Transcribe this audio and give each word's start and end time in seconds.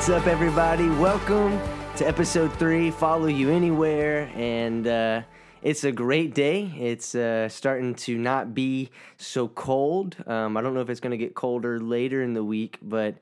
What's 0.00 0.08
up, 0.08 0.26
everybody? 0.28 0.88
Welcome 0.88 1.60
to 1.96 2.08
episode 2.08 2.50
three. 2.54 2.90
Follow 2.90 3.26
you 3.26 3.50
anywhere, 3.50 4.32
and 4.34 4.86
uh, 4.86 5.22
it's 5.60 5.84
a 5.84 5.92
great 5.92 6.34
day. 6.34 6.72
It's 6.78 7.14
uh, 7.14 7.50
starting 7.50 7.94
to 7.96 8.16
not 8.16 8.54
be 8.54 8.88
so 9.18 9.46
cold. 9.46 10.16
Um, 10.26 10.56
I 10.56 10.62
don't 10.62 10.72
know 10.72 10.80
if 10.80 10.88
it's 10.88 11.00
going 11.00 11.10
to 11.10 11.18
get 11.18 11.34
colder 11.34 11.78
later 11.78 12.22
in 12.22 12.32
the 12.32 12.42
week, 12.42 12.78
but 12.80 13.16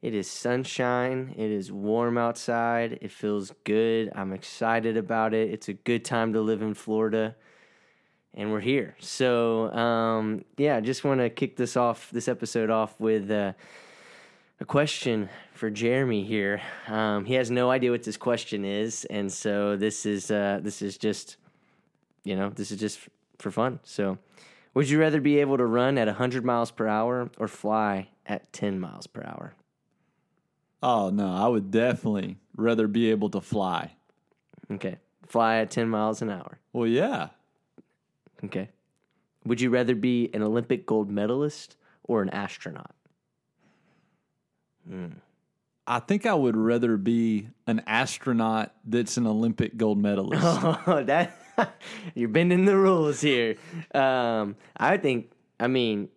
it 0.00 0.14
is 0.14 0.26
sunshine. 0.26 1.34
It 1.36 1.50
is 1.50 1.70
warm 1.70 2.16
outside. 2.16 2.98
It 3.02 3.10
feels 3.10 3.52
good. 3.64 4.10
I'm 4.14 4.32
excited 4.32 4.96
about 4.96 5.34
it. 5.34 5.50
It's 5.50 5.68
a 5.68 5.74
good 5.74 6.02
time 6.02 6.32
to 6.32 6.40
live 6.40 6.62
in 6.62 6.72
Florida 6.72 7.36
and 8.32 8.50
we're 8.50 8.60
here. 8.60 8.96
So, 9.00 9.70
um, 9.74 10.46
yeah, 10.56 10.78
I 10.78 10.80
just 10.80 11.04
want 11.04 11.20
to 11.20 11.28
kick 11.28 11.56
this 11.56 11.76
off, 11.76 12.08
this 12.10 12.26
episode 12.26 12.70
off 12.70 12.98
with 12.98 13.30
uh, 13.30 13.52
a 14.60 14.64
question 14.64 15.28
for 15.62 15.70
Jeremy 15.70 16.24
here. 16.24 16.60
Um, 16.88 17.24
he 17.24 17.34
has 17.34 17.48
no 17.48 17.70
idea 17.70 17.92
what 17.92 18.02
this 18.02 18.16
question 18.16 18.64
is, 18.64 19.04
and 19.04 19.32
so 19.32 19.76
this 19.76 20.04
is 20.04 20.28
uh, 20.28 20.58
this 20.60 20.82
is 20.82 20.98
just, 20.98 21.36
you 22.24 22.34
know, 22.34 22.50
this 22.50 22.72
is 22.72 22.80
just 22.80 22.98
f- 22.98 23.08
for 23.38 23.52
fun. 23.52 23.78
So, 23.84 24.18
would 24.74 24.90
you 24.90 24.98
rather 24.98 25.20
be 25.20 25.38
able 25.38 25.56
to 25.58 25.64
run 25.64 25.98
at 25.98 26.08
100 26.08 26.44
miles 26.44 26.72
per 26.72 26.88
hour 26.88 27.30
or 27.38 27.46
fly 27.46 28.08
at 28.26 28.52
10 28.52 28.80
miles 28.80 29.06
per 29.06 29.22
hour? 29.22 29.54
Oh 30.82 31.10
no, 31.10 31.32
I 31.32 31.46
would 31.46 31.70
definitely 31.70 32.38
rather 32.56 32.88
be 32.88 33.12
able 33.12 33.30
to 33.30 33.40
fly. 33.40 33.92
Okay, 34.68 34.96
fly 35.28 35.58
at 35.58 35.70
10 35.70 35.88
miles 35.88 36.22
an 36.22 36.30
hour. 36.30 36.58
Well, 36.72 36.88
yeah. 36.88 37.28
Okay. 38.42 38.68
Would 39.44 39.60
you 39.60 39.70
rather 39.70 39.94
be 39.94 40.28
an 40.34 40.42
Olympic 40.42 40.86
gold 40.86 41.08
medalist 41.08 41.76
or 42.02 42.20
an 42.20 42.30
astronaut? 42.30 42.96
I 45.86 45.98
think 45.98 46.26
I 46.26 46.34
would 46.34 46.56
rather 46.56 46.96
be 46.96 47.48
an 47.66 47.82
astronaut 47.86 48.72
that's 48.84 49.16
an 49.16 49.26
Olympic 49.26 49.76
gold 49.76 49.98
medalist. 49.98 50.42
Oh, 50.44 51.02
that 51.06 51.36
you're 52.14 52.28
bending 52.28 52.64
the 52.64 52.76
rules 52.76 53.20
here. 53.20 53.56
Um, 53.94 54.56
I 54.76 54.96
think. 54.96 55.30
I 55.58 55.68
mean, 55.68 56.08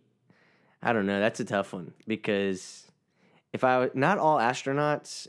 I 0.81 0.93
don't 0.93 1.05
know. 1.05 1.19
That's 1.19 1.39
a 1.39 1.45
tough 1.45 1.73
one 1.73 1.93
because 2.07 2.85
if 3.53 3.63
I 3.63 3.89
not 3.93 4.17
all 4.17 4.37
astronauts 4.37 5.27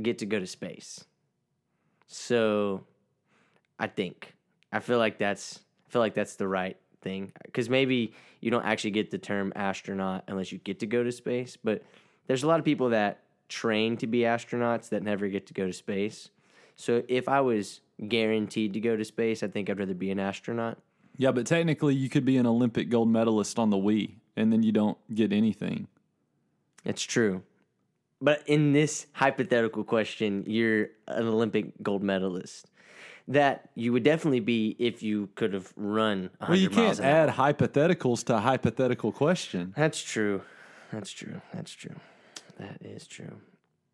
get 0.00 0.18
to 0.18 0.26
go 0.26 0.38
to 0.38 0.46
space, 0.46 1.04
so 2.06 2.84
I 3.78 3.88
think 3.88 4.34
I 4.72 4.80
feel 4.80 4.98
like 4.98 5.18
that's 5.18 5.60
I 5.86 5.92
feel 5.92 6.00
like 6.00 6.14
that's 6.14 6.36
the 6.36 6.48
right 6.48 6.76
thing 7.02 7.32
because 7.44 7.68
maybe 7.68 8.14
you 8.40 8.50
don't 8.50 8.64
actually 8.64 8.92
get 8.92 9.10
the 9.10 9.18
term 9.18 9.52
astronaut 9.54 10.24
unless 10.28 10.50
you 10.52 10.58
get 10.58 10.80
to 10.80 10.86
go 10.86 11.02
to 11.02 11.12
space, 11.12 11.56
but 11.62 11.82
there's 12.28 12.44
a 12.44 12.46
lot 12.46 12.60
of 12.60 12.64
people 12.64 12.90
that 12.90 13.24
train 13.48 13.96
to 13.96 14.06
be 14.06 14.20
astronauts 14.20 14.90
that 14.90 15.02
never 15.02 15.26
get 15.28 15.46
to 15.48 15.54
go 15.54 15.66
to 15.66 15.72
space. 15.72 16.28
So 16.76 17.02
if 17.08 17.28
I 17.28 17.40
was 17.40 17.80
guaranteed 18.06 18.74
to 18.74 18.80
go 18.80 18.96
to 18.96 19.04
space, 19.04 19.42
I 19.42 19.48
think 19.48 19.68
I'd 19.68 19.80
rather 19.80 19.94
be 19.94 20.10
an 20.12 20.20
astronaut. 20.20 20.78
yeah, 21.16 21.32
but 21.32 21.46
technically 21.46 21.96
you 21.96 22.08
could 22.08 22.24
be 22.24 22.36
an 22.36 22.46
Olympic 22.46 22.88
gold 22.90 23.08
medalist 23.08 23.58
on 23.58 23.70
the 23.70 23.76
Wii 23.76 24.14
and 24.36 24.52
then 24.52 24.62
you 24.62 24.70
don't 24.70 24.96
get 25.12 25.32
anything. 25.32 25.88
It's 26.84 27.02
true. 27.02 27.42
But 28.20 28.42
in 28.46 28.72
this 28.72 29.06
hypothetical 29.12 29.82
question, 29.84 30.44
you're 30.46 30.88
an 31.08 31.26
Olympic 31.26 31.72
gold 31.82 32.02
medalist. 32.02 32.66
That 33.26 33.68
you 33.74 33.92
would 33.92 34.04
definitely 34.04 34.40
be 34.40 34.74
if 34.78 35.02
you 35.02 35.28
could 35.34 35.52
have 35.52 35.72
run 35.76 36.30
100 36.38 36.48
Well, 36.48 36.58
you 36.58 36.70
can't 36.70 37.00
add 37.00 37.28
hypotheticals 37.30 38.24
to 38.24 38.36
a 38.36 38.40
hypothetical 38.40 39.12
question. 39.12 39.74
That's 39.76 40.02
true. 40.02 40.42
That's 40.92 41.10
true. 41.10 41.40
That's 41.52 41.72
true. 41.72 41.96
That 42.58 42.78
is 42.82 43.06
true. 43.06 43.32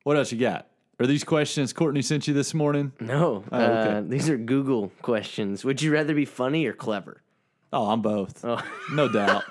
What 0.05 0.17
else 0.17 0.33
you 0.33 0.39
got? 0.39 0.67
Are 1.01 1.07
these 1.07 1.25
questions 1.25 1.73
Courtney 1.73 2.03
sent 2.03 2.29
you 2.29 2.35
this 2.35 2.55
morning? 2.55 2.93
No, 3.01 3.45
Oh, 3.51 3.61
okay. 3.63 3.97
uh, 3.99 4.01
these 4.03 4.29
are 4.29 4.37
Google 4.37 4.93
questions. 5.03 5.65
Would 5.65 5.83
you 5.83 5.93
rather 5.93 6.15
be 6.15 6.25
funny 6.25 6.67
or 6.67 6.73
clever? 6.73 7.21
Oh, 7.73 7.91
I'm 7.91 8.01
both. 8.03 8.45
Oh, 8.45 8.63
No 8.93 9.09
doubt. 9.09 9.43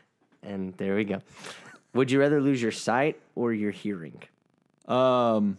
and 0.42 0.74
there 0.74 0.94
we 0.94 1.04
go. 1.04 1.20
Would 1.94 2.10
you 2.10 2.20
rather 2.20 2.40
lose 2.40 2.62
your 2.62 2.70
sight 2.72 3.20
or 3.34 3.52
your 3.52 3.72
hearing? 3.72 4.22
Um, 4.86 5.58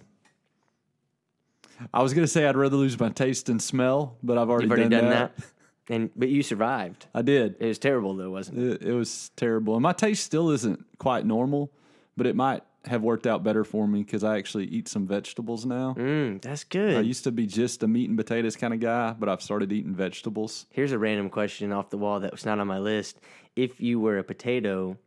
I 1.93 2.01
was 2.01 2.13
gonna 2.13 2.27
say 2.27 2.45
I'd 2.47 2.55
rather 2.55 2.77
lose 2.77 2.99
my 2.99 3.09
taste 3.09 3.49
and 3.49 3.61
smell, 3.61 4.15
but 4.23 4.37
I've 4.37 4.49
already, 4.49 4.65
You've 4.65 4.71
already 4.71 4.89
done, 4.89 5.03
done 5.05 5.09
that. 5.11 5.37
that. 5.37 5.45
And 5.89 6.09
but 6.15 6.29
you 6.29 6.41
survived. 6.43 7.07
I 7.13 7.21
did. 7.21 7.55
It 7.59 7.67
was 7.67 7.77
terrible 7.79 8.15
though, 8.15 8.31
wasn't 8.31 8.59
it? 8.59 8.81
It, 8.81 8.89
it 8.89 8.93
was 8.93 9.31
terrible, 9.35 9.73
and 9.75 9.83
my 9.83 9.91
taste 9.93 10.23
still 10.23 10.49
isn't 10.51 10.85
quite 10.97 11.25
normal, 11.25 11.71
but 12.15 12.25
it 12.25 12.35
might 12.37 12.63
have 12.85 13.01
worked 13.01 13.25
out 13.25 13.43
better 13.43 13.63
for 13.63 13.87
me 13.87 14.03
because 14.03 14.23
I 14.23 14.37
actually 14.37 14.65
eat 14.65 14.87
some 14.89 15.07
vegetables 15.07 15.65
now. 15.65 15.95
Mm, 15.97 16.41
that's 16.41 16.63
good. 16.65 16.97
I 16.97 17.01
used 17.01 17.23
to 17.23 17.31
be 17.31 17.45
just 17.47 17.81
a 17.83 17.87
meat 17.87 18.09
and 18.09 18.17
potatoes 18.17 18.55
kind 18.57 18.73
of 18.73 18.79
guy, 18.81 19.13
but 19.17 19.29
I've 19.29 19.41
started 19.41 19.71
eating 19.71 19.95
vegetables. 19.95 20.65
Here's 20.69 20.91
a 20.91 20.99
random 20.99 21.29
question 21.29 21.71
off 21.71 21.89
the 21.89 21.97
wall 21.97 22.19
that 22.19 22.31
was 22.31 22.45
not 22.45 22.59
on 22.59 22.67
my 22.67 22.79
list. 22.79 23.19
If 23.55 23.79
you 23.79 23.99
were 24.01 24.17
a 24.17 24.23
potato, 24.23 24.97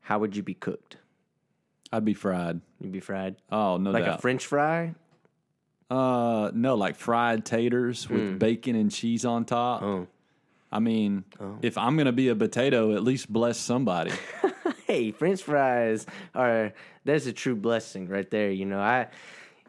how 0.00 0.18
would 0.20 0.34
you 0.34 0.42
be 0.42 0.54
cooked? 0.54 0.96
I'd 1.92 2.04
be 2.06 2.14
fried. 2.14 2.60
You'd 2.80 2.92
be 2.92 3.00
fried 3.00 3.36
Oh 3.52 3.76
no 3.76 3.90
like 3.90 4.04
doubt. 4.06 4.18
a 4.18 4.22
French 4.22 4.46
fry. 4.46 4.94
uh, 5.90 6.50
no, 6.54 6.74
like 6.74 6.96
fried 6.96 7.44
taters 7.44 8.08
with 8.08 8.38
bacon 8.38 8.74
and 8.76 8.90
cheese 8.90 9.24
on 9.24 9.44
top. 9.44 9.82
Oh, 9.82 10.06
I 10.72 10.80
mean, 10.80 11.24
if 11.62 11.76
I'm 11.78 11.96
gonna 11.96 12.12
be 12.12 12.28
a 12.28 12.34
potato, 12.34 12.94
at 12.96 13.04
least 13.04 13.32
bless 13.32 13.58
somebody. 13.58 14.10
hey, 14.86 15.10
French 15.12 15.42
fries 15.42 16.06
are 16.34 16.72
that's 17.04 17.26
a 17.26 17.32
true 17.32 17.56
blessing 17.56 18.08
right 18.08 18.30
there. 18.30 18.50
You 18.50 18.66
know, 18.66 18.80
I 18.80 19.08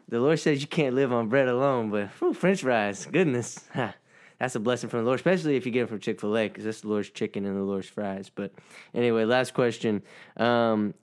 the 0.08 0.20
Lord 0.20 0.38
says 0.38 0.60
you 0.60 0.68
can't 0.68 0.94
live 0.94 1.12
on 1.12 1.28
bread 1.28 1.48
alone, 1.48 1.90
but 1.90 2.08
whew, 2.18 2.32
French 2.34 2.62
fries, 2.62 3.06
goodness, 3.06 3.64
ha, 3.74 3.94
that's 4.38 4.54
a 4.54 4.60
blessing 4.60 4.88
from 4.88 5.00
the 5.00 5.06
Lord, 5.06 5.18
especially 5.18 5.56
if 5.56 5.66
you 5.66 5.72
get 5.72 5.84
it 5.84 5.88
from 5.88 5.98
Chick 6.00 6.20
Fil 6.20 6.36
A, 6.36 6.48
because 6.48 6.64
that's 6.64 6.82
the 6.82 6.88
Lord's 6.88 7.10
chicken 7.10 7.44
and 7.44 7.56
the 7.56 7.62
Lord's 7.62 7.88
fries. 7.88 8.30
But 8.34 8.52
anyway, 8.94 9.24
last 9.24 9.54
question: 9.54 10.02
um, 10.36 10.94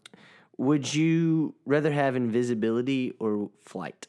Would 0.58 0.94
you 0.94 1.56
rather 1.66 1.92
have 1.92 2.16
invisibility 2.16 3.14
or 3.20 3.50
flight? 3.62 4.08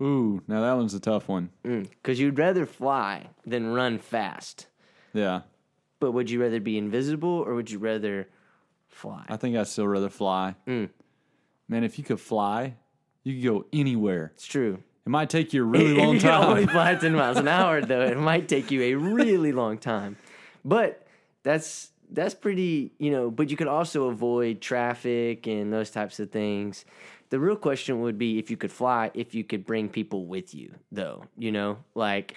Ooh, 0.00 0.42
now 0.48 0.62
that 0.62 0.72
one's 0.72 0.94
a 0.94 1.00
tough 1.00 1.28
one. 1.28 1.50
Because 1.62 2.18
you'd 2.18 2.36
rather 2.38 2.66
fly 2.66 3.28
than 3.46 3.72
run 3.72 3.98
fast. 3.98 4.66
Yeah, 5.12 5.42
But 6.00 6.10
would 6.12 6.28
you 6.28 6.42
rather 6.42 6.58
be 6.58 6.76
invisible 6.76 7.28
or 7.46 7.54
would 7.54 7.70
you 7.70 7.78
rather 7.78 8.26
fly? 8.94 9.24
I 9.28 9.36
think 9.36 9.56
I'd 9.56 9.66
still 9.66 9.88
rather 9.88 10.08
fly. 10.10 10.54
Mm. 10.66 10.90
Man, 11.68 11.84
if 11.84 11.98
you 11.98 12.04
could 12.04 12.20
fly, 12.20 12.76
you 13.24 13.34
could 13.34 13.44
go 13.44 13.66
anywhere. 13.72 14.32
it's 14.34 14.46
true. 14.46 14.82
It 15.04 15.08
might 15.10 15.30
take 15.30 15.52
you 15.52 15.62
a 15.62 15.66
really 15.76 15.92
If 15.92 15.98
long 15.98 16.14
you 16.14 16.20
can 16.20 16.44
only 16.44 16.66
time. 16.66 16.74
fly 16.74 16.94
10 17.00 17.14
miles 17.14 17.36
an 17.38 17.48
hour, 17.48 17.80
though, 17.80 18.02
it 18.02 18.18
might 18.18 18.48
take 18.48 18.70
you 18.70 18.82
a 18.82 18.94
really 18.94 19.52
long 19.52 19.78
time. 19.78 20.16
But 20.64 21.06
that's 21.42 21.90
that's 22.10 22.34
pretty, 22.34 22.92
you 22.98 23.10
know, 23.10 23.30
but 23.30 23.50
you 23.50 23.56
could 23.56 23.68
also 23.68 24.08
avoid 24.08 24.60
traffic 24.60 25.46
and 25.46 25.72
those 25.72 25.90
types 25.90 26.20
of 26.20 26.30
things. 26.30 26.84
The 27.30 27.40
real 27.40 27.56
question 27.56 28.02
would 28.02 28.18
be 28.18 28.38
if 28.38 28.50
you 28.50 28.58
could 28.58 28.70
fly, 28.70 29.10
if 29.14 29.34
you 29.34 29.42
could 29.44 29.64
bring 29.64 29.88
people 29.88 30.26
with 30.26 30.54
you, 30.54 30.74
though, 30.92 31.24
you 31.38 31.50
know, 31.50 31.78
like 31.94 32.36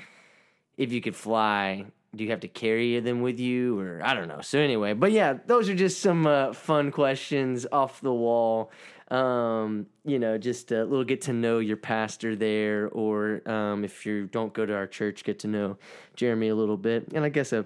if 0.77 0.93
you 0.93 1.01
could 1.01 1.15
fly, 1.15 1.85
do 2.15 2.23
you 2.23 2.31
have 2.31 2.39
to 2.41 2.47
carry 2.47 2.99
them 2.99 3.21
with 3.21 3.39
you 3.39 3.79
or 3.79 4.01
I 4.03 4.13
don't 4.13 4.27
know. 4.27 4.41
So 4.41 4.59
anyway, 4.59 4.93
but 4.93 5.11
yeah, 5.11 5.37
those 5.45 5.69
are 5.69 5.75
just 5.75 6.01
some 6.01 6.25
uh, 6.25 6.53
fun 6.53 6.91
questions 6.91 7.65
off 7.71 8.01
the 8.01 8.13
wall. 8.13 8.71
Um, 9.11 9.85
you 10.03 10.17
know, 10.17 10.37
just 10.37 10.71
a 10.71 10.83
little 10.83 11.03
get 11.03 11.21
to 11.21 11.33
know 11.33 11.59
your 11.59 11.77
pastor 11.77 12.35
there, 12.35 12.87
or 12.89 13.47
um, 13.47 13.83
if 13.83 14.05
you 14.05 14.25
don't 14.25 14.51
go 14.51 14.65
to 14.65 14.73
our 14.73 14.87
church, 14.87 15.23
get 15.23 15.37
to 15.39 15.47
know 15.47 15.77
Jeremy 16.15 16.47
a 16.47 16.55
little 16.55 16.77
bit, 16.77 17.09
and 17.13 17.23
I 17.23 17.29
guess 17.29 17.53
a 17.53 17.65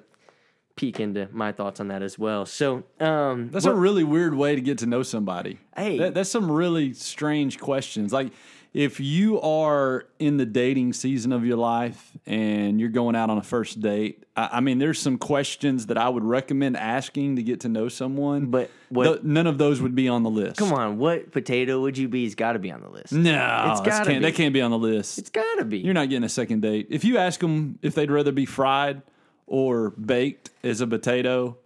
peek 0.75 0.99
into 0.99 1.27
my 1.31 1.51
thoughts 1.51 1.79
on 1.79 1.89
that 1.89 2.01
as 2.01 2.17
well. 2.19 2.45
So 2.45 2.83
um, 2.99 3.49
That's 3.51 3.65
a 3.65 3.73
really 3.73 4.03
weird 4.03 4.33
way 4.33 4.55
to 4.55 4.61
get 4.61 4.77
to 4.79 4.85
know 4.85 5.03
somebody. 5.03 5.59
Hey. 5.75 5.97
That- 5.97 6.13
that's 6.13 6.29
some 6.29 6.49
really 6.51 6.93
strange 6.93 7.59
questions. 7.59 8.11
Like, 8.13 8.31
if 8.73 8.99
you 8.99 9.41
are 9.41 10.05
in 10.19 10.37
the 10.37 10.45
dating 10.45 10.93
season 10.93 11.31
of 11.33 11.43
your 11.43 11.57
life 11.57 12.11
and 12.27 12.79
you're 12.79 12.89
going 12.89 13.15
out 13.15 13.29
on 13.31 13.37
a 13.39 13.43
first 13.43 13.79
date, 13.81 14.23
I, 14.37 14.49
I 14.53 14.59
mean, 14.59 14.77
there's 14.77 14.99
some 14.99 15.17
questions 15.17 15.87
that 15.87 15.97
I 15.97 16.07
would 16.07 16.23
recommend 16.23 16.77
asking 16.77 17.37
to 17.37 17.43
get 17.43 17.61
to 17.61 17.69
know 17.69 17.89
someone. 17.89 18.47
But 18.47 18.69
what- 18.89 19.03
Th- 19.05 19.23
none 19.23 19.47
of 19.47 19.57
those 19.57 19.81
would 19.81 19.95
be 19.95 20.07
on 20.07 20.21
the 20.23 20.29
list. 20.29 20.57
come 20.57 20.71
on, 20.73 20.99
what 20.99 21.31
potato 21.31 21.81
would 21.81 21.97
you 21.97 22.07
be? 22.07 22.25
Has 22.25 22.35
got 22.35 22.53
to 22.53 22.59
be 22.59 22.71
on 22.71 22.81
the 22.81 22.89
list. 22.89 23.11
no, 23.11 23.69
It's 23.71 23.81
gotta 23.81 24.05
can't, 24.11 24.21
be. 24.21 24.29
that 24.29 24.35
can't 24.35 24.53
be 24.53 24.61
on 24.61 24.69
the 24.71 24.77
list. 24.77 25.17
It's 25.17 25.29
got 25.31 25.55
to 25.57 25.65
be. 25.65 25.79
You're 25.79 25.93
not 25.95 26.09
getting 26.09 26.23
a 26.23 26.29
second 26.29 26.61
date. 26.61 26.87
If 26.91 27.03
you 27.03 27.17
ask 27.17 27.39
them 27.39 27.79
if 27.81 27.95
they'd 27.95 28.11
rather 28.11 28.31
be 28.31 28.45
fried 28.45 29.01
or 29.47 29.89
baked 29.89 30.51
as 30.63 30.79
a 30.81 30.85
potato, 30.87 31.57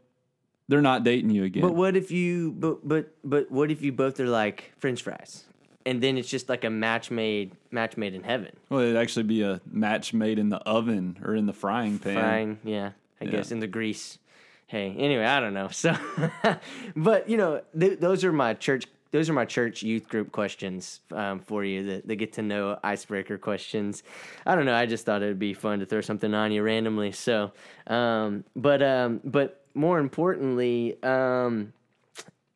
they're 0.69 0.81
not 0.81 1.03
dating 1.03 1.31
you 1.31 1.43
again. 1.43 1.61
But 1.63 1.75
what 1.75 1.97
if 1.97 2.11
you 2.11 2.53
but 2.53 2.87
but 2.87 3.13
but 3.25 3.51
what 3.51 3.71
if 3.71 3.81
you 3.81 3.91
both 3.91 4.21
are 4.21 4.27
like 4.27 4.71
French 4.77 5.01
fries, 5.01 5.43
and 5.85 6.01
then 6.01 6.17
it's 6.17 6.29
just 6.29 6.49
like 6.49 6.63
a 6.63 6.69
match 6.69 7.11
made 7.11 7.51
match 7.71 7.97
made 7.97 8.13
in 8.13 8.23
heaven, 8.23 8.55
Well, 8.69 8.81
it'd 8.81 8.95
actually 8.95 9.23
be 9.23 9.41
a 9.43 9.61
match 9.65 10.13
made 10.13 10.39
in 10.39 10.49
the 10.49 10.59
oven 10.59 11.17
or 11.23 11.35
in 11.35 11.45
the 11.45 11.53
frying 11.53 11.99
pan. 11.99 12.15
frying, 12.15 12.59
yeah, 12.63 12.91
I 13.21 13.25
guess 13.25 13.51
in 13.51 13.59
the 13.59 13.67
grease. 13.67 14.17
Hey, 14.67 14.95
anyway, 14.97 15.25
I 15.25 15.39
don't 15.39 15.53
know. 15.53 15.67
So, 15.71 15.95
but 16.95 17.29
you 17.29 17.37
know, 17.37 17.61
th- 17.79 17.99
those 17.99 18.23
are 18.23 18.31
my 18.31 18.53
church 18.53 18.85
those 19.11 19.29
are 19.29 19.33
my 19.33 19.45
church 19.45 19.83
youth 19.83 20.09
group 20.09 20.31
questions 20.31 20.99
um, 21.11 21.39
for 21.39 21.63
you. 21.63 21.83
The, 21.85 22.01
the 22.03 22.15
get 22.15 22.33
to 22.33 22.41
know 22.41 22.79
icebreaker 22.83 23.37
questions. 23.37 24.01
I 24.43 24.55
don't 24.55 24.65
know. 24.65 24.73
I 24.73 24.87
just 24.87 25.05
thought 25.05 25.21
it 25.21 25.27
would 25.27 25.37
be 25.37 25.53
fun 25.53 25.79
to 25.81 25.85
throw 25.85 26.01
something 26.01 26.33
on 26.33 26.51
you 26.51 26.63
randomly. 26.63 27.11
So, 27.11 27.51
um, 27.85 28.43
but 28.55 28.81
um, 28.81 29.21
but 29.23 29.63
more 29.75 29.99
importantly, 29.99 30.97
um, 31.03 31.73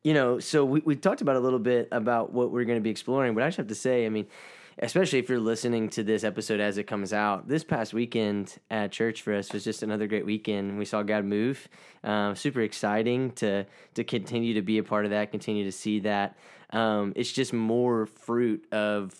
you 0.07 0.13
know, 0.13 0.39
so 0.39 0.63
we 0.63 0.79
we 0.85 0.95
talked 0.95 1.21
about 1.21 1.35
a 1.35 1.39
little 1.39 1.59
bit 1.59 1.89
about 1.91 2.31
what 2.31 2.51
we're 2.51 2.63
going 2.63 2.79
to 2.79 2.83
be 2.83 2.89
exploring. 2.89 3.33
But 3.35 3.43
I 3.43 3.47
just 3.47 3.57
have 3.57 3.67
to 3.67 3.75
say, 3.75 4.05
I 4.05 4.09
mean 4.09 4.27
especially 4.79 5.17
if 5.19 5.27
you're 5.27 5.39
listening 5.39 5.89
to 5.89 6.03
this 6.03 6.23
episode 6.23 6.59
as 6.59 6.77
it 6.77 6.83
comes 6.83 7.11
out. 7.11 7.47
This 7.47 7.63
past 7.63 7.93
weekend 7.93 8.57
at 8.69 8.91
church 8.91 9.23
for 9.23 9.33
us 9.33 9.51
was 9.51 9.63
just 9.63 9.81
another 9.81 10.05
great 10.07 10.25
weekend. 10.25 10.77
We 10.77 10.85
saw 10.85 11.01
God 11.01 11.25
move. 11.25 11.67
Um, 12.03 12.35
super 12.35 12.61
exciting 12.61 13.31
to 13.31 13.65
to 13.95 14.03
continue 14.03 14.53
to 14.53 14.61
be 14.61 14.77
a 14.77 14.83
part 14.83 15.05
of 15.05 15.11
that, 15.11 15.31
continue 15.31 15.63
to 15.65 15.71
see 15.71 15.99
that. 16.01 16.37
Um, 16.71 17.13
it's 17.15 17.31
just 17.31 17.53
more 17.53 18.05
fruit 18.05 18.65
of 18.71 19.13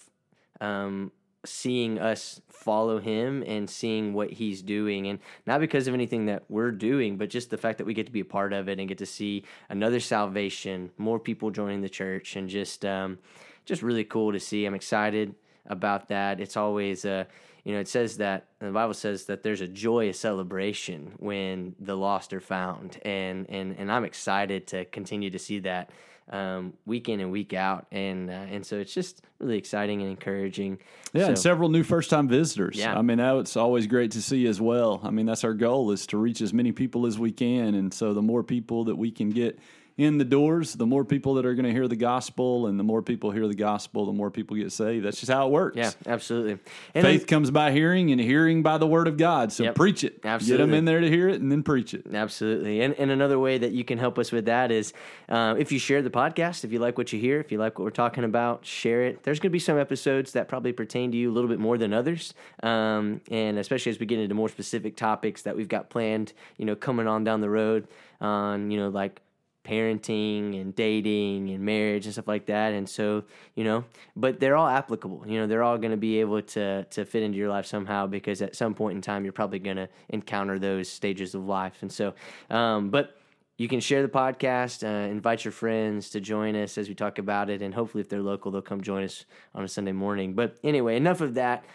um, 0.62 1.12
seeing 1.48 2.00
us 2.00 2.42
follow 2.50 3.00
him 3.00 3.44
and 3.48 3.70
seeing 3.70 4.14
what 4.14 4.32
he's 4.32 4.62
doing. 4.62 5.08
And 5.08 5.20
not 5.46 5.60
because 5.60 5.88
of 5.88 5.94
anything 5.94 6.26
that 6.26 6.44
we're 6.50 6.72
doing 6.72 7.18
but 7.18 7.30
just 7.30 7.50
the 7.50 7.58
fact 7.58 7.78
that 7.78 7.86
we 7.86 7.94
get 7.94 8.06
to 8.06 8.12
be 8.12 8.20
a 8.20 8.26
part 8.26 8.54
of 8.54 8.68
it 8.68 8.80
and 8.80 8.88
get 8.88 8.98
to 9.00 9.06
see 9.06 9.44
another 9.70 10.00
salvation 10.00 10.92
more 10.98 11.20
people 11.20 11.52
joining 11.52 11.82
the 11.82 11.90
church 11.90 12.36
and 12.36 12.50
just 12.50 12.86
um, 12.86 13.18
just 13.66 13.82
really 13.82 14.04
cool 14.04 14.32
to 14.32 14.40
see. 14.40 14.66
I'm 14.66 14.76
excited 14.76 15.36
about 15.66 16.08
that. 16.10 16.40
It's 16.40 16.58
always 16.58 17.06
uh, 17.06 17.26
you 17.68 17.74
know, 17.74 17.82
it 17.82 17.90
says 17.90 18.16
that 18.16 18.46
the 18.60 18.72
Bible 18.72 18.94
says 18.94 19.26
that 19.26 19.44
there's 19.44 19.60
a 19.60 19.68
joyous 19.68 20.18
celebration 20.18 21.12
when 21.18 21.76
the 21.82 21.98
lost 21.98 22.32
are 22.32 22.40
found, 22.40 22.98
and 23.04 23.46
and 23.50 23.76
and 23.78 23.92
I'm 23.92 24.06
excited 24.06 24.68
to 24.68 24.86
continue 24.86 25.30
to 25.32 25.38
see 25.38 25.60
that 25.60 25.90
um, 26.30 26.74
week 26.86 27.10
in 27.10 27.20
and 27.20 27.32
week 27.32 27.54
out, 27.54 27.88
and 27.92 28.30
uh, 28.30 28.34
and 28.34 28.66
so 28.66 28.78
it's 28.78 28.94
just 28.94 29.22
really 29.40 29.58
exciting 29.58 30.02
and 30.02 30.10
encouraging. 30.10 30.80
Yeah, 31.14 31.24
so, 31.24 31.28
and 31.30 31.40
several 31.40 31.70
new 31.70 31.84
first 31.84 32.10
time 32.10 32.28
visitors. 32.28 32.76
Yeah. 32.78 32.98
I 32.98 33.02
mean 33.02 33.18
that's 33.18 33.56
always 33.56 33.88
great 33.88 34.12
to 34.12 34.22
see 34.22 34.48
as 34.48 34.60
well. 34.60 35.00
I 35.04 35.10
mean 35.12 35.26
that's 35.26 35.44
our 35.44 35.54
goal 35.54 35.92
is 35.92 36.08
to 36.08 36.18
reach 36.18 36.42
as 36.42 36.54
many 36.54 36.72
people 36.72 37.06
as 37.06 37.18
we 37.18 37.32
can, 37.32 37.76
and 37.76 37.94
so 37.94 38.14
the 38.14 38.22
more 38.22 38.44
people 38.44 38.86
that 38.86 38.96
we 38.96 39.12
can 39.12 39.30
get 39.30 39.60
in 39.98 40.20
the 40.20 40.26
doors, 40.26 40.74
the 40.74 40.86
more 40.86 41.04
people 41.04 41.34
that 41.36 41.46
are 41.46 41.56
going 41.56 41.66
to 41.66 41.72
hear 41.72 41.88
the 41.88 41.96
gospel, 41.96 42.68
and 42.68 42.80
the 42.80 42.84
more 42.84 43.02
people 43.02 43.32
hear 43.32 43.48
the 43.48 43.56
gospel, 43.56 44.06
the 44.06 44.14
more 44.14 44.30
people 44.30 44.56
get 44.56 44.72
saved. 44.72 45.04
That's 45.04 45.20
just 45.20 45.32
how 45.32 45.48
it 45.48 45.52
works. 45.52 45.76
Yeah, 45.76 45.92
absolutely. 46.06 46.60
And 46.94 47.04
Faith 47.04 47.22
then, 47.22 47.28
comes 47.28 47.50
by 47.50 47.72
hearing, 47.72 48.12
and 48.12 48.22
hearing 48.22 48.62
by 48.62 48.78
the 48.78 48.86
word 48.86 49.08
of 49.08 49.18
God. 49.18 49.52
So 49.52 49.64
yep, 49.64 49.76
preach 49.76 50.04
it. 50.04 50.20
Absolutely. 50.24 50.58
Get 50.58 50.68
them 50.68 50.76
in 50.76 50.86
there 50.86 51.02
to 51.02 51.10
hear 51.10 51.30
it, 51.30 51.42
and 51.42 51.52
then 51.52 51.64
preach 51.64 51.96
it. 51.96 52.06
Absolutely. 52.14 52.82
And, 52.82 52.94
and 53.00 53.10
another 53.10 53.40
way 53.40 53.58
that 53.58 53.72
you 53.72 53.84
can 53.84 53.98
help 53.98 54.20
us 54.20 54.32
with 54.32 54.46
that 54.46 54.72
is 54.72 54.94
uh, 55.30 55.56
if 55.58 55.72
you 55.72 55.80
share 55.80 56.04
the 56.04 56.12
podcast, 56.12 56.64
if 56.64 56.72
you 56.72 56.78
like 56.78 56.98
what 56.98 57.12
you 57.12 57.20
hear, 57.20 57.40
if 57.40 57.52
you 57.52 57.58
like 57.58 57.80
what 57.80 57.86
we're 57.86 57.90
talking 57.90 58.24
about, 58.24 58.66
share 58.66 59.04
it. 59.04 59.24
There's 59.24 59.40
going 59.40 59.50
to 59.50 59.54
be 59.54 59.60
some 59.60 59.80
episodes 59.80 60.34
that 60.34 60.48
probably 60.48 60.74
pertain 60.74 61.12
to 61.12 61.18
you 61.18 61.32
a 61.32 61.34
little 61.34 61.50
bit 61.50 61.60
more 61.60 61.80
than 61.80 61.92
others, 61.92 62.36
um, 62.62 63.22
and 63.32 63.58
especially 63.58 63.92
as 63.92 64.00
we 64.00 64.06
get 64.06 64.20
into 64.20 64.36
more 64.36 64.50
specific 64.50 64.96
topics 64.96 65.42
that 65.42 65.56
we've 65.56 65.68
got 65.68 65.90
planned, 65.90 66.34
you 66.58 66.66
know, 66.66 66.76
coming 66.76 67.08
on 67.08 67.24
down 67.24 67.42
the 67.42 67.50
road 67.50 67.88
on, 68.22 68.70
you 68.70 68.80
know, 68.80 68.90
like 68.90 69.22
parenting 69.68 70.60
and 70.60 70.76
dating 70.76 71.50
and 71.50 71.64
marriage 71.64 72.06
and 72.06 72.14
stuff 72.14 72.28
like 72.28 72.46
that. 72.46 72.74
And 72.74 72.88
so, 72.88 73.24
you 73.56 73.64
know, 73.64 73.84
but 74.16 74.40
they're 74.40 74.56
all 74.56 74.68
applicable. 74.68 75.24
You 75.28 75.40
know, 75.40 75.48
they're 75.48 75.64
all 75.64 75.78
going 75.78 75.92
to 75.92 75.98
be 75.98 76.20
able 76.20 76.42
to 76.42 76.86
to 76.86 77.06
fit 77.06 77.24
into 77.24 77.38
your 77.38 77.50
life 77.50 77.66
somehow 77.66 78.08
because 78.08 78.42
at 78.42 78.56
some 78.56 78.74
point 78.74 78.96
in 78.96 79.02
time 79.02 79.24
you're 79.24 79.34
probably 79.34 79.60
going 79.60 79.78
to 79.78 79.90
encounter 80.10 80.58
those 80.58 80.90
stages 80.90 81.36
of 81.36 81.46
life. 81.46 81.78
And 81.82 81.92
so, 81.92 82.14
um, 82.50 82.90
but 82.90 83.18
you 83.58 83.68
can 83.68 83.80
share 83.80 84.04
the 84.04 84.08
podcast, 84.08 84.84
uh, 84.84 85.10
invite 85.10 85.44
your 85.44 85.52
friends 85.52 86.12
to 86.12 86.22
join 86.22 86.56
us 86.56 86.78
as 86.78 86.88
we 86.88 86.94
talk 86.94 87.18
about 87.18 87.50
it, 87.50 87.64
and 87.64 87.74
hopefully, 87.74 88.02
if 88.02 88.10
they're 88.10 88.22
local, 88.22 88.52
they'll 88.52 88.62
come 88.62 88.82
join 88.82 89.04
us 89.04 89.26
on 89.56 89.64
a 89.64 89.68
Sunday 89.68 89.94
morning. 89.94 90.34
But 90.34 90.58
anyway, 90.64 90.96
enough 90.96 91.22
of 91.22 91.34
that 91.34 91.66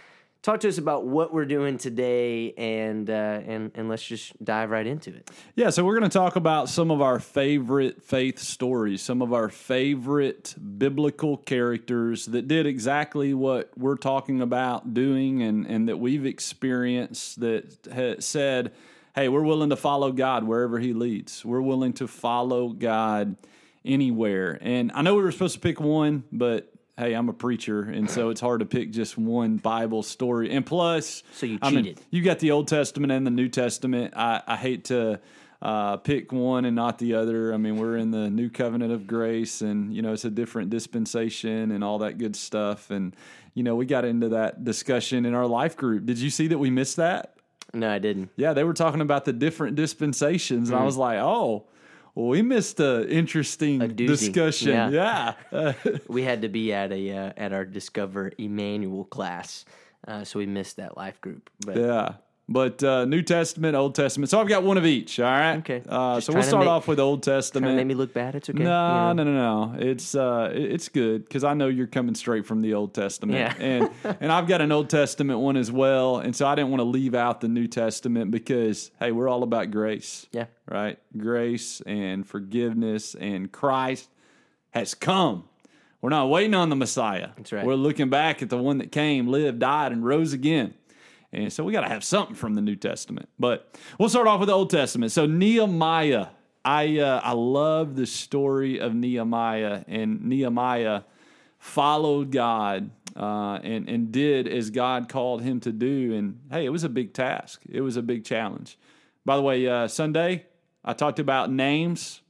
talk 0.42 0.58
to 0.60 0.68
us 0.68 0.76
about 0.76 1.06
what 1.06 1.32
we're 1.32 1.44
doing 1.44 1.78
today 1.78 2.52
and 2.54 3.08
uh, 3.08 3.40
and 3.46 3.70
and 3.74 3.88
let's 3.88 4.02
just 4.02 4.44
dive 4.44 4.70
right 4.70 4.86
into 4.86 5.10
it. 5.10 5.30
Yeah 5.54 5.70
so 5.70 5.84
we're 5.84 5.98
going 5.98 6.10
to 6.10 6.18
talk 6.18 6.36
about 6.36 6.68
some 6.68 6.90
of 6.90 7.00
our 7.00 7.18
favorite 7.18 8.02
faith 8.02 8.38
stories 8.38 9.00
some 9.02 9.22
of 9.22 9.32
our 9.32 9.48
favorite 9.48 10.54
biblical 10.78 11.36
characters 11.36 12.26
that 12.26 12.48
did 12.48 12.66
exactly 12.66 13.32
what 13.32 13.70
we're 13.76 13.96
talking 13.96 14.40
about 14.40 14.92
doing 14.92 15.42
and 15.42 15.66
and 15.66 15.88
that 15.88 15.98
we've 15.98 16.26
experienced 16.26 17.40
that 17.40 18.22
said 18.22 18.72
hey 19.14 19.28
we're 19.28 19.42
willing 19.44 19.70
to 19.70 19.76
follow 19.76 20.10
god 20.12 20.44
wherever 20.44 20.78
he 20.78 20.92
leads. 20.92 21.44
We're 21.44 21.62
willing 21.62 21.92
to 21.94 22.08
follow 22.08 22.70
god 22.70 23.36
anywhere. 23.84 24.58
And 24.60 24.90
i 24.92 25.02
know 25.02 25.14
we 25.14 25.22
were 25.22 25.32
supposed 25.32 25.54
to 25.54 25.60
pick 25.60 25.80
one 25.80 26.24
but 26.32 26.71
hey, 26.98 27.14
I'm 27.14 27.28
a 27.28 27.32
preacher, 27.32 27.82
and 27.82 28.10
so 28.10 28.30
it's 28.30 28.40
hard 28.40 28.60
to 28.60 28.66
pick 28.66 28.90
just 28.90 29.16
one 29.16 29.56
Bible 29.56 30.02
story. 30.02 30.50
And 30.50 30.64
plus, 30.64 31.22
so 31.32 31.46
you 31.46 31.58
cheated. 31.58 31.78
I 31.78 31.82
mean, 31.82 31.96
you 32.10 32.22
got 32.22 32.38
the 32.38 32.50
Old 32.50 32.68
Testament 32.68 33.12
and 33.12 33.26
the 33.26 33.30
New 33.30 33.48
Testament. 33.48 34.14
I, 34.16 34.42
I 34.46 34.56
hate 34.56 34.84
to 34.86 35.20
uh, 35.60 35.96
pick 35.98 36.32
one 36.32 36.64
and 36.64 36.76
not 36.76 36.98
the 36.98 37.14
other. 37.14 37.54
I 37.54 37.56
mean, 37.56 37.76
we're 37.76 37.96
in 37.96 38.10
the 38.10 38.28
New 38.30 38.50
Covenant 38.50 38.92
of 38.92 39.06
Grace, 39.06 39.62
and 39.62 39.94
you 39.94 40.02
know, 40.02 40.12
it's 40.12 40.24
a 40.24 40.30
different 40.30 40.70
dispensation 40.70 41.70
and 41.70 41.82
all 41.82 41.98
that 41.98 42.18
good 42.18 42.36
stuff. 42.36 42.90
And 42.90 43.16
you 43.54 43.62
know, 43.62 43.74
we 43.74 43.86
got 43.86 44.04
into 44.04 44.30
that 44.30 44.64
discussion 44.64 45.24
in 45.24 45.34
our 45.34 45.46
life 45.46 45.76
group. 45.76 46.06
Did 46.06 46.18
you 46.18 46.30
see 46.30 46.48
that 46.48 46.58
we 46.58 46.70
missed 46.70 46.96
that? 46.96 47.36
No, 47.74 47.90
I 47.90 47.98
didn't. 47.98 48.30
Yeah, 48.36 48.52
they 48.52 48.64
were 48.64 48.74
talking 48.74 49.00
about 49.00 49.24
the 49.24 49.32
different 49.32 49.76
dispensations, 49.76 50.68
and 50.68 50.78
mm. 50.78 50.82
I 50.82 50.84
was 50.84 50.96
like, 50.98 51.18
oh 51.18 51.66
well, 52.14 52.28
we 52.28 52.42
missed 52.42 52.78
an 52.80 53.08
interesting 53.08 53.78
discussion. 53.96 54.92
Yeah, 54.92 55.34
yeah. 55.52 55.72
we 56.08 56.22
had 56.22 56.42
to 56.42 56.48
be 56.48 56.72
at 56.72 56.92
a 56.92 57.10
uh, 57.10 57.32
at 57.36 57.52
our 57.52 57.64
Discover 57.64 58.32
Emmanuel 58.38 59.04
class, 59.04 59.64
uh, 60.06 60.24
so 60.24 60.38
we 60.38 60.46
missed 60.46 60.76
that 60.76 60.96
life 60.96 61.20
group. 61.20 61.48
But 61.64 61.76
yeah, 61.78 62.14
but 62.52 62.82
uh, 62.82 63.04
New 63.04 63.22
Testament, 63.22 63.76
Old 63.76 63.94
Testament. 63.94 64.30
So 64.30 64.40
I've 64.40 64.48
got 64.48 64.62
one 64.62 64.76
of 64.76 64.86
each. 64.86 65.18
All 65.18 65.26
right. 65.26 65.56
Okay. 65.56 65.82
Uh, 65.88 66.20
so 66.20 66.32
we'll 66.32 66.42
start 66.42 66.64
make, 66.64 66.70
off 66.70 66.88
with 66.88 67.00
Old 67.00 67.22
Testament. 67.22 67.76
Make 67.76 67.86
me 67.86 67.94
look 67.94 68.14
bad. 68.14 68.34
It's 68.34 68.48
okay. 68.48 68.62
No, 68.62 69.12
no, 69.12 69.24
no, 69.24 69.32
no. 69.32 69.74
It's 69.78 70.14
uh, 70.14 70.50
it's 70.52 70.88
good 70.88 71.24
because 71.24 71.44
I 71.44 71.54
know 71.54 71.68
you're 71.68 71.86
coming 71.86 72.14
straight 72.14 72.46
from 72.46 72.62
the 72.62 72.74
Old 72.74 72.94
Testament. 72.94 73.38
Yeah. 73.38 73.54
and 73.58 73.90
and 74.20 74.32
I've 74.32 74.46
got 74.46 74.60
an 74.60 74.72
Old 74.72 74.90
Testament 74.90 75.40
one 75.40 75.56
as 75.56 75.72
well, 75.72 76.18
and 76.18 76.34
so 76.34 76.46
I 76.46 76.54
didn't 76.54 76.70
want 76.70 76.80
to 76.80 76.84
leave 76.84 77.14
out 77.14 77.40
the 77.40 77.48
New 77.48 77.66
Testament 77.66 78.30
because 78.30 78.90
hey, 78.98 79.12
we're 79.12 79.28
all 79.28 79.42
about 79.42 79.70
grace. 79.70 80.26
Yeah. 80.32 80.46
Right. 80.70 80.98
Grace 81.16 81.80
and 81.82 82.26
forgiveness, 82.26 83.14
and 83.14 83.50
Christ 83.50 84.08
has 84.70 84.94
come. 84.94 85.48
We're 86.02 86.10
not 86.10 86.28
waiting 86.30 86.54
on 86.54 86.68
the 86.68 86.76
Messiah. 86.76 87.28
That's 87.36 87.52
right. 87.52 87.64
We're 87.64 87.76
looking 87.76 88.10
back 88.10 88.42
at 88.42 88.50
the 88.50 88.58
one 88.58 88.78
that 88.78 88.90
came, 88.90 89.28
lived, 89.28 89.60
died, 89.60 89.92
and 89.92 90.04
rose 90.04 90.32
again. 90.32 90.74
And 91.32 91.52
so 91.52 91.64
we 91.64 91.72
got 91.72 91.80
to 91.80 91.88
have 91.88 92.04
something 92.04 92.34
from 92.34 92.54
the 92.54 92.60
New 92.60 92.76
Testament. 92.76 93.28
But 93.38 93.74
we'll 93.98 94.08
start 94.08 94.26
off 94.26 94.40
with 94.40 94.48
the 94.48 94.54
Old 94.54 94.70
Testament. 94.70 95.12
So 95.12 95.26
Nehemiah, 95.26 96.26
I 96.64 96.98
uh, 96.98 97.20
I 97.24 97.32
love 97.32 97.96
the 97.96 98.06
story 98.06 98.78
of 98.78 98.94
Nehemiah, 98.94 99.84
and 99.88 100.22
Nehemiah 100.24 101.02
followed 101.58 102.30
God 102.30 102.90
uh, 103.16 103.58
and 103.62 103.88
and 103.88 104.12
did 104.12 104.46
as 104.46 104.70
God 104.70 105.08
called 105.08 105.42
him 105.42 105.60
to 105.60 105.72
do. 105.72 106.14
And 106.14 106.40
hey, 106.50 106.66
it 106.66 106.70
was 106.70 106.84
a 106.84 106.88
big 106.88 107.14
task. 107.14 107.62
It 107.68 107.80
was 107.80 107.96
a 107.96 108.02
big 108.02 108.24
challenge. 108.24 108.78
By 109.24 109.36
the 109.36 109.42
way, 109.42 109.66
uh, 109.66 109.88
Sunday 109.88 110.46
I 110.84 110.92
talked 110.92 111.18
about 111.18 111.50
names 111.50 112.20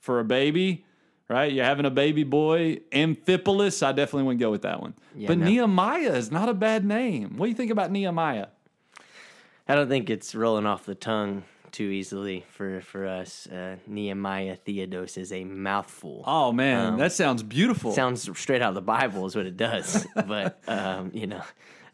for 0.00 0.18
a 0.18 0.24
baby 0.24 0.84
right? 1.32 1.50
You're 1.50 1.64
having 1.64 1.86
a 1.86 1.90
baby 1.90 2.24
boy, 2.24 2.80
Amphipolis. 2.92 3.82
I 3.82 3.92
definitely 3.92 4.24
wouldn't 4.24 4.40
go 4.40 4.50
with 4.50 4.62
that 4.62 4.80
one. 4.80 4.94
Yeah, 5.16 5.28
but 5.28 5.38
no. 5.38 5.46
Nehemiah 5.46 6.14
is 6.14 6.30
not 6.30 6.48
a 6.48 6.54
bad 6.54 6.84
name. 6.84 7.36
What 7.36 7.46
do 7.46 7.50
you 7.50 7.56
think 7.56 7.70
about 7.70 7.90
Nehemiah? 7.90 8.48
I 9.68 9.74
don't 9.74 9.88
think 9.88 10.10
it's 10.10 10.34
rolling 10.34 10.66
off 10.66 10.84
the 10.84 10.94
tongue 10.94 11.44
too 11.70 11.84
easily 11.84 12.44
for 12.50 12.82
for 12.82 13.06
us. 13.06 13.46
Uh, 13.46 13.76
Nehemiah 13.86 14.58
Theodos 14.64 15.16
is 15.16 15.32
a 15.32 15.44
mouthful. 15.44 16.22
Oh 16.26 16.52
man, 16.52 16.94
um, 16.94 16.98
that 16.98 17.12
sounds 17.12 17.42
beautiful. 17.42 17.92
Sounds 17.92 18.28
straight 18.38 18.62
out 18.62 18.70
of 18.70 18.74
the 18.74 18.82
Bible 18.82 19.26
is 19.26 19.34
what 19.34 19.46
it 19.46 19.56
does. 19.56 20.06
but 20.14 20.60
um, 20.68 21.10
you 21.14 21.26
know, 21.26 21.42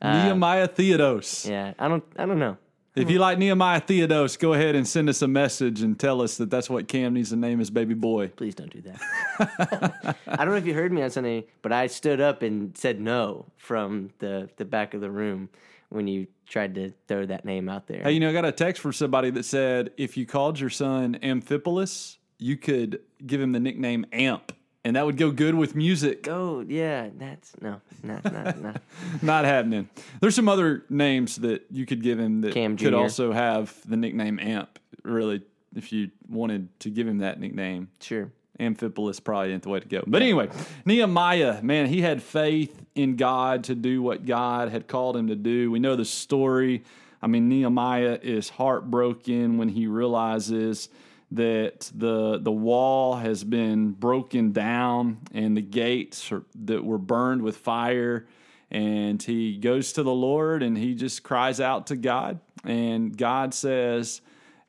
uh, 0.03 0.25
Nehemiah 0.25 0.69
Theodos. 0.69 1.49
Yeah, 1.49 1.75
I 1.79 1.89
don't 1.89 2.05
I 2.17 2.27
don't 2.27 2.39
know. 2.39 2.57
If 2.99 3.11
you 3.11 3.19
like 3.19 3.39
Nehemiah 3.39 3.81
Theodos, 3.81 4.39
go 4.39 4.53
ahead 4.53 4.75
and 4.75 4.87
send 4.87 5.09
us 5.09 5.23
a 5.23 5.29
message 5.29 5.83
and 5.83 5.99
tell 5.99 6.21
us 6.21 6.37
that 6.39 6.51
that's 6.51 6.69
what 6.69 6.89
Cam 6.89 7.15
needs 7.15 7.31
to 7.31 7.37
name 7.37 7.59
his 7.59 7.71
baby 7.71 7.95
boy. 7.95 8.29
Please 8.29 8.55
don't 8.55 8.71
do 8.71 8.81
that. 8.83 10.17
I 10.27 10.37
don't 10.37 10.49
know 10.49 10.57
if 10.57 10.67
you 10.67 10.75
heard 10.75 10.93
me 10.93 11.03
on 11.03 11.11
Sunday, 11.11 11.47
but 11.63 11.73
I 11.73 11.87
stood 11.87 12.21
up 12.21 12.43
and 12.43 12.77
said 12.77 13.01
no 13.01 13.47
from 13.57 14.11
the, 14.19 14.49
the 14.57 14.65
back 14.65 14.95
of 14.95 15.01
the 15.01 15.11
room 15.11 15.49
when 15.91 16.07
you 16.07 16.27
tried 16.47 16.75
to 16.75 16.93
throw 17.07 17.25
that 17.27 17.45
name 17.45 17.69
out 17.69 17.87
there. 17.87 18.03
Hey, 18.03 18.13
you 18.13 18.21
know, 18.21 18.31
I 18.31 18.33
got 18.33 18.45
a 18.45 18.53
text 18.53 18.83
from 18.83 18.93
somebody 18.93 19.31
that 19.31 19.45
said 19.45 19.91
if 19.97 20.17
you 20.17 20.27
called 20.27 20.59
your 20.59 20.71
son 20.71 21.19
Amphipolis, 21.23 22.17
you 22.39 22.57
could 22.57 23.01
give 23.27 23.41
him 23.41 23.53
the 23.53 23.61
nickname 23.61 24.07
Amp 24.13 24.53
and 24.85 24.97
that 24.97 25.05
would 25.05 25.17
go 25.17 25.31
good 25.31 25.55
with 25.55 25.75
music. 25.75 26.27
Oh 26.29 26.65
yeah, 26.67 27.09
that's 27.17 27.53
no, 27.61 27.81
not 28.03 28.25
not 28.25 28.59
not, 28.63 28.83
not 29.23 29.45
happening. 29.45 29.89
There's 30.21 30.35
some 30.35 30.49
other 30.49 30.85
names 30.89 31.37
that 31.37 31.67
you 31.71 31.87
could 31.87 32.03
give 32.03 32.19
him 32.19 32.41
that 32.43 32.55
Cam 32.55 32.77
could 32.77 32.95
also 32.95 33.33
have 33.33 33.77
the 33.89 33.97
nickname 33.97 34.39
Amp. 34.39 34.79
Really, 35.03 35.43
if 35.75 35.93
you 35.93 36.11
wanted 36.29 36.69
to 36.81 36.91
give 36.91 37.07
him 37.07 37.19
that 37.19 37.41
nickname, 37.41 37.89
sure. 38.01 38.31
Amphipolis 38.59 39.23
probably 39.23 39.53
ain't 39.53 39.63
the 39.63 39.69
way 39.69 39.81
to 39.81 39.89
go. 39.89 40.03
But 40.07 40.23
anyway, 40.23 40.49
Nehemiah, 40.85 41.63
man, 41.63 41.87
he 41.87 42.03
had 42.03 42.23
faith 42.23 42.85
in 42.95 43.17
God 43.17 43.65
to 43.65 43.75
do 43.75 44.03
what 44.03 44.27
God 44.27 44.71
had 44.71 44.89
called 44.89 45.17
him 45.17 45.29
to 45.29 45.37
do. 45.37 45.71
We 45.71 45.79
know 45.79 45.95
the 45.95 46.05
story. 46.05 46.83
I 47.23 47.29
mean, 47.29 47.49
Nehemiah 47.49 48.19
is 48.21 48.49
heartbroken 48.49 49.59
when 49.59 49.69
he 49.69 49.87
realizes 49.87 50.89
that 51.31 51.91
the 51.95 52.39
the 52.39 52.53
wall 52.53 53.17
has 53.17 53.45
been 53.45 53.93
broken 53.93 54.53
down 54.53 55.19
and 55.33 55.57
the 55.57 55.63
gates 55.63 56.33
are, 56.33 56.45
that 56.55 56.85
were 56.85 56.99
burned 56.99 57.43
with 57.43 57.57
fire 57.57 58.27
and 58.71 59.23
he 59.23 59.57
goes 59.57 59.93
to 59.93 60.03
the 60.03 60.13
Lord 60.13 60.63
and 60.63 60.77
he 60.77 60.95
just 60.95 61.23
cries 61.23 61.61
out 61.61 61.89
to 61.89 61.97
God 61.97 62.41
and 62.65 63.17
God 63.17 63.53
says 63.53 64.23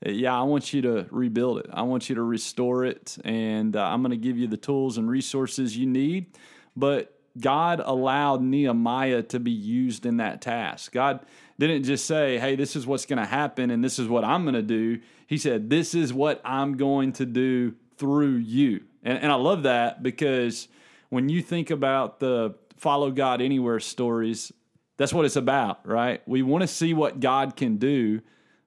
yeah, 0.06 0.38
I 0.38 0.44
want 0.44 0.72
you 0.74 0.82
to 0.84 1.08
rebuild 1.12 1.60
it. 1.60 1.66
I 1.74 1.82
want 1.82 2.08
you 2.08 2.16
to 2.16 2.24
restore 2.24 2.86
it, 2.86 3.18
and 3.25 3.75
uh, 3.75 3.84
I'm 3.84 4.01
going 4.01 4.12
to 4.12 4.18
give 4.18 4.38
you 4.38 4.48
the 4.48 4.56
tools 4.56 4.98
and 4.98 5.10
resources 5.10 5.75
you 5.75 5.86
need. 5.86 6.28
But 6.75 7.19
God 7.39 7.81
allowed 7.83 8.41
Nehemiah 8.41 9.24
to 9.24 9.39
be 9.39 9.51
used 9.51 10.05
in 10.05 10.17
that 10.17 10.41
task. 10.41 10.91
God 10.91 11.19
didn't 11.57 11.83
just 11.83 12.05
say, 12.05 12.38
hey, 12.39 12.55
this 12.55 12.75
is 12.75 12.88
what's 12.88 13.05
going 13.05 13.19
to 13.19 13.25
happen 13.25 13.69
and 13.69 13.83
this 13.83 14.00
is 14.00 14.07
what 14.07 14.24
I'm 14.24 14.43
going 14.43 14.55
to 14.55 14.62
do. 14.62 15.00
He 15.27 15.38
said, 15.38 15.69
this 15.69 15.93
is 15.93 16.13
what 16.13 16.41
I'm 16.43 16.77
going 16.77 17.13
to 17.13 17.25
do 17.25 17.75
through 17.98 18.38
you. 18.38 18.81
And, 19.03 19.17
and 19.19 19.31
I 19.31 19.36
love 19.36 19.63
that 19.63 20.01
because 20.01 20.67
when 21.09 21.29
you 21.29 21.41
think 21.41 21.69
about 21.69 22.19
the 22.19 22.55
follow 22.77 23.12
God 23.12 23.41
anywhere 23.41 23.79
stories, 23.79 24.51
that's 24.98 25.13
what 25.13 25.25
it's 25.25 25.36
about, 25.36 25.88
right? 25.88 26.21
We 26.27 26.41
want 26.41 26.62
to 26.62 26.67
see 26.67 26.93
what 26.93 27.19
God 27.19 27.55
can 27.55 27.77
do 27.77 28.21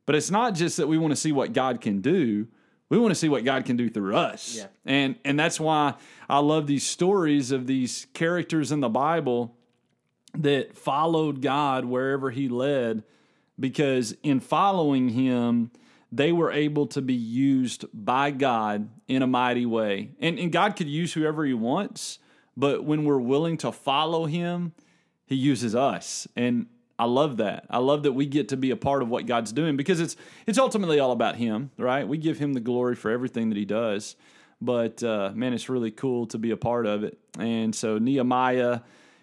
but 0.07 0.15
it's 0.15 0.31
not 0.31 0.55
just 0.55 0.77
that 0.77 0.89
we 0.89 0.99
want 0.99 1.13
to 1.13 1.17
see 1.17 1.33
what 1.33 1.53
God 1.53 1.81
can 1.81 2.01
do. 2.01 2.49
We 2.93 2.99
want 2.99 3.13
to 3.13 3.15
see 3.15 3.31
what 3.31 3.43
God 3.43 3.65
can 3.65 3.79
do 3.79 3.89
through 3.89 4.17
us. 4.17 4.57
Yeah. 4.59 4.67
And 4.85 5.17
and 5.25 5.41
that's 5.41 5.59
why 5.59 5.95
I 6.29 6.41
love 6.41 6.67
these 6.67 6.87
stories 6.87 7.51
of 7.51 7.67
these 7.67 8.07
characters 8.13 8.71
in 8.71 8.81
the 8.81 8.91
Bible 8.91 9.57
that 10.35 10.77
followed 10.77 11.41
God 11.41 11.87
wherever 11.87 12.31
he 12.31 12.51
led 12.51 13.03
because 13.59 14.15
in 14.23 14.41
following 14.41 15.09
him 15.09 15.71
they 16.11 16.33
were 16.33 16.53
able 16.53 16.87
to 16.89 17.01
be 17.01 17.15
used 17.15 17.87
by 17.95 18.31
God 18.31 18.91
in 19.09 19.23
a 19.23 19.27
mighty 19.27 19.65
way. 19.65 20.11
And, 20.21 20.39
and 20.39 20.53
God 20.53 20.77
could 20.77 20.87
use 20.87 21.15
whoever 21.15 21.47
he 21.47 21.55
wants, 21.55 22.19
but 22.59 22.85
when 22.85 23.07
we're 23.07 23.17
willing 23.17 23.57
to 23.59 23.73
follow 23.73 24.27
him, 24.27 24.75
he 25.25 25.37
uses 25.37 25.75
us. 25.75 26.29
And 26.37 26.67
I 27.03 27.07
love 27.07 27.39
that. 27.39 27.67
I 27.69 27.79
love 27.79 28.05
that 28.05 28.13
we 28.13 28.27
get 28.27 28.51
to 28.51 28.57
be 28.57 28.71
a 28.71 28.77
part 28.77 29.03
of 29.03 29.09
what 29.09 29.27
God's 29.27 29.51
doing 29.51 29.77
because 29.77 29.99
it's 29.99 30.15
it's 30.47 30.57
ultimately 30.57 31.01
all 31.01 31.11
about 31.11 31.35
Him, 31.35 31.73
right? 31.77 32.07
We 32.07 32.17
give 32.17 32.39
Him 32.39 32.53
the 32.53 32.61
glory 32.61 32.95
for 32.95 33.11
everything 33.11 33.49
that 33.49 33.59
He 33.59 33.65
does. 33.65 34.15
But 34.61 35.03
uh, 35.03 35.33
man, 35.35 35.53
it's 35.53 35.69
really 35.69 35.91
cool 35.91 36.29
to 36.29 36.39
be 36.39 36.53
a 36.53 36.57
part 36.57 36.87
of 36.87 37.03
it. 37.03 37.19
And 37.41 37.75
so 37.75 37.99
Nehemiah, 37.99 38.83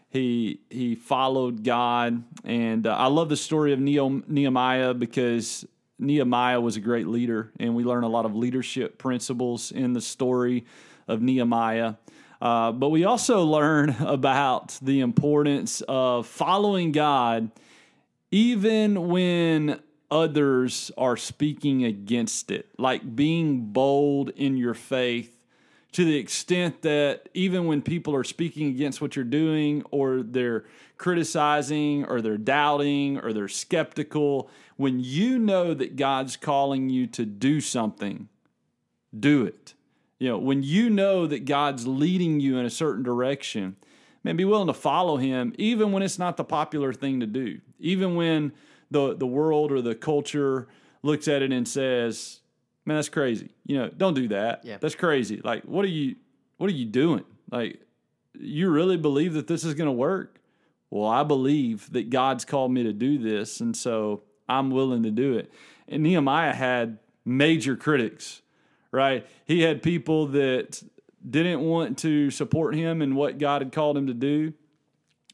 he 0.10 0.60
he 0.70 0.96
followed 0.96 1.64
God, 1.64 2.22
and 2.44 2.86
uh, 2.86 2.98
I 2.98 3.08
love 3.08 3.30
the 3.30 3.38
story 3.38 3.72
of 3.72 3.80
Nehemiah 3.80 4.94
because 4.94 5.66
Nehemiah 5.98 6.60
was 6.60 6.76
a 6.76 6.82
great 6.82 7.08
leader, 7.08 7.54
and 7.62 7.76
we 7.76 7.86
learn 7.86 8.04
a 8.04 8.10
lot 8.10 8.26
of 8.26 8.36
leadership 8.36 8.98
principles 8.98 9.72
in 9.72 9.94
the 9.94 10.02
story 10.02 10.66
of 11.08 11.22
Nehemiah. 11.22 11.94
Uh, 12.42 12.74
but 12.74 12.90
we 12.90 13.06
also 13.06 13.44
learn 13.44 13.90
about 14.02 14.78
the 14.82 15.00
importance 15.00 15.82
of 15.88 16.28
following 16.28 16.92
God 16.92 17.52
even 18.32 19.08
when 19.08 19.80
others 20.12 20.92
are 20.98 21.18
speaking 21.18 21.84
against 21.84 22.52
it, 22.52 22.68
like 22.78 23.16
being 23.16 23.72
bold 23.72 24.30
in 24.30 24.58
your 24.58 24.74
faith 24.74 25.36
to 25.92 26.06
the 26.06 26.18
extent 26.18 26.84
that 26.84 27.30
even 27.34 27.66
when 27.66 27.82
people 27.82 28.16
are 28.16 28.24
speaking 28.24 28.68
against 28.68 29.02
what 29.02 29.16
you're 29.16 29.26
doing 29.26 29.84
or 29.90 30.22
they're 30.22 30.66
criticizing 30.98 32.06
or 32.06 32.22
they're 32.22 32.38
doubting 32.38 33.18
or 33.18 33.34
they're 33.34 33.48
skeptical, 33.48 34.50
when 34.78 35.00
you 35.00 35.40
know 35.40 35.74
that 35.74 35.96
God's 35.96 36.38
calling 36.38 36.90
you 36.90 37.08
to 37.08 37.26
do 37.26 37.60
something, 37.60 38.30
do 39.18 39.46
it. 39.46 39.74
You 40.20 40.30
know, 40.30 40.38
when 40.38 40.62
you 40.62 40.90
know 40.90 41.26
that 41.26 41.46
God's 41.46 41.88
leading 41.88 42.40
you 42.40 42.58
in 42.58 42.66
a 42.66 42.70
certain 42.70 43.04
direction, 43.04 43.78
man, 44.24 44.36
be 44.36 44.46
willing 44.46 44.68
to 44.68 44.74
follow 44.74 45.18
him 45.18 45.54
even 45.58 45.92
when 45.92 46.04
it's 46.04 46.20
not 46.20 46.38
the 46.38 46.44
popular 46.44 46.94
thing 46.94 47.20
to 47.20 47.26
do. 47.26 47.60
Even 47.80 48.16
when 48.16 48.54
the 48.92 49.16
the 49.16 49.28
world 49.28 49.72
or 49.72 49.82
the 49.82 49.96
culture 49.96 50.68
looks 51.04 51.28
at 51.28 51.42
it 51.42 51.52
and 51.52 51.68
says, 51.68 52.42
"Man, 52.86 52.98
that's 52.98 53.10
crazy." 53.10 53.50
You 53.66 53.78
know, 53.78 53.90
don't 53.90 54.14
do 54.14 54.28
that. 54.30 54.66
Yeah. 54.66 54.78
That's 54.80 54.96
crazy. 54.96 55.42
Like, 55.44 55.64
what 55.64 55.86
are 55.86 55.90
you 55.90 56.16
what 56.58 56.70
are 56.70 56.74
you 56.74 56.86
doing? 56.86 57.24
Like, 57.52 57.82
you 58.34 58.70
really 58.70 58.98
believe 58.98 59.34
that 59.34 59.48
this 59.48 59.64
is 59.64 59.74
going 59.74 59.88
to 59.88 59.92
work? 59.92 60.40
Well, 60.92 61.10
I 61.10 61.24
believe 61.24 61.92
that 61.94 62.10
God's 62.10 62.46
called 62.46 62.72
me 62.72 62.84
to 62.84 62.94
do 62.94 63.18
this, 63.18 63.62
and 63.62 63.76
so 63.78 64.24
I'm 64.48 64.72
willing 64.72 65.04
to 65.04 65.12
do 65.12 65.38
it. 65.38 65.52
And 65.88 66.04
Nehemiah 66.04 66.54
had 66.54 66.98
major 67.26 67.76
critics, 67.76 68.42
right? 68.92 69.26
He 69.46 69.62
had 69.62 69.84
people 69.84 70.28
that 70.28 70.82
didn't 71.28 71.62
want 71.62 71.98
to 72.00 72.32
support 72.32 72.76
him 72.76 73.02
in 73.02 73.16
what 73.16 73.38
God 73.38 73.62
had 73.62 73.72
called 73.72 73.98
him 73.98 74.08
to 74.08 74.14
do. 74.14 74.54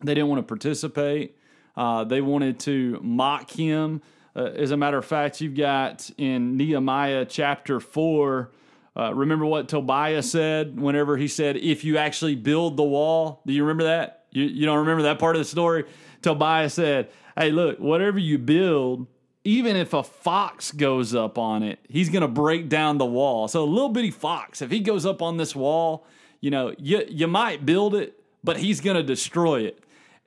They 0.04 0.14
didn't 0.14 0.30
want 0.30 0.40
to 0.40 0.48
participate. 0.48 1.38
Uh, 1.76 2.04
they 2.04 2.22
wanted 2.22 2.60
to 2.62 3.00
mock 3.02 3.52
him. 3.52 4.02
Uh, 4.36 4.46
as 4.46 4.72
a 4.72 4.78
matter 4.78 4.98
of 4.98 5.06
fact, 5.06 5.42
you've 5.42 5.56
got 5.56 6.10
in 6.18 6.58
Nehemiah 6.58 7.26
chapter 7.26 7.80
4, 7.80 8.52
uh, 8.98 9.14
remember 9.14 9.46
what 9.46 9.68
Tobiah 9.68 10.24
said 10.24 10.80
whenever 10.80 11.18
he 11.18 11.28
said, 11.28 11.58
If 11.58 11.84
you 11.84 11.98
actually 11.98 12.36
build 12.36 12.78
the 12.78 12.84
wall? 12.84 13.42
Do 13.46 13.54
you 13.54 13.64
remember 13.64 13.84
that? 13.84 14.26
You, 14.32 14.46
you 14.46 14.66
don't 14.66 14.80
remember 14.80 15.04
that 15.04 15.20
part 15.20 15.36
of 15.36 15.42
the 15.42 15.46
story? 15.46 15.86
Tobiah 16.22 16.70
said, 16.70 17.10
Hey, 17.38 17.52
look, 17.52 17.80
whatever 17.80 18.20
you 18.20 18.38
build, 18.38 19.08
even 19.46 19.76
if 19.76 19.94
a 19.94 20.04
fox 20.04 20.72
goes 20.72 21.14
up 21.14 21.38
on 21.38 21.62
it, 21.64 21.80
he's 21.88 22.10
going 22.10 22.24
to 22.24 22.28
break 22.28 22.68
down 22.68 22.98
the 22.98 23.06
wall. 23.06 23.48
So 23.48 23.64
a 23.64 23.66
little 23.66 23.90
bitty 23.90 24.12
fox, 24.12 24.62
if 24.62 24.72
he 24.72 24.80
goes 24.80 25.06
up 25.06 25.22
on 25.22 25.38
this 25.38 25.56
wall, 25.56 26.06
you 26.42 26.52
know, 26.52 26.74
you 26.78 27.04
you 27.08 27.28
might 27.28 27.66
build 27.66 27.96
it, 27.96 28.20
but 28.44 28.58
he's 28.58 28.82
going 28.82 28.98
to 28.98 29.04
destroy 29.04 29.62
it. 29.62 29.84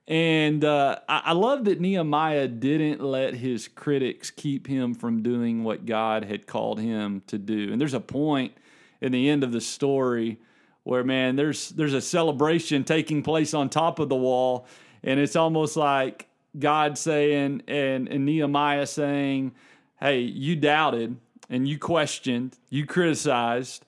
And 0.07 0.65
uh, 0.65 0.99
I, 1.07 1.21
I 1.25 1.31
love 1.33 1.65
that 1.65 1.79
Nehemiah 1.79 2.47
didn't 2.47 3.01
let 3.01 3.35
his 3.35 3.67
critics 3.67 4.31
keep 4.31 4.65
him 4.65 4.95
from 4.95 5.21
doing 5.21 5.63
what 5.63 5.85
God 5.85 6.23
had 6.23 6.47
called 6.47 6.79
him 6.79 7.21
to 7.27 7.37
do. 7.37 7.71
And 7.71 7.79
there's 7.79 7.93
a 7.93 7.99
point 7.99 8.53
in 9.01 9.11
the 9.11 9.29
end 9.29 9.43
of 9.43 9.51
the 9.51 9.61
story 9.61 10.39
where 10.83 11.03
man, 11.03 11.35
there's 11.35 11.69
there's 11.69 11.93
a 11.93 12.01
celebration 12.01 12.85
taking 12.85 13.21
place 13.21 13.53
on 13.53 13.69
top 13.69 13.99
of 13.99 14.07
the 14.07 14.15
wall, 14.15 14.65
and 15.03 15.19
it's 15.19 15.35
almost 15.35 15.75
like 15.75 16.28
God 16.57 16.97
saying 16.97 17.63
and, 17.67 18.07
and 18.07 18.25
Nehemiah 18.25 18.87
saying, 18.87 19.53
Hey, 19.99 20.19
you 20.21 20.55
doubted 20.55 21.17
and 21.49 21.67
you 21.67 21.77
questioned, 21.77 22.57
you 22.69 22.85
criticized, 22.85 23.85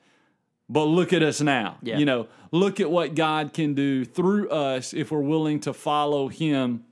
but 0.70 0.86
look 0.86 1.13
at 1.13 1.24
us 1.24 1.41
now. 1.41 1.77
Yeah. 1.82 1.98
You 1.98 2.06
know, 2.06 2.27
look 2.51 2.80
at 2.80 2.89
what 2.89 3.15
God 3.15 3.53
can 3.53 3.74
do 3.74 4.06
through 4.06 4.50
us 4.50 4.94
if 4.94 5.12
we're 5.12 5.20
willing 5.20 5.60
to 5.62 5.74
follow 5.74 6.27
Him. 6.27 6.86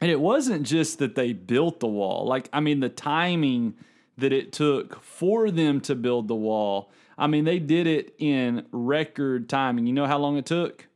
And 0.00 0.10
it 0.10 0.20
wasn't 0.20 0.64
just 0.64 0.98
that 0.98 1.14
they 1.14 1.32
built 1.32 1.80
the 1.80 1.86
wall, 1.86 2.26
like, 2.26 2.48
I 2.52 2.60
mean, 2.60 2.80
the 2.80 2.90
timing 2.90 3.74
that 4.18 4.32
it 4.32 4.52
took 4.52 5.02
for 5.02 5.50
them 5.50 5.80
to 5.82 5.94
build 5.94 6.28
the 6.28 6.34
wall. 6.34 6.90
I 7.18 7.26
mean, 7.26 7.44
they 7.44 7.58
did 7.58 7.86
it 7.86 8.14
in 8.18 8.66
record 8.72 9.48
timing. 9.48 9.86
You 9.86 9.92
know 9.92 10.06
how 10.06 10.18
long 10.18 10.36
it 10.36 10.46
took? 10.46 10.86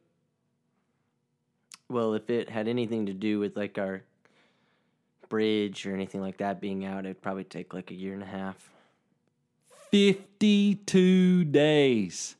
Well, 1.90 2.14
if 2.14 2.30
it 2.30 2.48
had 2.48 2.68
anything 2.68 3.06
to 3.06 3.12
do 3.12 3.40
with 3.40 3.56
like 3.56 3.76
our 3.76 4.04
bridge 5.28 5.86
or 5.86 5.94
anything 5.94 6.20
like 6.20 6.38
that 6.38 6.60
being 6.60 6.84
out, 6.84 7.04
it'd 7.04 7.20
probably 7.20 7.44
take 7.44 7.74
like 7.74 7.90
a 7.90 7.94
year 7.94 8.14
and 8.14 8.22
a 8.22 8.26
half. 8.26 8.70
52 9.90 11.44
days. 11.44 12.36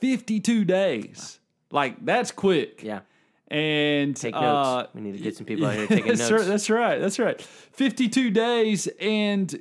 52 0.00 0.64
days. 0.64 1.40
Like 1.70 2.04
that's 2.04 2.30
quick. 2.30 2.82
Yeah. 2.82 3.00
And 3.48 4.14
Take 4.14 4.34
notes. 4.34 4.44
uh, 4.44 4.86
we 4.94 5.00
need 5.00 5.12
to 5.12 5.18
get 5.18 5.36
some 5.36 5.46
people 5.46 5.66
out 5.66 5.74
here 5.74 5.86
taking 5.88 6.08
that's 6.08 6.20
notes. 6.20 6.32
Right, 6.32 6.46
that's 6.46 6.70
right. 6.70 7.00
That's 7.00 7.18
right. 7.18 7.40
52 7.40 8.30
days 8.30 8.88
and 9.00 9.58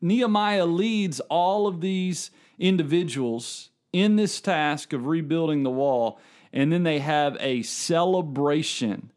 Nehemiah 0.00 0.66
leads 0.66 1.20
all 1.20 1.66
of 1.66 1.80
these 1.80 2.30
individuals 2.58 3.70
in 3.92 4.16
this 4.16 4.40
task 4.40 4.92
of 4.92 5.06
rebuilding 5.06 5.64
the 5.64 5.70
wall 5.70 6.20
and 6.54 6.72
then 6.72 6.84
they 6.84 7.00
have 7.00 7.36
a 7.40 7.60
celebration 7.62 9.10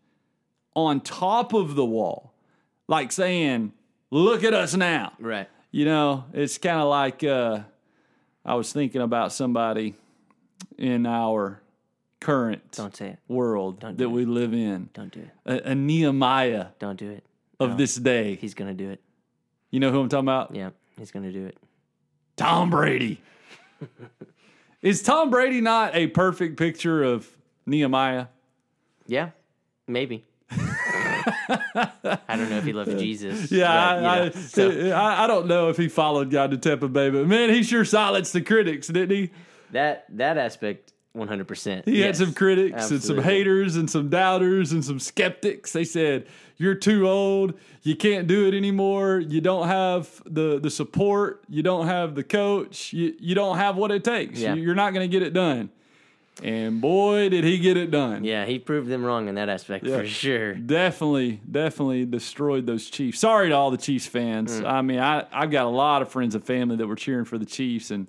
on 0.75 0.99
top 0.99 1.53
of 1.53 1.75
the 1.75 1.85
wall 1.85 2.33
like 2.89 3.11
saying, 3.13 3.71
"Look 4.11 4.43
at 4.43 4.53
us 4.53 4.75
now." 4.75 5.13
Right. 5.19 5.47
You 5.71 5.85
know, 5.85 6.25
it's 6.33 6.57
kind 6.57 6.79
of 6.81 6.87
like 6.89 7.23
uh, 7.23 7.59
I 8.43 8.55
was 8.55 8.73
thinking 8.73 9.01
about 9.01 9.31
somebody 9.31 9.95
in 10.77 11.05
our 11.05 11.61
current 12.19 12.71
Don't 12.71 12.95
say 12.95 13.09
it. 13.09 13.19
world 13.27 13.79
Don't 13.79 13.97
that 13.97 14.09
we 14.09 14.25
live 14.25 14.53
in, 14.53 14.89
Don't 14.93 15.11
do 15.11 15.19
it. 15.21 15.29
a, 15.45 15.71
a 15.71 15.75
Nehemiah 15.75 16.67
Don't 16.79 16.97
do 16.97 17.09
it. 17.11 17.23
of 17.59 17.71
No. 17.71 17.75
this 17.77 17.95
day. 17.95 18.35
He's 18.35 18.53
gonna 18.55 18.73
do 18.73 18.89
it. 18.89 19.01
You 19.69 19.79
know 19.79 19.91
who 19.91 19.99
I'm 20.01 20.09
talking 20.09 20.25
about? 20.25 20.55
Yeah, 20.55 20.71
he's 20.97 21.11
gonna 21.11 21.31
do 21.31 21.45
it. 21.45 21.57
Tom 22.37 22.69
Brady. 22.71 23.21
Is 24.81 25.01
Tom 25.01 25.29
Brady 25.29 25.61
not 25.61 25.95
a 25.95 26.07
perfect 26.07 26.57
picture 26.57 27.03
of 27.03 27.27
Nehemiah? 27.65 28.27
Yeah, 29.07 29.31
maybe. 29.87 30.25
I 30.51 32.21
don't 32.29 32.49
know 32.49 32.57
if 32.57 32.63
he 32.63 32.73
loved 32.73 32.97
Jesus. 32.99 33.51
Yeah, 33.51 33.67
but, 33.67 34.01
you 34.01 34.07
I, 34.07 34.19
know, 34.19 34.25
I, 34.25 34.29
so 34.29 34.91
I, 34.91 35.23
I 35.23 35.27
don't 35.27 35.47
know 35.47 35.69
if 35.69 35.77
he 35.77 35.87
followed 35.89 36.29
God 36.29 36.51
to 36.51 36.57
Tampa 36.57 36.87
Bay, 36.87 37.09
but 37.09 37.27
man, 37.27 37.49
he 37.49 37.63
sure 37.63 37.85
silenced 37.85 38.33
the 38.33 38.41
critics, 38.41 38.87
didn't 38.87 39.15
he? 39.15 39.31
that 39.71 40.05
that 40.09 40.37
aspect, 40.37 40.93
one 41.17 41.27
hundred 41.27 41.47
percent. 41.47 41.85
He 41.87 41.99
had 42.01 42.15
some 42.15 42.33
critics 42.33 42.89
and 42.91 43.03
some 43.03 43.17
haters 43.19 43.75
and 43.75 43.89
some 43.89 44.09
doubters 44.09 44.71
and 44.71 44.83
some 44.85 44.99
skeptics. 44.99 45.71
They 45.73 45.83
said, 45.83 46.27
You're 46.57 46.75
too 46.75 47.07
old. 47.07 47.53
You 47.83 47.95
can't 47.95 48.27
do 48.27 48.47
it 48.47 48.53
anymore. 48.53 49.19
You 49.19 49.41
don't 49.41 49.67
have 49.67 50.21
the, 50.25 50.59
the 50.59 50.69
support. 50.69 51.43
You 51.49 51.63
don't 51.63 51.87
have 51.87 52.15
the 52.15 52.23
coach. 52.23 52.93
You, 52.93 53.15
you 53.19 53.33
don't 53.35 53.57
have 53.57 53.75
what 53.77 53.91
it 53.91 54.03
takes. 54.03 54.39
Yeah. 54.39 54.53
You- 54.55 54.63
You're 54.63 54.75
not 54.75 54.93
going 54.93 55.09
to 55.09 55.11
get 55.11 55.25
it 55.25 55.33
done. 55.33 55.69
And 56.43 56.79
boy, 56.81 57.29
did 57.29 57.43
he 57.43 57.57
get 57.57 57.77
it 57.77 57.89
done. 57.89 58.23
Yeah, 58.23 58.45
he 58.45 58.59
proved 58.59 58.89
them 58.89 59.03
wrong 59.03 59.27
in 59.27 59.33
that 59.35 59.49
aspect 59.49 59.87
for 59.87 60.05
sure. 60.05 60.53
Definitely, 60.53 61.41
definitely 61.49 62.05
destroyed 62.05 62.67
those 62.67 62.91
Chiefs. 62.91 63.19
Sorry 63.19 63.49
to 63.49 63.55
all 63.55 63.71
the 63.71 63.77
Chiefs 63.77 64.05
fans. 64.05 64.61
Mm. 64.61 64.65
I 64.71 64.81
mean, 64.83 64.99
I, 64.99 65.25
I've 65.31 65.49
got 65.49 65.65
a 65.65 65.69
lot 65.69 66.03
of 66.03 66.09
friends 66.11 66.35
and 66.35 66.43
family 66.45 66.75
that 66.75 66.85
were 66.85 66.95
cheering 66.95 67.25
for 67.25 67.39
the 67.39 67.45
Chiefs, 67.47 67.89
and 67.89 68.05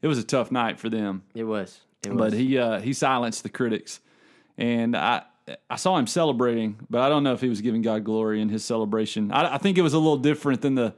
it 0.00 0.08
was 0.08 0.18
a 0.18 0.24
tough 0.24 0.50
night 0.50 0.80
for 0.80 0.88
them. 0.90 1.22
It 1.36 1.44
was. 1.44 1.78
But 2.10 2.32
he 2.32 2.58
uh, 2.58 2.80
he 2.80 2.92
silenced 2.92 3.42
the 3.42 3.48
critics, 3.48 4.00
and 4.58 4.96
I 4.96 5.22
I 5.68 5.76
saw 5.76 5.96
him 5.96 6.06
celebrating, 6.06 6.78
but 6.90 7.00
I 7.00 7.08
don't 7.08 7.22
know 7.22 7.32
if 7.32 7.40
he 7.40 7.48
was 7.48 7.60
giving 7.60 7.82
God 7.82 8.04
glory 8.04 8.40
in 8.40 8.48
his 8.48 8.64
celebration. 8.64 9.32
I, 9.32 9.54
I 9.54 9.58
think 9.58 9.78
it 9.78 9.82
was 9.82 9.94
a 9.94 9.98
little 9.98 10.16
different 10.16 10.62
than 10.62 10.74
the 10.74 10.94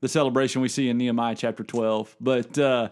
the 0.00 0.08
celebration 0.08 0.60
we 0.62 0.68
see 0.68 0.88
in 0.88 0.98
Nehemiah 0.98 1.34
chapter 1.34 1.62
twelve. 1.62 2.14
But 2.20 2.58
uh, 2.58 2.88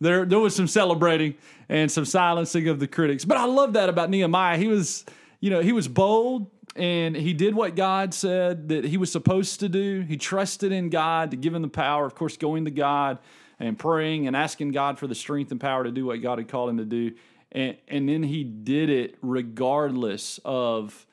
there 0.00 0.24
there 0.24 0.38
was 0.38 0.54
some 0.54 0.68
celebrating 0.68 1.34
and 1.68 1.90
some 1.90 2.04
silencing 2.04 2.68
of 2.68 2.78
the 2.80 2.86
critics. 2.86 3.24
But 3.24 3.36
I 3.36 3.44
love 3.44 3.72
that 3.72 3.88
about 3.88 4.10
Nehemiah. 4.10 4.56
He 4.56 4.68
was 4.68 5.04
you 5.40 5.50
know 5.50 5.60
he 5.60 5.72
was 5.72 5.88
bold. 5.88 6.50
And 6.76 7.16
he 7.16 7.32
did 7.32 7.56
what 7.56 7.74
God 7.74 8.14
said 8.14 8.68
that 8.68 8.84
he 8.84 8.98
was 8.98 9.10
supposed 9.10 9.58
to 9.60 9.68
do. 9.68 10.02
He 10.02 10.16
trusted 10.16 10.70
in 10.70 10.90
God 10.90 11.32
to 11.32 11.36
give 11.36 11.52
him 11.52 11.62
the 11.62 11.66
power. 11.66 12.06
Of 12.06 12.14
course, 12.14 12.36
going 12.36 12.66
to 12.66 12.70
God 12.70 13.18
and 13.60 13.78
praying 13.78 14.26
and 14.26 14.36
asking 14.36 14.70
God 14.72 14.98
for 14.98 15.06
the 15.06 15.14
strength 15.14 15.50
and 15.50 15.60
power 15.60 15.84
to 15.84 15.90
do 15.90 16.06
what 16.06 16.22
God 16.22 16.38
had 16.38 16.48
called 16.48 16.70
him 16.70 16.78
to 16.78 16.84
do. 16.84 17.12
And, 17.52 17.76
and 17.88 18.08
then 18.08 18.22
he 18.22 18.44
did 18.44 18.90
it 18.90 19.16
regardless 19.22 20.38
of 20.44 21.06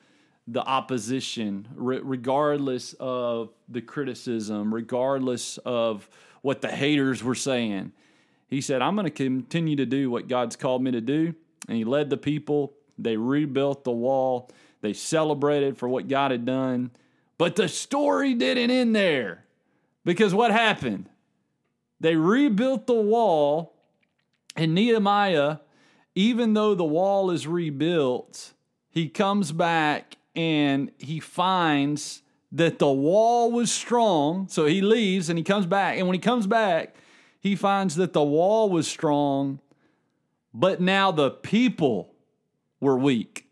the 0.46 0.62
opposition, 0.62 1.66
re- 1.74 2.00
regardless 2.02 2.94
of 3.00 3.50
the 3.68 3.80
criticism, 3.80 4.72
regardless 4.72 5.58
of 5.58 6.08
what 6.42 6.60
the 6.60 6.68
haters 6.68 7.22
were 7.22 7.34
saying. 7.34 7.92
He 8.48 8.60
said, 8.60 8.80
I'm 8.80 8.94
going 8.94 9.06
to 9.06 9.10
continue 9.10 9.76
to 9.76 9.86
do 9.86 10.08
what 10.08 10.28
God's 10.28 10.54
called 10.54 10.82
me 10.82 10.92
to 10.92 11.00
do. 11.00 11.34
And 11.68 11.76
he 11.76 11.84
led 11.84 12.10
the 12.10 12.16
people. 12.16 12.74
They 12.96 13.16
rebuilt 13.16 13.82
the 13.82 13.90
wall. 13.90 14.50
They 14.82 14.92
celebrated 14.92 15.76
for 15.76 15.88
what 15.88 16.06
God 16.06 16.30
had 16.30 16.44
done. 16.44 16.92
But 17.38 17.56
the 17.56 17.68
story 17.68 18.34
didn't 18.34 18.70
end 18.70 18.94
there. 18.94 19.44
Because 20.04 20.32
what 20.32 20.52
happened? 20.52 21.08
They 22.00 22.16
rebuilt 22.16 22.86
the 22.86 22.94
wall, 22.94 23.74
and 24.54 24.74
Nehemiah, 24.74 25.58
even 26.14 26.54
though 26.54 26.74
the 26.74 26.84
wall 26.84 27.30
is 27.30 27.46
rebuilt, 27.46 28.52
he 28.90 29.08
comes 29.08 29.52
back 29.52 30.16
and 30.34 30.90
he 30.98 31.20
finds 31.20 32.22
that 32.52 32.78
the 32.78 32.90
wall 32.90 33.52
was 33.52 33.70
strong. 33.70 34.48
So 34.48 34.66
he 34.66 34.80
leaves 34.80 35.28
and 35.28 35.38
he 35.38 35.44
comes 35.44 35.66
back. 35.66 35.98
And 35.98 36.06
when 36.06 36.14
he 36.14 36.20
comes 36.20 36.46
back, 36.46 36.96
he 37.40 37.54
finds 37.54 37.96
that 37.96 38.12
the 38.12 38.22
wall 38.22 38.70
was 38.70 38.88
strong, 38.88 39.60
but 40.52 40.80
now 40.80 41.12
the 41.12 41.30
people 41.30 42.14
were 42.80 42.98
weak. 42.98 43.46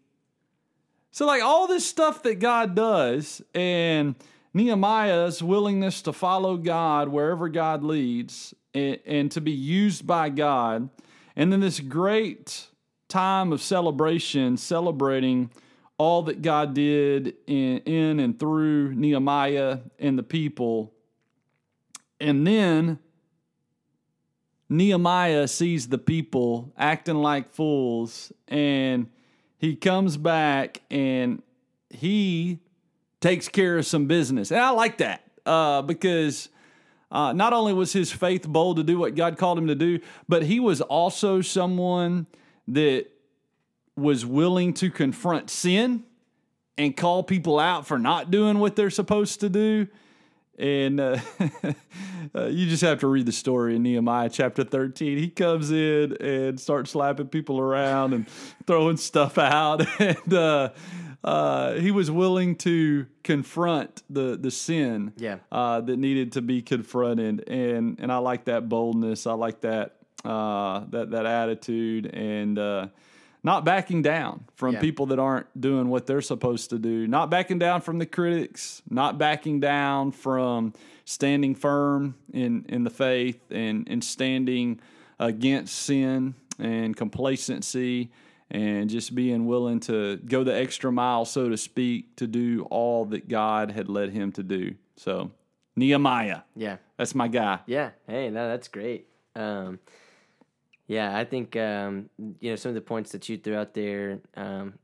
So, 1.11 1.26
like 1.26 1.42
all 1.42 1.68
this 1.68 1.87
stuff 1.87 2.24
that 2.24 2.40
God 2.40 2.74
does, 2.74 3.40
and 3.54 4.16
Nehemiah's 4.54 5.42
willingness 5.42 6.00
to 6.02 6.12
follow 6.12 6.56
God 6.56 7.08
wherever 7.08 7.48
God 7.48 7.82
leads 7.82 8.54
and, 8.72 9.30
to 9.32 9.40
be 9.40 9.50
used 9.50 10.06
by 10.06 10.28
God, 10.30 10.88
and 11.36 11.52
then 11.52 11.60
this 11.60 11.80
great 11.80 12.68
time 13.08 13.52
of 13.52 13.60
celebration, 13.60 14.56
celebrating 14.56 15.50
all 15.98 16.22
that 16.22 16.42
God 16.42 16.74
did 16.74 17.34
in, 17.46 17.78
in 17.78 18.20
and 18.20 18.38
through 18.38 18.94
Nehemiah 18.94 19.78
and 19.98 20.18
the 20.18 20.22
people. 20.22 20.92
And 22.20 22.46
then 22.46 22.98
Nehemiah 24.68 25.46
sees 25.46 25.88
the 25.88 25.98
people 25.98 26.72
acting 26.76 27.16
like 27.16 27.52
fools, 27.52 28.32
and 28.48 29.08
he 29.58 29.76
comes 29.76 30.16
back 30.16 30.82
and 30.90 31.42
he 31.90 32.60
takes 33.24 33.48
care 33.48 33.78
of 33.78 33.87
some 33.87 34.04
business. 34.04 34.50
And 34.50 34.60
I 34.60 34.68
like 34.68 34.98
that 34.98 35.24
uh, 35.46 35.80
because 35.80 36.50
uh, 37.10 37.32
not 37.32 37.54
only 37.54 37.72
was 37.72 37.90
his 37.90 38.12
faith 38.12 38.46
bold 38.46 38.76
to 38.76 38.82
do 38.82 38.98
what 38.98 39.14
God 39.14 39.38
called 39.38 39.56
him 39.56 39.66
to 39.68 39.74
do, 39.74 40.00
but 40.28 40.42
he 40.42 40.60
was 40.60 40.82
also 40.82 41.40
someone 41.40 42.26
that 42.68 43.06
was 43.96 44.26
willing 44.26 44.74
to 44.74 44.90
confront 44.90 45.48
sin 45.48 46.04
and 46.76 46.94
call 46.94 47.22
people 47.22 47.58
out 47.58 47.87
for 47.87 47.98
not 47.98 48.30
doing 48.30 48.58
what 48.58 48.76
they're 48.76 48.90
supposed 48.90 49.40
to 49.40 49.48
do. 49.48 49.88
And 50.58 51.00
uh, 51.00 51.18
uh, 52.34 52.44
you 52.48 52.68
just 52.68 52.82
have 52.82 53.00
to 53.00 53.06
read 53.06 53.24
the 53.24 53.32
story 53.32 53.76
in 53.76 53.84
Nehemiah 53.84 54.28
chapter 54.28 54.64
13. 54.64 55.16
He 55.16 55.30
comes 55.30 55.70
in 55.70 56.14
and 56.20 56.60
starts 56.60 56.90
slapping 56.90 57.28
people 57.28 57.58
around 57.58 58.12
and 58.12 58.28
throwing 58.66 58.98
stuff 58.98 59.38
out. 59.38 59.87
And 59.98 60.34
uh, 60.34 60.70
uh, 61.24 61.72
he 61.74 61.90
was 61.90 62.10
willing 62.10 62.54
to 62.54 63.06
confront 63.22 64.02
the, 64.10 64.37
the 64.37 64.50
sin 64.50 65.12
Yeah. 65.16 65.38
uh, 65.50 65.80
that 65.80 65.96
needed 65.98 66.32
to 66.32 66.42
be 66.42 66.60
confronted. 66.62 67.48
And, 67.48 67.98
and 67.98 68.12
I 68.12 68.18
like 68.18 68.44
that 68.44 68.68
boldness. 68.68 69.26
I 69.26 69.32
like 69.32 69.62
that, 69.62 69.96
uh, 70.24 70.84
that, 70.90 71.10
that 71.12 71.26
attitude. 71.26 72.06
And, 72.14 72.58
uh, 72.58 72.88
not 73.42 73.62
backing 73.64 74.00
down 74.00 74.44
from 74.54 74.74
Yeah. 74.74 74.80
people 74.80 75.06
that 75.06 75.18
aren't 75.18 75.46
doing 75.60 75.88
what 75.88 76.06
they're 76.06 76.22
supposed 76.22 76.70
to 76.70 76.78
do, 76.78 77.06
not 77.06 77.28
backing 77.30 77.58
down 77.58 77.82
from 77.82 77.98
the 77.98 78.06
critics, 78.06 78.80
not 78.88 79.18
backing 79.18 79.60
down 79.60 80.12
from 80.12 80.72
standing 81.04 81.54
firm 81.54 82.14
in, 82.32 82.64
in 82.70 82.84
the 82.84 82.90
faith 82.90 83.40
and, 83.50 83.87
and 83.90 84.02
standing 84.02 84.80
against 85.18 85.74
sin 85.74 86.34
and 86.58 86.96
complacency 86.96 88.10
and 88.50 88.88
just 88.90 89.14
being 89.14 89.46
willing 89.46 89.80
to 89.80 90.16
go 90.18 90.44
the 90.44 90.54
extra 90.54 90.92
mile, 90.92 91.24
so 91.24 91.48
to 91.48 91.57
speak, 91.57 92.16
to 92.16 92.26
do 92.26 92.66
all 92.70 93.04
that 93.07 93.28
God 93.28 93.70
had 93.70 93.88
led 93.88 94.11
him 94.11 94.33
to 94.33 94.42
do. 94.42 94.74
So, 94.96 95.30
Nehemiah, 95.76 96.42
Yeah. 96.54 96.76
that's 96.96 97.14
my 97.14 97.28
guy. 97.28 97.61
Yeah. 97.66 97.90
Hey, 98.07 98.30
no, 98.30 98.48
that's 98.48 98.68
great. 98.68 99.07
Um, 99.35 99.80
yeah, 100.87 101.16
I 101.16 101.24
think 101.24 101.57
um, 101.57 102.11
you 102.40 102.50
know 102.50 102.57
some 102.57 102.68
of 102.68 102.74
the 102.74 102.80
points 102.83 103.12
that 103.12 103.28
you 103.28 103.38
threw 103.38 103.57
out 103.57 103.72
there. 103.74 104.20
Um, 104.37 104.74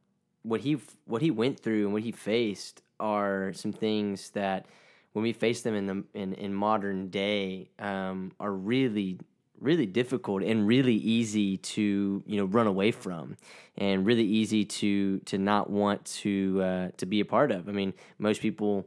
what 0.42 0.62
he 0.62 0.78
what 1.04 1.20
he 1.20 1.30
went 1.30 1.60
through 1.60 1.84
and 1.84 1.92
what 1.92 2.02
he 2.02 2.10
faced 2.12 2.82
are 2.98 3.52
some 3.52 3.72
things 3.72 4.30
that 4.30 4.64
when 5.12 5.22
we 5.22 5.32
face 5.34 5.60
them 5.62 5.74
in 5.74 5.86
the 5.86 6.04
in, 6.14 6.32
in 6.34 6.54
modern 6.54 7.10
day 7.10 7.68
um, 7.78 8.32
are 8.40 8.52
really 8.52 9.18
really 9.60 9.86
difficult 9.86 10.42
and 10.42 10.66
really 10.66 10.94
easy 10.94 11.56
to 11.58 12.22
you 12.26 12.36
know 12.36 12.44
run 12.44 12.66
away 12.66 12.90
from 12.90 13.36
and 13.76 14.06
really 14.06 14.24
easy 14.24 14.64
to 14.64 15.18
to 15.20 15.38
not 15.38 15.70
want 15.70 16.04
to 16.04 16.60
uh, 16.62 16.88
to 16.96 17.06
be 17.06 17.20
a 17.20 17.24
part 17.24 17.50
of. 17.50 17.68
I 17.68 17.72
mean, 17.72 17.94
most 18.18 18.40
people 18.40 18.86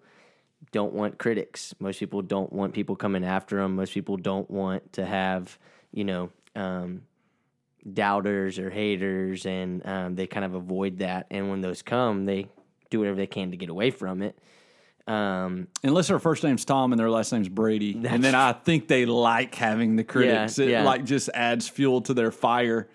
don't 0.71 0.93
want 0.93 1.17
critics. 1.17 1.73
Most 1.79 1.99
people 1.99 2.21
don't 2.21 2.51
want 2.51 2.73
people 2.73 2.95
coming 2.95 3.23
after 3.23 3.57
them. 3.57 3.75
Most 3.75 3.93
people 3.93 4.17
don't 4.17 4.49
want 4.49 4.93
to 4.93 5.05
have, 5.05 5.57
you 5.91 6.03
know, 6.03 6.29
um, 6.55 7.03
doubters 7.91 8.59
or 8.59 8.69
haters, 8.69 9.45
and 9.45 9.85
um, 9.85 10.15
they 10.15 10.27
kind 10.27 10.45
of 10.45 10.53
avoid 10.53 10.99
that. 10.99 11.27
And 11.29 11.49
when 11.49 11.61
those 11.61 11.81
come, 11.81 12.25
they 12.25 12.47
do 12.89 12.99
whatever 12.99 13.17
they 13.17 13.27
can 13.27 13.51
to 13.51 13.57
get 13.57 13.69
away 13.69 13.91
from 13.91 14.21
it. 14.21 14.37
Um, 15.05 15.67
Unless 15.83 16.07
their 16.07 16.19
first 16.19 16.43
name's 16.43 16.63
Tom 16.65 16.93
and 16.93 16.99
their 16.99 17.09
last 17.09 17.31
name's 17.33 17.49
Brady. 17.49 17.91
and 18.07 18.23
then 18.23 18.35
I 18.35 18.53
think 18.53 18.87
they 18.87 19.05
like 19.05 19.53
having 19.55 19.95
the 19.97 20.03
critics. 20.03 20.57
Yeah, 20.57 20.65
it 20.65 20.69
yeah. 20.69 20.83
like 20.83 21.03
just 21.05 21.29
adds 21.33 21.67
fuel 21.67 22.01
to 22.03 22.13
their 22.13 22.31
fire. 22.31 22.87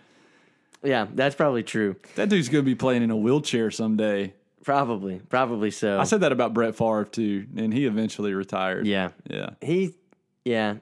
yeah, 0.83 1.07
that's 1.12 1.35
probably 1.35 1.62
true. 1.62 1.97
That 2.14 2.29
dude's 2.31 2.49
going 2.49 2.64
to 2.64 2.71
be 2.71 2.75
playing 2.75 3.03
in 3.03 3.11
a 3.11 3.16
wheelchair 3.16 3.71
someday. 3.71 4.33
Probably, 4.64 5.21
probably 5.29 5.71
so. 5.71 5.99
I 6.01 6.05
said 6.05 6.21
that 6.23 6.33
about 6.33 6.53
Brett 6.55 6.75
Favre 6.77 7.05
too, 7.05 7.47
and 7.57 7.73
he 7.73 7.87
eventually 7.87 8.35
retired. 8.35 8.87
yeah, 8.87 9.11
Yeah. 9.29 9.51
he, 9.61 9.94
yeah. 10.44 10.77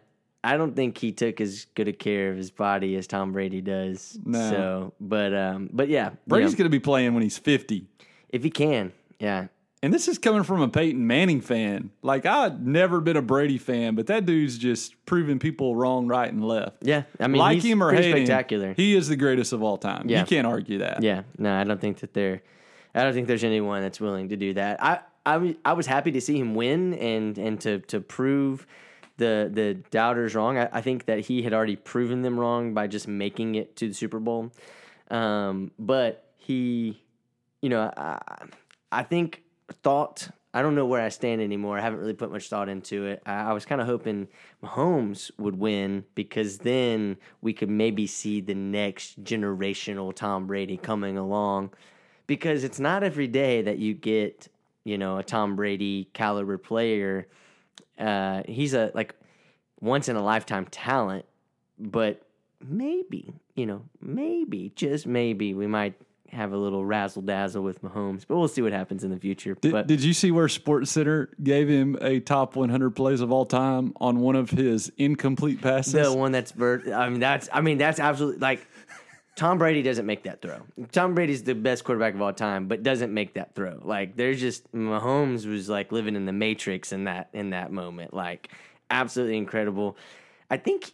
I 0.45 0.57
don't 0.57 0.77
think 0.77 0.97
he 0.99 1.11
took 1.11 1.41
as 1.41 1.67
good 1.75 1.89
a 1.89 1.93
care 1.93 2.31
of 2.31 2.37
his 2.37 2.53
body 2.53 2.95
as 2.95 3.09
Tom 3.09 3.33
Brady 3.33 3.61
does. 3.61 4.17
No. 4.25 4.51
So, 4.51 4.93
but 5.01 5.35
um, 5.35 5.71
but 5.73 5.89
yeah, 5.89 6.11
you 6.11 6.17
Brady's 6.29 6.53
know, 6.53 6.59
going 6.59 6.67
to 6.67 6.71
be 6.71 6.79
playing 6.79 7.15
when 7.15 7.25
he's 7.25 7.37
50. 7.39 7.85
if 8.29 8.45
he 8.45 8.51
can, 8.51 8.93
yeah, 9.19 9.49
and 9.87 9.95
this 9.95 10.09
is 10.09 10.19
coming 10.19 10.43
from 10.43 10.61
a 10.61 10.69
Peyton 10.69 11.07
Manning 11.07 11.41
fan. 11.41 11.91
Like 12.03 12.27
I'd 12.27 12.67
never 12.67 13.01
been 13.01 13.17
a 13.17 13.23
Brady 13.23 13.57
fan, 13.57 13.95
but 13.95 14.09
that 14.09 14.27
dude's 14.27 14.59
just 14.59 14.95
proving 15.07 15.39
people 15.39 15.77
wrong, 15.77 16.09
right, 16.09 16.31
and 16.31 16.45
left. 16.45 16.79
Yeah, 16.83 17.05
I 17.21 17.29
mean, 17.29 17.39
like 17.39 17.55
he's 17.55 17.65
him 17.65 17.83
or 17.83 17.93
hate 17.93 18.05
him, 18.07 18.17
spectacular. 18.27 18.75
he 18.77 18.97
is 18.97 19.07
the 19.09 19.17
greatest 19.17 19.53
of 19.53 19.63
all 19.63 19.79
time. 19.79 20.09
Yeah. 20.11 20.21
You 20.21 20.27
can't 20.27 20.47
argue 20.47 20.79
that. 20.79 21.03
Yeah, 21.05 21.23
no, 21.39 21.55
I 21.55 21.63
don't 21.65 21.81
think 21.81 22.01
that 22.01 22.13
they're. 22.13 22.43
I 22.95 23.05
don't 23.05 23.15
think 23.15 23.29
there's 23.29 23.45
anyone 23.45 23.83
that's 23.83 24.01
willing 24.01 24.31
to 24.31 24.37
do 24.37 24.55
that. 24.55 24.83
I 24.83 25.01
I, 25.25 25.37
was- 25.37 25.55
I 25.65 25.73
was 25.75 25.87
happy 25.87 26.11
to 26.13 26.21
see 26.21 26.39
him 26.39 26.55
win 26.57 26.95
and 26.95 27.39
and 27.39 27.61
to 27.61 27.79
to 27.79 28.01
prove 28.01 28.67
the 29.19 29.49
the 29.53 29.75
doubters 29.91 30.35
wrong. 30.35 30.59
I, 30.59 30.69
I 30.73 30.81
think 30.81 31.05
that 31.07 31.21
he 31.21 31.43
had 31.43 31.53
already 31.55 31.77
proven 31.77 32.23
them 32.23 32.39
wrong 32.41 32.75
by 32.75 32.87
just 32.89 33.07
making 33.07 33.55
it 33.55 33.77
to 33.77 33.89
the 33.89 33.95
Super 33.95 34.19
Bowl. 34.19 34.51
Um, 35.11 35.71
but 35.79 36.31
he, 36.39 37.01
you 37.63 37.69
know, 37.69 37.93
I 37.97 38.19
I 38.91 39.03
think 39.03 39.43
thought. 39.71 40.29
I 40.55 40.63
don't 40.63 40.75
know 40.75 40.87
where 40.87 41.03
I 41.03 41.11
stand 41.11 41.43
anymore. 41.43 41.79
I 41.79 41.83
haven't 41.83 41.99
really 42.01 42.15
put 42.15 42.33
much 42.33 42.49
thought 42.49 42.69
into 42.69 43.07
it. 43.07 43.23
I, 43.27 43.51
I 43.51 43.53
was 43.53 43.67
kind 43.67 43.81
of 43.81 43.87
hoping 43.87 44.29
Mahomes 44.65 45.31
would 45.39 45.59
win 45.59 46.05
because 46.15 46.59
then 46.59 47.19
we 47.43 47.53
could 47.53 47.69
maybe 47.69 48.07
see 48.07 48.41
the 48.41 48.55
next 48.55 49.23
generational 49.23 50.15
Tom 50.15 50.47
Brady 50.47 50.79
coming 50.79 51.19
along. 51.19 51.73
Because 52.27 52.65
it's 52.65 52.81
not 52.81 53.03
every 53.03 53.29
day 53.29 53.63
that 53.63 53.79
you 53.79 53.95
get, 53.95 54.49
you 54.85 54.97
know, 54.99 55.19
a 55.19 55.23
Tom 55.23 55.57
Brady 55.57 56.09
caliber 56.13 56.59
player. 56.59 57.29
Uh, 57.99 58.43
he's 58.47 58.73
a 58.73 58.91
like 58.95 59.15
once 59.81 60.09
in 60.09 60.17
a 60.17 60.23
lifetime 60.23 60.67
talent, 60.71 61.27
but 61.79 62.23
maybe, 62.67 63.35
you 63.55 63.67
know, 63.67 63.83
maybe, 64.01 64.73
just 64.75 65.07
maybe 65.07 65.55
we 65.55 65.67
might 65.67 65.95
have 66.33 66.53
a 66.53 66.57
little 66.57 66.85
razzle 66.85 67.23
dazzle 67.23 67.63
with 67.63 67.83
Mahomes, 67.83 68.25
but 68.27 68.37
we'll 68.37 68.49
see 68.49 68.63
what 68.63 68.73
happens 68.73 69.05
in 69.05 69.11
the 69.11 69.19
future. 69.19 69.57
Did, 69.61 69.73
but 69.73 69.87
did 69.87 70.03
you 70.03 70.13
see 70.13 70.31
where 70.31 70.49
Sports 70.49 70.91
Center 70.91 71.31
gave 71.43 71.69
him 71.69 71.97
a 72.01 72.21
top 72.21 72.57
100 72.57 72.91
plays 72.91 73.21
of 73.21 73.33
all 73.33 73.47
time 73.47 73.93
on 74.01 74.21
one 74.21 74.37
of 74.37 74.51
his 74.51 74.91
incomplete 74.97 75.61
passes? 75.61 75.93
the 75.93 76.13
one 76.13 76.33
that's 76.33 76.53
I 76.61 77.09
mean, 77.09 77.21
that's, 77.21 77.49
I 77.53 77.61
mean, 77.61 77.79
that's 77.79 78.01
absolutely 78.01 78.41
like 78.41 78.67
Tom 79.37 79.59
Brady 79.59 79.83
doesn't 79.83 80.07
make 80.07 80.23
that 80.23 80.41
throw. 80.41 80.63
Tom 80.93 81.15
Brady's 81.15 81.43
the 81.43 81.55
best 81.55 81.85
quarterback 81.85 82.15
of 82.15 82.23
all 82.23 82.33
time, 82.33 82.69
but 82.69 82.83
doesn't 82.83 83.13
make 83.13 83.35
that 83.35 83.55
throw. 83.55 83.79
Like 83.85 84.17
there's 84.17 84.41
just 84.41 84.73
Mahomes 84.73 85.47
was 85.47 85.69
like 85.69 85.93
living 85.93 86.17
in 86.17 86.25
the 86.25 86.33
matrix 86.33 86.91
in 86.91 87.05
that 87.05 87.29
in 87.35 87.51
that 87.51 87.71
moment. 87.71 88.15
Like 88.15 88.49
absolutely 88.91 89.37
incredible. 89.37 89.99
I 90.51 90.57
think 90.57 90.91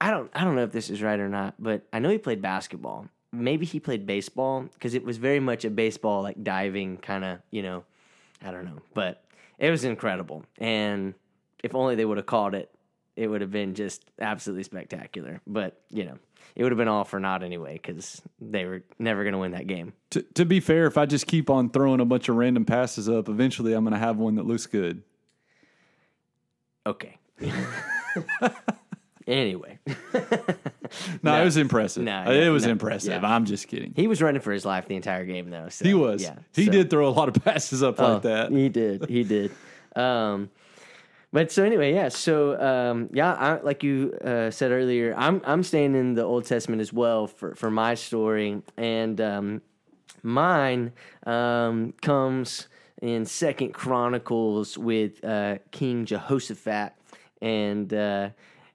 I 0.00 0.10
don't 0.10 0.30
I 0.34 0.42
don't 0.42 0.56
know 0.56 0.64
if 0.64 0.72
this 0.72 0.90
is 0.90 1.00
right 1.00 1.18
or 1.18 1.28
not, 1.28 1.54
but 1.60 1.82
I 1.92 2.00
know 2.00 2.08
he 2.08 2.18
played 2.18 2.42
basketball. 2.42 3.06
Maybe 3.32 3.64
he 3.64 3.78
played 3.78 4.06
baseball 4.06 4.62
because 4.74 4.94
it 4.94 5.04
was 5.04 5.16
very 5.16 5.40
much 5.40 5.64
a 5.64 5.70
baseball 5.70 6.22
like 6.22 6.42
diving 6.42 6.96
kind 6.96 7.24
of, 7.24 7.38
you 7.50 7.62
know, 7.62 7.84
I 8.42 8.50
don't 8.50 8.64
know, 8.64 8.80
but 8.94 9.24
it 9.58 9.70
was 9.70 9.84
incredible. 9.84 10.44
And 10.58 11.14
if 11.62 11.74
only 11.74 11.94
they 11.94 12.04
would 12.04 12.16
have 12.16 12.26
called 12.26 12.54
it, 12.54 12.74
it 13.16 13.28
would 13.28 13.40
have 13.40 13.50
been 13.50 13.74
just 13.74 14.02
absolutely 14.20 14.64
spectacular. 14.64 15.40
But, 15.46 15.80
you 15.90 16.04
know, 16.04 16.18
it 16.56 16.62
would 16.62 16.72
have 16.72 16.78
been 16.78 16.88
all 16.88 17.04
for 17.04 17.20
naught 17.20 17.42
anyway 17.42 17.74
because 17.74 18.22
they 18.40 18.64
were 18.64 18.82
never 18.98 19.22
going 19.22 19.32
to 19.32 19.38
win 19.38 19.52
that 19.52 19.66
game. 19.66 19.92
to, 20.10 20.22
to 20.34 20.44
be 20.44 20.58
fair, 20.58 20.86
if 20.86 20.96
I 20.98 21.06
just 21.06 21.26
keep 21.26 21.50
on 21.50 21.70
throwing 21.70 22.00
a 22.00 22.04
bunch 22.04 22.28
of 22.28 22.36
random 22.36 22.64
passes 22.64 23.08
up, 23.08 23.28
eventually 23.28 23.74
I'm 23.74 23.84
going 23.84 23.92
to 23.92 23.98
have 23.98 24.16
one 24.16 24.36
that 24.36 24.46
looks 24.46 24.66
good. 24.66 25.02
Okay. 26.86 27.18
anyway, 29.26 29.78
No, 31.22 31.32
No. 31.34 31.40
it 31.42 31.44
was 31.44 31.56
impressive. 31.56 32.02
No, 32.02 32.30
it 32.30 32.48
was 32.50 32.64
no, 32.64 32.72
impressive. 32.72 33.22
yeah. 33.22 33.28
I'm 33.34 33.44
just 33.44 33.68
kidding. 33.68 33.92
he 33.96 34.06
was 34.06 34.20
running 34.22 34.40
for 34.40 34.52
his 34.52 34.64
life 34.64 34.86
the 34.88 34.96
entire 34.96 35.24
game, 35.24 35.50
though. 35.50 35.68
So, 35.68 35.84
He 35.84 35.94
was. 35.94 36.22
Yeah, 36.22 36.34
he 36.54 36.66
so- 36.66 36.72
did 36.72 36.90
throw 36.90 37.08
a 37.08 37.10
lot 37.10 37.28
of 37.28 37.42
passes 37.44 37.82
up 37.82 38.00
Oh, 38.00 38.14
like 38.14 38.22
that. 38.22 38.52
He 38.52 38.68
did. 38.68 39.08
He 39.08 39.24
did. 39.24 39.52
Um, 39.96 40.50
but 41.32 41.52
so 41.52 41.62
anyway, 41.64 41.94
yeah. 41.94 42.08
So 42.08 42.60
um, 42.60 43.08
yeah, 43.12 43.32
I, 43.34 43.60
like 43.60 43.82
you 43.84 44.12
uh, 44.24 44.50
said 44.50 44.72
earlier, 44.72 45.14
I'm 45.16 45.40
I'm 45.44 45.62
staying 45.62 45.94
in 45.94 46.14
the 46.14 46.24
Old 46.24 46.44
Testament 46.44 46.80
as 46.82 46.92
well 46.92 47.28
for 47.28 47.54
for 47.54 47.70
my 47.70 47.94
story, 47.94 48.60
and 48.76 49.20
um, 49.20 49.62
mine 50.24 50.92
um, 51.26 51.92
comes 52.02 52.66
in 53.00 53.24
Second 53.26 53.72
Chronicles 53.74 54.76
with 54.76 55.24
uh, 55.24 55.58
King 55.70 56.04
Jehoshaphat, 56.04 56.94
and 57.40 57.94
uh, 57.94 58.30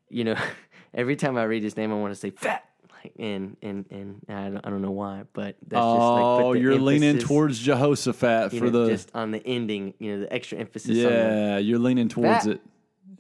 you 0.10 0.24
know, 0.24 0.36
every 0.96 1.16
time 1.16 1.38
I 1.38 1.44
read 1.44 1.62
his 1.62 1.78
name, 1.78 1.92
I 1.92 1.96
want 1.96 2.14
to 2.14 2.20
say 2.20 2.32
fat. 2.32 2.68
Like, 3.04 3.14
and 3.20 3.56
and 3.62 3.86
and 3.92 4.22
I 4.28 4.46
don't, 4.50 4.66
I 4.66 4.70
don't 4.72 4.82
know 4.82 4.92
why, 4.92 5.24
but 5.34 5.58
that's 5.68 5.80
just 5.80 5.84
like 5.84 6.24
Oh, 6.24 6.54
you're 6.54 6.80
leaning 6.80 7.20
towards 7.20 7.60
Jehoshaphat 7.60 8.54
you 8.54 8.60
for 8.60 8.66
know, 8.66 8.86
the 8.86 8.92
just 8.92 9.12
on 9.14 9.30
the 9.32 9.46
ending, 9.46 9.94
you 10.00 10.14
know, 10.14 10.20
the 10.22 10.34
extra 10.34 10.58
emphasis. 10.58 10.90
on 10.90 10.96
the, 10.96 11.20
yeah. 11.20 11.58
You're 11.60 11.78
leaning 11.80 12.08
towards 12.10 12.46
Fat. 12.46 12.54
it. 12.54 12.62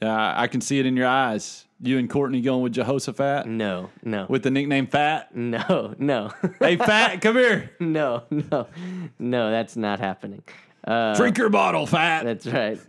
Yeah, 0.02 0.34
I 0.40 0.48
can 0.48 0.60
see 0.62 0.80
it 0.80 0.86
in 0.86 0.98
your 0.98 1.08
eyes. 1.08 1.66
You 1.82 1.98
and 2.00 2.10
Courtney 2.10 2.42
going 2.42 2.64
with 2.64 2.74
Jehoshaphat 2.74 3.48
no, 3.48 3.90
no, 4.02 4.26
with 4.30 4.44
the 4.44 4.50
nickname 4.50 4.88
Fat. 4.88 5.36
no, 5.36 5.94
no, 6.00 6.32
hey, 6.60 6.78
Fat, 6.78 7.22
come 7.22 7.36
here. 7.36 7.72
no, 7.80 8.24
no, 8.32 8.68
no. 9.20 9.52
That's 9.52 9.76
not 9.76 10.00
happening. 10.00 10.42
Uh, 10.86 11.16
Drink 11.16 11.38
your 11.38 11.50
bottle, 11.50 11.86
Fat. 11.86 12.24
That's 12.24 12.48
right. 12.48 12.80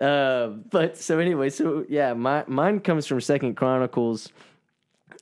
Uh, 0.00 0.48
but 0.70 0.96
so 0.96 1.18
anyway, 1.18 1.50
so 1.50 1.84
yeah, 1.88 2.14
my 2.14 2.42
mine 2.46 2.80
comes 2.80 3.06
from 3.06 3.20
Second 3.20 3.54
Chronicles, 3.54 4.30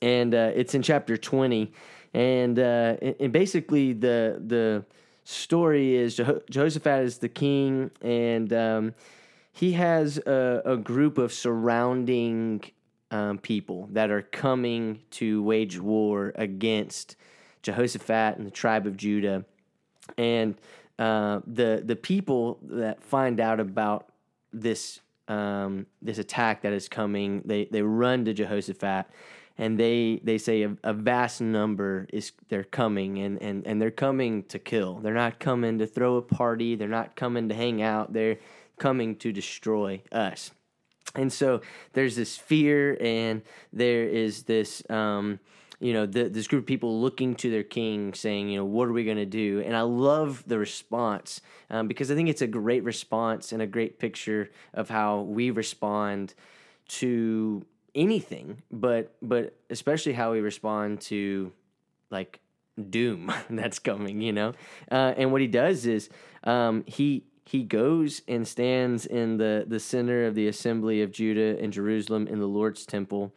and 0.01 0.33
uh, 0.33 0.51
it's 0.55 0.73
in 0.73 0.81
chapter 0.81 1.17
twenty, 1.17 1.73
and 2.13 2.57
uh, 2.57 2.95
and 3.19 3.33
basically 3.33 3.91
the 3.91 4.41
the 4.45 4.85
story 5.25 5.95
is 5.95 6.17
Jeho- 6.17 6.41
Jehoshaphat 6.49 7.03
is 7.03 7.17
the 7.17 7.27
king, 7.29 7.91
and 8.01 8.53
um, 8.53 8.95
he 9.51 9.73
has 9.73 10.17
a, 10.19 10.61
a 10.63 10.77
group 10.77 11.17
of 11.17 11.33
surrounding 11.33 12.63
um, 13.11 13.37
people 13.37 13.89
that 13.91 14.09
are 14.09 14.21
coming 14.21 15.01
to 15.11 15.43
wage 15.43 15.77
war 15.77 16.31
against 16.35 17.17
Jehoshaphat 17.63 18.37
and 18.37 18.47
the 18.47 18.51
tribe 18.51 18.87
of 18.87 18.95
Judah. 18.95 19.43
And 20.17 20.55
uh, 20.97 21.41
the 21.45 21.81
the 21.85 21.95
people 21.95 22.59
that 22.63 23.03
find 23.03 23.39
out 23.39 23.59
about 23.59 24.08
this 24.53 25.01
um, 25.27 25.85
this 26.01 26.17
attack 26.17 26.63
that 26.63 26.73
is 26.73 26.89
coming, 26.89 27.41
they 27.45 27.65
they 27.65 27.81
run 27.81 28.25
to 28.25 28.33
Jehoshaphat, 28.33 29.05
and 29.57 29.79
they 29.79 30.19
they 30.23 30.37
say 30.37 30.63
a, 30.63 30.75
a 30.83 30.93
vast 30.93 31.41
number 31.41 32.07
is 32.11 32.31
they're 32.49 32.63
coming, 32.63 33.19
and, 33.19 33.41
and 33.41 33.65
and 33.67 33.81
they're 33.81 33.91
coming 33.91 34.43
to 34.45 34.59
kill. 34.59 34.95
They're 34.95 35.13
not 35.13 35.39
coming 35.39 35.77
to 35.79 35.87
throw 35.87 36.15
a 36.15 36.21
party. 36.21 36.75
They're 36.75 36.87
not 36.87 37.15
coming 37.15 37.49
to 37.49 37.55
hang 37.55 37.81
out. 37.81 38.13
They're 38.13 38.39
coming 38.79 39.15
to 39.17 39.31
destroy 39.31 40.01
us. 40.11 40.51
And 41.15 41.31
so 41.33 41.61
there's 41.93 42.15
this 42.15 42.37
fear, 42.37 42.97
and 43.01 43.41
there 43.73 44.03
is 44.07 44.43
this, 44.43 44.83
um, 44.89 45.39
you 45.79 45.93
know, 45.93 46.05
the, 46.05 46.29
this 46.29 46.47
group 46.47 46.63
of 46.63 46.67
people 46.67 47.01
looking 47.01 47.35
to 47.35 47.49
their 47.49 47.63
king, 47.63 48.13
saying, 48.13 48.49
you 48.49 48.57
know, 48.57 48.65
what 48.65 48.87
are 48.89 48.93
we 48.93 49.05
going 49.05 49.17
to 49.17 49.25
do? 49.25 49.63
And 49.65 49.75
I 49.75 49.81
love 49.81 50.43
the 50.45 50.59
response 50.59 51.41
um, 51.69 51.87
because 51.87 52.11
I 52.11 52.15
think 52.15 52.29
it's 52.29 52.41
a 52.41 52.47
great 52.47 52.83
response 52.83 53.51
and 53.51 53.61
a 53.61 53.67
great 53.67 53.97
picture 53.97 54.51
of 54.73 54.89
how 54.89 55.21
we 55.21 55.51
respond 55.51 56.33
to 56.89 57.65
anything, 57.95 58.61
but 58.71 59.15
but 59.21 59.55
especially 59.69 60.13
how 60.13 60.31
we 60.31 60.39
respond 60.39 61.01
to 61.01 61.51
like 62.09 62.39
doom 62.89 63.31
that's 63.49 63.79
coming, 63.79 64.21
you 64.21 64.33
know. 64.33 64.53
Uh, 64.91 65.13
and 65.17 65.31
what 65.31 65.41
he 65.41 65.47
does 65.47 65.85
is 65.85 66.09
um, 66.43 66.83
he 66.87 67.23
he 67.45 67.63
goes 67.63 68.21
and 68.27 68.47
stands 68.47 69.05
in 69.05 69.37
the 69.37 69.65
the 69.67 69.79
center 69.79 70.25
of 70.25 70.35
the 70.35 70.47
assembly 70.47 71.01
of 71.01 71.11
Judah 71.11 71.61
and 71.61 71.73
Jerusalem 71.73 72.27
in 72.27 72.39
the 72.39 72.47
Lord's 72.47 72.85
temple, 72.85 73.33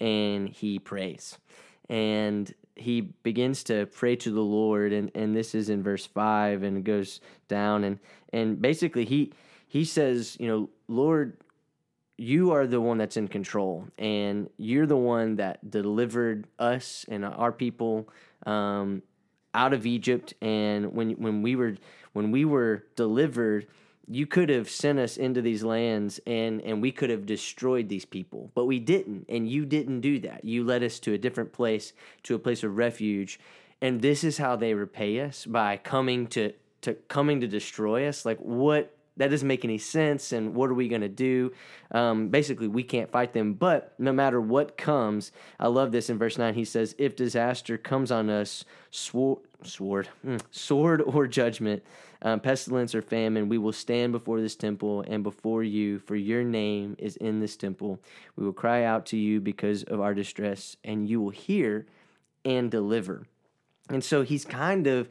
and 0.00 0.48
he 0.48 0.78
prays, 0.78 1.38
and 1.90 2.54
he 2.76 3.02
begins 3.02 3.62
to 3.64 3.84
pray 3.86 4.16
to 4.16 4.30
the 4.30 4.40
Lord, 4.40 4.94
and 4.94 5.10
and 5.14 5.36
this 5.36 5.54
is 5.54 5.68
in 5.68 5.82
verse 5.82 6.06
five, 6.06 6.62
and 6.62 6.78
it 6.78 6.84
goes 6.84 7.20
down, 7.48 7.84
and 7.84 7.98
and 8.32 8.62
basically 8.62 9.04
he 9.04 9.32
he 9.68 9.84
says, 9.84 10.36
you 10.40 10.48
know, 10.48 10.70
Lord 10.88 11.36
you 12.20 12.50
are 12.52 12.66
the 12.66 12.78
one 12.78 12.98
that's 12.98 13.16
in 13.16 13.26
control 13.26 13.86
and 13.96 14.50
you're 14.58 14.84
the 14.84 14.94
one 14.94 15.36
that 15.36 15.70
delivered 15.70 16.46
us 16.58 17.06
and 17.08 17.24
our 17.24 17.50
people 17.50 18.06
um, 18.44 19.02
out 19.54 19.72
of 19.72 19.86
Egypt 19.86 20.34
and 20.42 20.92
when 20.92 21.12
when 21.12 21.40
we 21.40 21.56
were 21.56 21.74
when 22.12 22.30
we 22.30 22.44
were 22.44 22.84
delivered 22.94 23.66
you 24.10 24.26
could 24.26 24.48
have 24.48 24.68
sent 24.68 24.98
us 24.98 25.16
into 25.16 25.40
these 25.40 25.62
lands 25.62 26.18
and 26.26 26.60
and 26.62 26.82
we 26.82 26.90
could 26.90 27.10
have 27.10 27.24
destroyed 27.24 27.88
these 27.88 28.04
people 28.04 28.50
but 28.56 28.66
we 28.66 28.80
didn't 28.80 29.24
and 29.28 29.48
you 29.48 29.64
didn't 29.64 30.00
do 30.00 30.18
that. 30.18 30.44
You 30.44 30.64
led 30.64 30.82
us 30.82 30.98
to 31.00 31.12
a 31.12 31.18
different 31.18 31.52
place 31.52 31.92
to 32.24 32.34
a 32.34 32.38
place 32.38 32.64
of 32.64 32.76
refuge 32.76 33.38
and 33.80 34.02
this 34.02 34.24
is 34.24 34.36
how 34.38 34.56
they 34.56 34.74
repay 34.74 35.20
us 35.20 35.46
by 35.46 35.76
coming 35.76 36.26
to 36.28 36.52
to 36.82 36.94
coming 36.94 37.40
to 37.40 37.46
destroy 37.46 38.08
us. 38.08 38.26
Like 38.26 38.38
what 38.38 38.96
that 39.20 39.28
doesn't 39.28 39.46
make 39.46 39.66
any 39.66 39.76
sense. 39.76 40.32
And 40.32 40.54
what 40.54 40.70
are 40.70 40.74
we 40.74 40.88
going 40.88 41.02
to 41.02 41.08
do? 41.08 41.52
Um, 41.90 42.28
basically, 42.28 42.68
we 42.68 42.82
can't 42.82 43.10
fight 43.10 43.34
them. 43.34 43.52
But 43.52 43.92
no 43.98 44.12
matter 44.12 44.40
what 44.40 44.78
comes, 44.78 45.30
I 45.58 45.68
love 45.68 45.92
this 45.92 46.08
in 46.08 46.16
verse 46.16 46.38
9. 46.38 46.54
He 46.54 46.64
says, 46.64 46.94
If 46.96 47.16
disaster 47.16 47.76
comes 47.76 48.10
on 48.10 48.30
us, 48.30 48.64
sword, 48.90 49.40
sword, 49.62 50.08
mm, 50.26 50.40
sword 50.50 51.02
or 51.02 51.26
judgment, 51.26 51.82
um, 52.22 52.40
pestilence 52.40 52.94
or 52.94 53.02
famine, 53.02 53.50
we 53.50 53.58
will 53.58 53.74
stand 53.74 54.12
before 54.12 54.40
this 54.40 54.56
temple 54.56 55.04
and 55.06 55.22
before 55.22 55.62
you, 55.62 55.98
for 55.98 56.16
your 56.16 56.42
name 56.42 56.96
is 56.98 57.16
in 57.16 57.40
this 57.40 57.58
temple. 57.58 58.00
We 58.36 58.44
will 58.46 58.54
cry 58.54 58.84
out 58.84 59.04
to 59.06 59.18
you 59.18 59.38
because 59.38 59.82
of 59.82 60.00
our 60.00 60.14
distress, 60.14 60.78
and 60.82 61.06
you 61.06 61.20
will 61.20 61.28
hear 61.28 61.84
and 62.46 62.70
deliver. 62.70 63.26
And 63.90 64.02
so 64.02 64.22
he's 64.22 64.46
kind 64.46 64.86
of, 64.86 65.10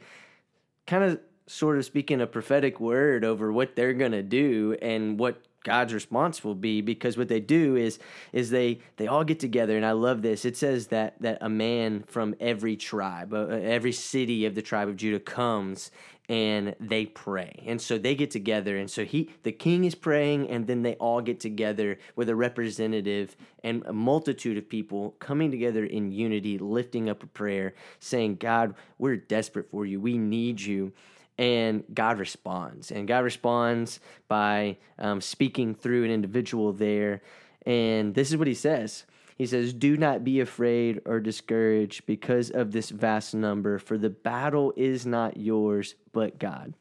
kind 0.88 1.04
of, 1.04 1.20
sort 1.50 1.78
of 1.78 1.84
speaking 1.84 2.20
a 2.20 2.26
prophetic 2.26 2.78
word 2.78 3.24
over 3.24 3.52
what 3.52 3.74
they're 3.74 3.92
going 3.92 4.12
to 4.12 4.22
do 4.22 4.76
and 4.80 5.18
what 5.18 5.42
God's 5.64 5.92
response 5.92 6.42
will 6.42 6.54
be 6.54 6.80
because 6.80 7.18
what 7.18 7.28
they 7.28 7.40
do 7.40 7.76
is 7.76 7.98
is 8.32 8.48
they 8.48 8.78
they 8.96 9.06
all 9.06 9.24
get 9.24 9.40
together 9.40 9.76
and 9.76 9.84
I 9.84 9.92
love 9.92 10.22
this. 10.22 10.44
It 10.44 10.56
says 10.56 10.86
that 10.86 11.20
that 11.20 11.38
a 11.40 11.48
man 11.50 12.04
from 12.06 12.34
every 12.40 12.76
tribe, 12.76 13.34
uh, 13.34 13.48
every 13.48 13.92
city 13.92 14.46
of 14.46 14.54
the 14.54 14.62
tribe 14.62 14.88
of 14.88 14.96
Judah 14.96 15.20
comes 15.20 15.90
and 16.30 16.76
they 16.78 17.04
pray. 17.04 17.64
And 17.66 17.82
so 17.82 17.98
they 17.98 18.14
get 18.14 18.30
together 18.30 18.78
and 18.78 18.90
so 18.90 19.04
he 19.04 19.30
the 19.42 19.52
king 19.52 19.84
is 19.84 19.94
praying 19.94 20.48
and 20.48 20.66
then 20.66 20.82
they 20.82 20.94
all 20.94 21.20
get 21.20 21.40
together 21.40 21.98
with 22.16 22.30
a 22.30 22.36
representative 22.36 23.36
and 23.62 23.82
a 23.84 23.92
multitude 23.92 24.56
of 24.56 24.68
people 24.68 25.16
coming 25.18 25.50
together 25.50 25.84
in 25.84 26.12
unity, 26.12 26.56
lifting 26.56 27.10
up 27.10 27.22
a 27.22 27.26
prayer, 27.26 27.74
saying, 27.98 28.36
"God, 28.36 28.74
we're 28.98 29.16
desperate 29.16 29.68
for 29.70 29.84
you. 29.84 30.00
We 30.00 30.16
need 30.16 30.60
you." 30.60 30.92
And 31.40 31.84
God 31.92 32.18
responds. 32.18 32.92
And 32.92 33.08
God 33.08 33.24
responds 33.24 33.98
by 34.28 34.76
um, 34.98 35.22
speaking 35.22 35.74
through 35.74 36.04
an 36.04 36.10
individual 36.10 36.74
there. 36.74 37.22
And 37.64 38.14
this 38.14 38.30
is 38.30 38.36
what 38.36 38.46
he 38.46 38.54
says 38.54 39.06
He 39.38 39.46
says, 39.46 39.72
Do 39.72 39.96
not 39.96 40.22
be 40.22 40.40
afraid 40.40 41.00
or 41.06 41.18
discouraged 41.18 42.04
because 42.04 42.50
of 42.50 42.72
this 42.72 42.90
vast 42.90 43.34
number, 43.34 43.78
for 43.78 43.96
the 43.96 44.10
battle 44.10 44.74
is 44.76 45.06
not 45.06 45.38
yours, 45.38 45.94
but 46.12 46.38
God. 46.38 46.74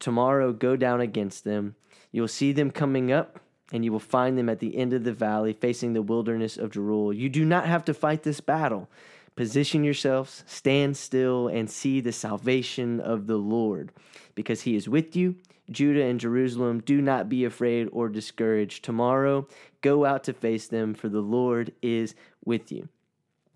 Tomorrow 0.00 0.52
go 0.52 0.74
down 0.74 1.00
against 1.00 1.44
them. 1.44 1.76
You'll 2.10 2.26
see 2.26 2.50
them 2.50 2.72
coming 2.72 3.12
up, 3.12 3.38
and 3.72 3.84
you 3.84 3.92
will 3.92 4.00
find 4.00 4.36
them 4.36 4.48
at 4.48 4.58
the 4.58 4.76
end 4.76 4.92
of 4.92 5.04
the 5.04 5.12
valley, 5.12 5.52
facing 5.52 5.92
the 5.92 6.02
wilderness 6.02 6.56
of 6.56 6.72
Jeruel. 6.72 7.16
You 7.16 7.28
do 7.28 7.44
not 7.44 7.66
have 7.66 7.84
to 7.84 7.94
fight 7.94 8.24
this 8.24 8.40
battle. 8.40 8.90
Position 9.34 9.82
yourselves, 9.82 10.44
stand 10.46 10.96
still, 10.96 11.48
and 11.48 11.70
see 11.70 12.00
the 12.00 12.12
salvation 12.12 13.00
of 13.00 13.26
the 13.26 13.38
Lord, 13.38 13.92
because 14.34 14.62
he 14.62 14.76
is 14.76 14.88
with 14.88 15.16
you. 15.16 15.36
Judah 15.70 16.04
and 16.04 16.20
Jerusalem, 16.20 16.80
do 16.80 17.00
not 17.00 17.28
be 17.28 17.44
afraid 17.44 17.88
or 17.92 18.08
discouraged. 18.08 18.84
Tomorrow, 18.84 19.46
go 19.80 20.04
out 20.04 20.24
to 20.24 20.32
face 20.32 20.68
them, 20.68 20.92
for 20.92 21.08
the 21.08 21.20
Lord 21.20 21.72
is 21.80 22.14
with 22.44 22.70
you. 22.70 22.88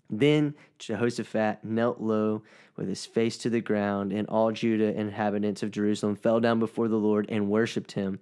Then 0.09 0.55
Jehoshaphat 0.79 1.63
knelt 1.63 1.99
low 1.99 2.43
with 2.75 2.87
his 2.87 3.05
face 3.05 3.37
to 3.39 3.49
the 3.49 3.61
ground, 3.61 4.13
and 4.13 4.27
all 4.27 4.51
Judah 4.51 4.97
inhabitants 4.97 5.63
of 5.63 5.71
Jerusalem 5.71 6.15
fell 6.15 6.39
down 6.39 6.59
before 6.59 6.87
the 6.87 6.95
Lord 6.95 7.27
and 7.29 7.49
worshiped 7.49 7.91
him. 7.91 8.19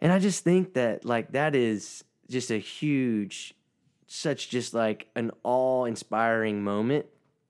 And 0.00 0.12
I 0.12 0.18
just 0.18 0.44
think 0.44 0.74
that, 0.74 1.04
like, 1.04 1.32
that 1.32 1.54
is 1.54 2.04
just 2.28 2.50
a 2.50 2.58
huge 2.58 3.54
such 4.06 4.48
just 4.48 4.74
like 4.74 5.08
an 5.16 5.30
awe 5.42 5.84
inspiring 5.84 6.62
moment. 6.62 7.06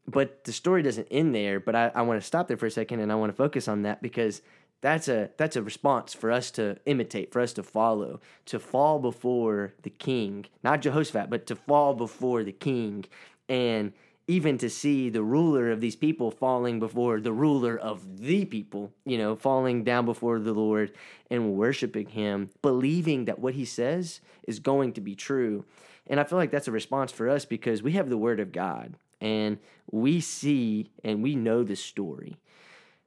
But 0.09 0.45
the 0.45 0.53
story 0.53 0.83
doesn't 0.83 1.09
end 1.11 1.35
there. 1.35 1.61
But 1.61 1.75
I, 1.75 1.91
I 1.95 2.03
want 2.03 2.21
to 2.21 2.27
stop 2.27 2.49
there 2.49 2.57
for 2.57 2.67
a 2.67 2.71
second 2.71 3.01
and 3.01 3.11
I 3.11 3.17
want 3.17 3.31
to 3.31 3.37
focus 3.37 3.69
on 3.69 3.83
that 3.83 4.03
because 4.03 4.43
that's 4.81 5.09
a 5.09 5.31
that's 5.37 5.57
a 5.57 5.63
response 5.63 6.15
for 6.15 6.31
us 6.31 6.51
to 6.53 6.77
imitate, 6.87 7.33
for 7.33 7.41
us 7.41 7.53
to 7.55 7.63
follow, 7.63 8.21
to 8.47 8.59
fall 8.59 8.99
before 8.99 9.75
the 9.83 9.91
king, 9.91 10.47
not 10.63 10.83
Jehoshaphat, 10.83 11.31
but 11.31 11.47
to 11.47 11.57
fall 11.57 11.95
before 11.95 12.45
the 12.45 12.53
king 12.53 13.05
and 13.49 13.93
even 14.29 14.59
to 14.59 14.69
see 14.69 15.09
the 15.09 15.23
ruler 15.23 15.71
of 15.71 15.81
these 15.81 15.95
people 15.95 16.31
falling 16.31 16.81
before 16.81 17.21
the 17.21 17.33
ruler 17.33 17.77
of 17.79 18.19
the 18.19 18.45
people, 18.45 18.93
you 19.05 19.17
know, 19.17 19.37
falling 19.37 19.85
down 19.85 20.05
before 20.05 20.41
the 20.41 20.53
Lord 20.53 20.93
and 21.31 21.55
worshiping 21.55 22.09
him, 22.09 22.51
believing 22.61 23.27
that 23.27 23.39
what 23.39 23.55
he 23.55 23.65
says 23.65 24.21
is 24.47 24.59
going 24.59 24.93
to 24.95 25.01
be 25.01 25.15
true. 25.15 25.65
And 26.07 26.21
I 26.21 26.25
feel 26.25 26.39
like 26.39 26.51
that's 26.51 26.69
a 26.69 26.73
response 26.73 27.13
for 27.13 27.29
us 27.29 27.45
because 27.45 27.83
we 27.83 27.93
have 27.93 28.09
the 28.09 28.19
word 28.19 28.41
of 28.41 28.53
God 28.53 28.95
and 29.21 29.59
we 29.91 30.21
see 30.21 30.91
and 31.05 31.23
we 31.23 31.35
know 31.35 31.63
the 31.63 31.77
story. 31.77 32.37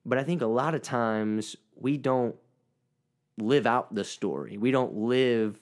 But 0.05 0.17
I 0.17 0.23
think 0.23 0.41
a 0.41 0.47
lot 0.47 0.75
of 0.75 0.81
times 0.81 1.55
we 1.75 1.97
don't 1.97 2.35
live 3.37 3.65
out 3.65 3.93
the 3.93 4.03
story. 4.03 4.57
We 4.57 4.71
don't 4.71 4.95
live 4.95 5.57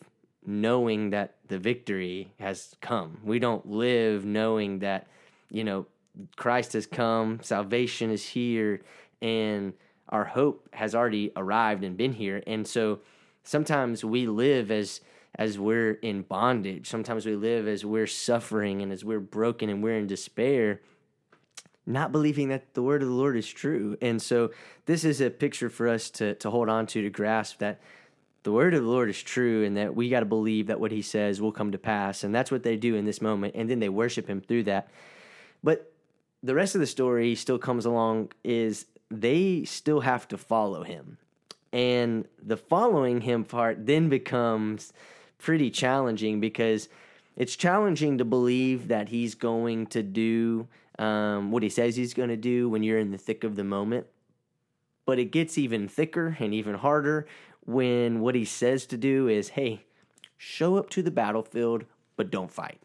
knowing 0.45 1.09
that 1.11 1.35
the 1.47 1.59
victory 1.59 2.31
has 2.39 2.75
come. 2.81 3.19
We 3.23 3.39
don't 3.39 3.69
live 3.69 4.25
knowing 4.25 4.79
that, 4.79 5.07
you 5.51 5.63
know, 5.63 5.85
Christ 6.35 6.73
has 6.73 6.87
come, 6.87 7.39
salvation 7.43 8.09
is 8.09 8.25
here, 8.25 8.81
and 9.21 9.73
our 10.09 10.25
hope 10.25 10.69
has 10.73 10.95
already 10.95 11.31
arrived 11.35 11.83
and 11.83 11.97
been 11.97 12.13
here. 12.13 12.41
And 12.47 12.65
so 12.65 12.99
sometimes 13.43 14.03
we 14.03 14.25
live 14.25 14.71
as 14.71 15.01
as 15.37 15.59
we're 15.59 15.93
in 16.01 16.23
bondage. 16.23 16.89
Sometimes 16.89 17.25
we 17.25 17.35
live 17.35 17.67
as 17.67 17.85
we're 17.85 18.07
suffering 18.07 18.81
and 18.81 18.91
as 18.91 19.05
we're 19.05 19.19
broken 19.19 19.69
and 19.69 19.83
we're 19.83 19.97
in 19.97 20.07
despair, 20.07 20.81
not 21.85 22.11
believing 22.11 22.49
that 22.49 22.73
the 22.73 22.81
word 22.81 23.01
of 23.01 23.07
the 23.07 23.13
Lord 23.13 23.37
is 23.37 23.47
true. 23.47 23.97
And 24.01 24.21
so 24.21 24.51
this 24.85 25.05
is 25.05 25.21
a 25.21 25.29
picture 25.29 25.69
for 25.69 25.87
us 25.87 26.09
to, 26.11 26.33
to 26.35 26.49
hold 26.49 26.69
on 26.69 26.87
to, 26.87 27.01
to 27.01 27.09
grasp 27.09 27.59
that 27.59 27.79
the 28.43 28.51
word 28.51 28.73
of 28.73 28.81
the 28.81 28.89
Lord 28.89 29.09
is 29.09 29.21
true 29.21 29.63
and 29.63 29.77
that 29.77 29.95
we 29.95 30.09
got 30.09 30.21
to 30.21 30.25
believe 30.25 30.67
that 30.67 30.79
what 30.79 30.91
he 30.91 31.01
says 31.01 31.41
will 31.41 31.51
come 31.51 31.71
to 31.71 31.77
pass. 31.77 32.23
And 32.23 32.33
that's 32.33 32.49
what 32.49 32.63
they 32.63 32.77
do 32.77 32.95
in 32.95 33.05
this 33.05 33.21
moment. 33.21 33.55
And 33.55 33.69
then 33.69 33.79
they 33.79 33.89
worship 33.89 34.27
him 34.27 34.41
through 34.41 34.63
that. 34.63 34.89
But 35.63 35.91
the 36.41 36.55
rest 36.55 36.73
of 36.73 36.81
the 36.81 36.87
story 36.87 37.35
still 37.35 37.59
comes 37.59 37.85
along 37.85 38.31
is 38.43 38.85
they 39.11 39.65
still 39.65 40.01
have 40.01 40.27
to 40.29 40.37
follow 40.37 40.83
him. 40.83 41.17
And 41.73 42.25
the 42.41 42.57
following 42.57 43.21
him 43.21 43.43
part 43.43 43.85
then 43.85 44.09
becomes 44.09 44.93
pretty 45.37 45.69
challenging 45.69 46.39
because 46.39 46.89
it's 47.35 47.55
challenging 47.55 48.17
to 48.17 48.25
believe 48.25 48.87
that 48.87 49.09
he's 49.09 49.35
going 49.35 49.87
to 49.87 50.01
do 50.03 50.67
um, 50.97 51.51
what 51.51 51.63
he 51.63 51.69
says 51.69 51.95
he's 51.95 52.13
going 52.13 52.29
to 52.29 52.37
do 52.37 52.69
when 52.69 52.83
you're 52.83 52.99
in 52.99 53.11
the 53.11 53.17
thick 53.17 53.43
of 53.43 53.55
the 53.55 53.63
moment. 53.63 54.07
But 55.05 55.19
it 55.19 55.31
gets 55.31 55.57
even 55.57 55.87
thicker 55.87 56.35
and 56.39 56.53
even 56.53 56.75
harder 56.75 57.27
when 57.65 58.21
what 58.21 58.35
he 58.35 58.45
says 58.45 58.85
to 58.87 58.97
do 58.97 59.27
is, 59.27 59.49
hey, 59.49 59.83
show 60.37 60.77
up 60.77 60.89
to 60.91 61.03
the 61.03 61.11
battlefield, 61.11 61.85
but 62.15 62.31
don't 62.31 62.51
fight. 62.51 62.79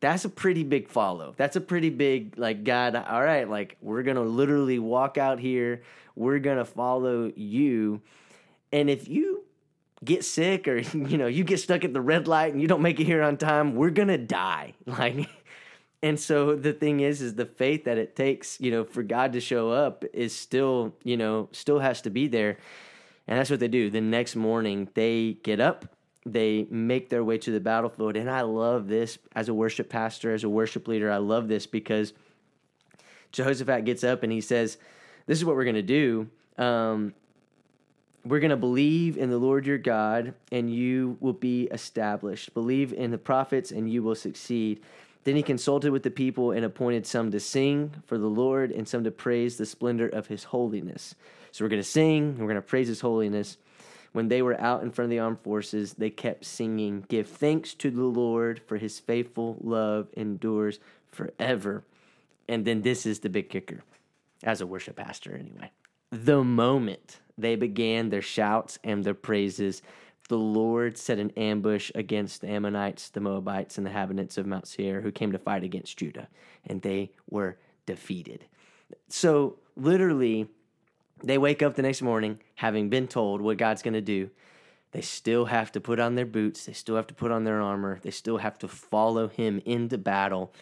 That's 0.00 0.24
a 0.24 0.28
pretty 0.28 0.64
big 0.64 0.88
follow. 0.88 1.34
That's 1.36 1.54
a 1.54 1.60
pretty 1.60 1.90
big, 1.90 2.36
like, 2.36 2.64
God, 2.64 2.96
all 2.96 3.22
right, 3.22 3.48
like, 3.48 3.76
we're 3.80 4.02
going 4.02 4.16
to 4.16 4.22
literally 4.22 4.80
walk 4.80 5.16
out 5.16 5.38
here. 5.38 5.82
We're 6.16 6.40
going 6.40 6.58
to 6.58 6.64
follow 6.64 7.30
you. 7.36 8.00
And 8.72 8.90
if 8.90 9.06
you 9.06 9.41
get 10.04 10.24
sick 10.24 10.68
or 10.68 10.78
you 10.94 11.18
know 11.18 11.26
you 11.26 11.44
get 11.44 11.58
stuck 11.58 11.84
at 11.84 11.92
the 11.92 12.00
red 12.00 12.28
light 12.28 12.52
and 12.52 12.60
you 12.60 12.68
don't 12.68 12.82
make 12.82 13.00
it 13.00 13.04
here 13.04 13.22
on 13.22 13.36
time 13.36 13.74
we're 13.74 13.90
gonna 13.90 14.18
die. 14.18 14.74
Like 14.86 15.28
and 16.04 16.18
so 16.18 16.56
the 16.56 16.72
thing 16.72 17.00
is 17.00 17.22
is 17.22 17.34
the 17.34 17.46
faith 17.46 17.84
that 17.84 17.98
it 17.98 18.16
takes 18.16 18.60
you 18.60 18.70
know 18.70 18.84
for 18.84 19.02
god 19.02 19.32
to 19.34 19.40
show 19.40 19.70
up 19.70 20.04
is 20.12 20.34
still 20.34 20.94
you 21.04 21.16
know 21.16 21.48
still 21.52 21.78
has 21.78 22.02
to 22.02 22.10
be 22.10 22.28
there. 22.28 22.58
And 23.28 23.38
that's 23.38 23.50
what 23.50 23.60
they 23.60 23.68
do. 23.68 23.88
The 23.88 24.00
next 24.00 24.36
morning 24.36 24.88
they 24.94 25.38
get 25.42 25.60
up 25.60 25.96
they 26.24 26.68
make 26.70 27.08
their 27.08 27.24
way 27.24 27.36
to 27.36 27.50
the 27.50 27.60
battlefield. 27.60 28.16
And 28.16 28.30
i 28.30 28.42
love 28.42 28.88
this 28.88 29.18
as 29.34 29.48
a 29.48 29.54
worship 29.54 29.88
pastor 29.88 30.32
as 30.32 30.44
a 30.44 30.48
worship 30.48 30.86
leader 30.86 31.10
i 31.10 31.16
love 31.16 31.48
this 31.48 31.66
because 31.66 32.12
jehoshaphat 33.32 33.84
gets 33.84 34.04
up 34.04 34.22
and 34.22 34.30
he 34.30 34.40
says 34.40 34.78
this 35.26 35.38
is 35.38 35.44
what 35.44 35.56
we're 35.56 35.64
going 35.64 35.76
to 35.76 35.82
do. 35.82 36.28
Um, 36.58 37.14
we're 38.24 38.40
going 38.40 38.50
to 38.50 38.56
believe 38.56 39.16
in 39.16 39.30
the 39.30 39.38
Lord 39.38 39.66
your 39.66 39.78
God, 39.78 40.34
and 40.50 40.72
you 40.72 41.16
will 41.20 41.32
be 41.32 41.64
established. 41.64 42.54
Believe 42.54 42.92
in 42.92 43.10
the 43.10 43.18
prophets, 43.18 43.72
and 43.72 43.90
you 43.90 44.02
will 44.02 44.14
succeed. 44.14 44.80
Then 45.24 45.36
he 45.36 45.42
consulted 45.42 45.92
with 45.92 46.02
the 46.02 46.10
people 46.10 46.52
and 46.52 46.64
appointed 46.64 47.06
some 47.06 47.30
to 47.30 47.40
sing 47.40 47.92
for 48.06 48.18
the 48.18 48.28
Lord 48.28 48.70
and 48.70 48.86
some 48.86 49.04
to 49.04 49.10
praise 49.10 49.56
the 49.56 49.66
splendor 49.66 50.08
of 50.08 50.26
his 50.26 50.44
holiness. 50.44 51.14
So 51.50 51.64
we're 51.64 51.68
going 51.68 51.82
to 51.82 51.88
sing, 51.88 52.30
and 52.30 52.38
we're 52.38 52.46
going 52.46 52.56
to 52.56 52.62
praise 52.62 52.88
his 52.88 53.00
holiness. 53.00 53.56
When 54.12 54.28
they 54.28 54.42
were 54.42 54.60
out 54.60 54.82
in 54.82 54.90
front 54.90 55.06
of 55.06 55.10
the 55.10 55.20
armed 55.20 55.40
forces, 55.40 55.94
they 55.94 56.10
kept 56.10 56.44
singing, 56.44 57.04
Give 57.08 57.26
thanks 57.26 57.74
to 57.74 57.90
the 57.90 58.04
Lord, 58.04 58.60
for 58.66 58.76
his 58.76 58.98
faithful 58.98 59.56
love 59.60 60.08
endures 60.16 60.80
forever. 61.10 61.84
And 62.48 62.64
then 62.64 62.82
this 62.82 63.06
is 63.06 63.20
the 63.20 63.30
big 63.30 63.48
kicker, 63.48 63.82
as 64.42 64.60
a 64.60 64.66
worship 64.66 64.96
pastor, 64.96 65.34
anyway. 65.34 65.70
The 66.10 66.44
moment 66.44 67.20
they 67.38 67.56
began 67.56 68.10
their 68.10 68.22
shouts 68.22 68.78
and 68.84 69.04
their 69.04 69.14
praises. 69.14 69.82
The 70.28 70.38
Lord 70.38 70.96
set 70.96 71.18
an 71.18 71.30
ambush 71.36 71.90
against 71.94 72.40
the 72.40 72.48
Ammonites, 72.48 73.10
the 73.10 73.20
Moabites, 73.20 73.76
and 73.76 73.86
the 73.86 73.90
inhabitants 73.90 74.38
of 74.38 74.46
Mount 74.46 74.66
Seir 74.66 75.00
who 75.00 75.12
came 75.12 75.32
to 75.32 75.38
fight 75.38 75.64
against 75.64 75.98
Judah, 75.98 76.28
and 76.66 76.82
they 76.82 77.12
were 77.28 77.58
defeated. 77.86 78.44
So, 79.08 79.56
literally, 79.76 80.48
they 81.22 81.38
wake 81.38 81.62
up 81.62 81.74
the 81.74 81.82
next 81.82 82.02
morning 82.02 82.40
having 82.56 82.88
been 82.88 83.08
told 83.08 83.40
what 83.40 83.58
God's 83.58 83.82
going 83.82 83.94
to 83.94 84.00
do. 84.00 84.30
They 84.92 85.00
still 85.00 85.46
have 85.46 85.72
to 85.72 85.80
put 85.80 85.98
on 85.98 86.14
their 86.14 86.26
boots, 86.26 86.66
they 86.66 86.74
still 86.74 86.96
have 86.96 87.06
to 87.06 87.14
put 87.14 87.30
on 87.30 87.44
their 87.44 87.60
armor, 87.60 87.98
they 88.02 88.10
still 88.10 88.38
have 88.38 88.58
to 88.58 88.68
follow 88.68 89.28
him 89.28 89.62
into 89.64 89.98
battle. 89.98 90.52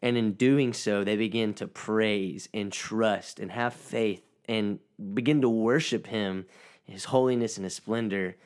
And 0.00 0.16
in 0.16 0.32
doing 0.32 0.72
so, 0.72 1.04
they 1.04 1.16
begin 1.16 1.54
to 1.54 1.66
praise 1.66 2.48
and 2.52 2.72
trust 2.72 3.38
and 3.38 3.52
have 3.52 3.72
faith 3.72 4.22
and 4.46 4.78
begin 5.14 5.40
to 5.42 5.48
worship 5.48 6.06
him, 6.06 6.46
his 6.84 7.04
holiness 7.04 7.56
and 7.56 7.64
his 7.64 7.74
splendor, 7.74 8.36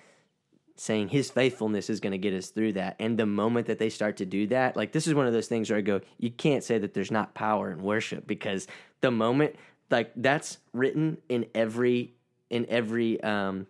saying 0.77 1.09
his 1.09 1.31
faithfulness 1.31 1.89
is 1.89 2.01
going 2.01 2.13
to 2.13 2.19
get 2.19 2.35
us 2.35 2.49
through 2.49 2.75
that. 2.75 2.97
And 2.99 3.19
the 3.19 3.27
moment 3.27 3.67
that 3.67 3.79
they 3.79 3.89
start 3.89 4.19
to 4.19 4.27
do 4.27 4.47
that, 4.49 4.77
like 4.77 4.93
this 4.93 5.07
is 5.07 5.15
one 5.15 5.27
of 5.27 5.33
those 5.33 5.49
things 5.49 5.71
where 5.71 5.79
I 5.79 5.83
go, 5.83 6.01
you 6.19 6.31
can't 6.31 6.63
say 6.63 6.79
that 6.79 6.95
there's 6.95 7.11
not 7.11 7.35
power 7.35 7.71
in 7.71 7.83
worship 7.83 8.27
because 8.27 8.67
the 9.01 9.11
moment 9.11 9.57
like 9.91 10.13
that's 10.17 10.59
written 10.73 11.19
in 11.29 11.47
every 11.55 12.15
in 12.51 12.67
every 12.69 13.21
um 13.23 13.67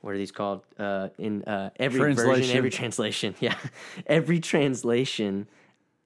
what 0.00 0.14
are 0.14 0.18
these 0.18 0.32
called? 0.32 0.62
Uh 0.78 1.08
in 1.18 1.44
uh 1.44 1.70
every 1.76 2.14
version 2.14 2.56
every 2.56 2.70
translation 2.70 3.34
yeah. 3.40 3.56
Every 4.06 4.40
translation 4.40 5.46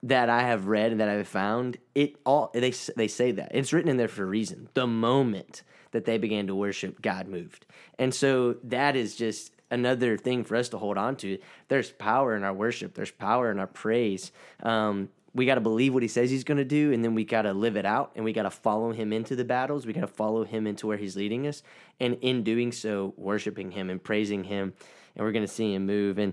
that 0.03 0.29
I 0.29 0.43
have 0.43 0.67
read 0.67 0.93
and 0.93 1.01
that 1.01 1.09
I've 1.09 1.29
found 1.29 1.79
it 1.95 2.17
all 2.25 2.51
they 2.53 2.73
they 2.97 3.09
say 3.09 3.33
that. 3.33 3.53
It's 3.55 3.73
written 3.73 3.91
in 3.91 3.97
there 3.97 4.09
for 4.09 4.23
a 4.23 4.27
reason. 4.27 4.69
The 4.75 4.87
moment 4.87 5.63
that 5.93 6.05
they 6.05 6.19
began 6.19 6.47
to 6.49 6.55
worship 6.55 7.01
God 7.01 7.29
moved. 7.29 7.67
And 7.99 8.15
so 8.15 8.57
that 8.65 8.97
is 8.97 9.17
just 9.17 9.53
another 9.71 10.17
thing 10.17 10.45
for 10.45 10.57
us 10.57 10.69
to 10.71 10.79
hold 10.79 10.99
on 10.99 11.17
to. 11.17 11.39
There's 11.69 11.91
power 11.91 12.37
in 12.37 12.45
our 12.45 12.53
worship. 12.53 12.95
There's 12.95 13.11
power 13.11 13.51
in 13.51 13.59
our 13.59 13.67
praise. 13.67 14.33
Um 14.63 15.09
we 15.35 15.45
got 15.45 15.57
to 15.57 15.61
believe 15.61 15.93
what 15.93 16.03
he 16.03 16.09
says 16.09 16.31
he's 16.31 16.45
going 16.45 16.57
to 16.57 16.65
do 16.65 16.95
and 16.95 17.05
then 17.05 17.15
we 17.15 17.23
got 17.23 17.43
to 17.43 17.53
live 17.53 17.77
it 17.77 17.85
out 17.85 18.11
and 18.17 18.25
we 18.25 18.33
got 18.33 18.45
to 18.45 18.51
follow 18.51 18.93
him 18.93 19.13
into 19.13 19.37
the 19.37 19.45
battles. 19.45 19.85
We 19.85 19.93
got 19.93 20.01
to 20.01 20.07
follow 20.07 20.45
him 20.45 20.67
into 20.67 20.87
where 20.87 20.97
he's 20.97 21.15
leading 21.15 21.47
us. 21.47 21.63
And 22.01 22.17
in 22.23 22.43
doing 22.43 22.73
so 22.73 23.13
worshiping 23.19 23.71
him 23.71 23.91
and 23.91 24.03
praising 24.03 24.45
him 24.45 24.73
and 25.15 25.25
we're 25.25 25.33
going 25.33 25.47
to 25.47 25.53
see 25.53 25.75
him 25.75 25.85
move. 25.85 26.19
And 26.19 26.33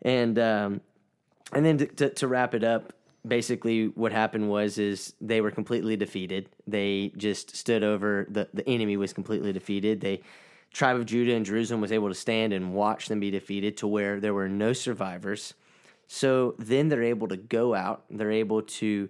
and 0.00 0.38
um 0.38 0.80
and 1.52 1.64
then 1.64 1.78
to, 1.78 1.86
to, 1.86 2.10
to 2.10 2.28
wrap 2.28 2.54
it 2.54 2.64
up 2.64 2.92
basically 3.26 3.86
what 3.88 4.12
happened 4.12 4.48
was 4.48 4.78
is 4.78 5.14
they 5.20 5.40
were 5.40 5.50
completely 5.50 5.96
defeated. 5.96 6.48
They 6.66 7.12
just 7.16 7.56
stood 7.56 7.84
over 7.84 8.26
the 8.28 8.48
the 8.52 8.68
enemy 8.68 8.96
was 8.96 9.12
completely 9.12 9.52
defeated. 9.52 10.00
They 10.00 10.22
tribe 10.72 10.96
of 10.96 11.06
judah 11.06 11.34
and 11.34 11.44
jerusalem 11.44 11.82
was 11.82 11.92
able 11.92 12.08
to 12.08 12.14
stand 12.14 12.52
and 12.52 12.72
watch 12.72 13.08
them 13.08 13.20
be 13.20 13.30
defeated 13.30 13.76
to 13.76 13.86
where 13.86 14.20
there 14.20 14.34
were 14.34 14.48
no 14.48 14.72
survivors. 14.72 15.54
So 16.06 16.54
then 16.58 16.88
they're 16.88 17.02
able 17.02 17.28
to 17.28 17.36
go 17.36 17.74
out, 17.74 18.04
they're 18.10 18.32
able 18.32 18.62
to 18.62 19.08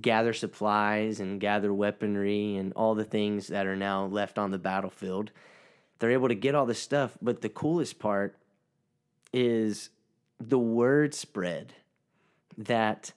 gather 0.00 0.32
supplies 0.32 1.18
and 1.18 1.40
gather 1.40 1.72
weaponry 1.72 2.56
and 2.56 2.72
all 2.74 2.94
the 2.94 3.04
things 3.04 3.48
that 3.48 3.66
are 3.66 3.76
now 3.76 4.04
left 4.06 4.38
on 4.38 4.50
the 4.50 4.58
battlefield. 4.58 5.30
They're 5.98 6.12
able 6.12 6.28
to 6.28 6.34
get 6.34 6.54
all 6.54 6.66
this 6.66 6.78
stuff, 6.78 7.16
but 7.20 7.40
the 7.40 7.48
coolest 7.48 7.98
part 7.98 8.36
is 9.32 9.90
the 10.40 10.58
word 10.58 11.14
spread 11.14 11.74
that 12.56 13.12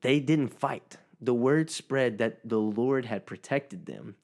they 0.00 0.20
didn't 0.20 0.54
fight. 0.54 0.96
The 1.20 1.34
word 1.34 1.70
spread 1.70 2.18
that 2.18 2.40
the 2.44 2.58
Lord 2.58 3.06
had 3.06 3.26
protected 3.26 3.86
them. 3.86 4.16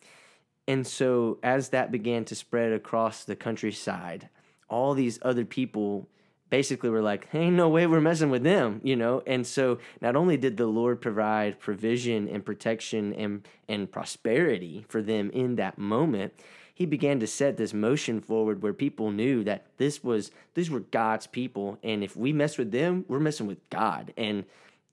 And 0.67 0.87
so, 0.87 1.39
as 1.43 1.71
that 1.71 1.93
began 1.93 2.25
to 2.27 2.35
spread 2.35 2.73
across 2.73 3.25
the 3.25 3.37
countryside, 3.37 4.29
all 4.69 4.95
these 4.95 5.19
other 5.23 5.45
people 5.45 6.09
basically 6.49 6.89
were 6.89 7.03
like, 7.03 7.29
hey, 7.31 7.51
no 7.51 7.69
way 7.69 7.87
we're 7.87 8.01
messing 8.01 8.31
with 8.31 8.45
them, 8.45 8.81
you 8.85 8.97
know? 8.97 9.23
And 9.27 9.47
so, 9.47 9.79
not 10.01 10.17
only 10.17 10.37
did 10.37 10.57
the 10.57 10.67
Lord 10.67 11.01
provide 11.01 11.59
provision 11.59 12.29
and 12.29 12.45
protection 12.45 13.13
and, 13.15 13.47
and 13.69 13.91
prosperity 13.91 14.87
for 14.89 15.03
them 15.03 15.31
in 15.31 15.57
that 15.57 15.79
moment, 15.79 16.33
he 16.75 16.87
began 16.87 17.21
to 17.21 17.27
set 17.27 17.57
this 17.57 17.73
motion 17.73 18.21
forward 18.21 18.61
where 18.61 18.73
people 18.73 19.13
knew 19.13 19.45
that 19.45 19.65
this 19.79 20.03
was 20.03 20.33
these 20.55 20.71
were 20.71 20.81
God's 20.81 21.27
people. 21.27 21.79
And 21.83 22.03
if 22.03 22.17
we 22.17 22.33
mess 22.33 22.59
with 22.59 22.73
them 22.73 23.05
we're 23.09 23.21
messing 23.21 23.47
with 23.47 23.69
God. 23.71 24.13
And 24.17 24.45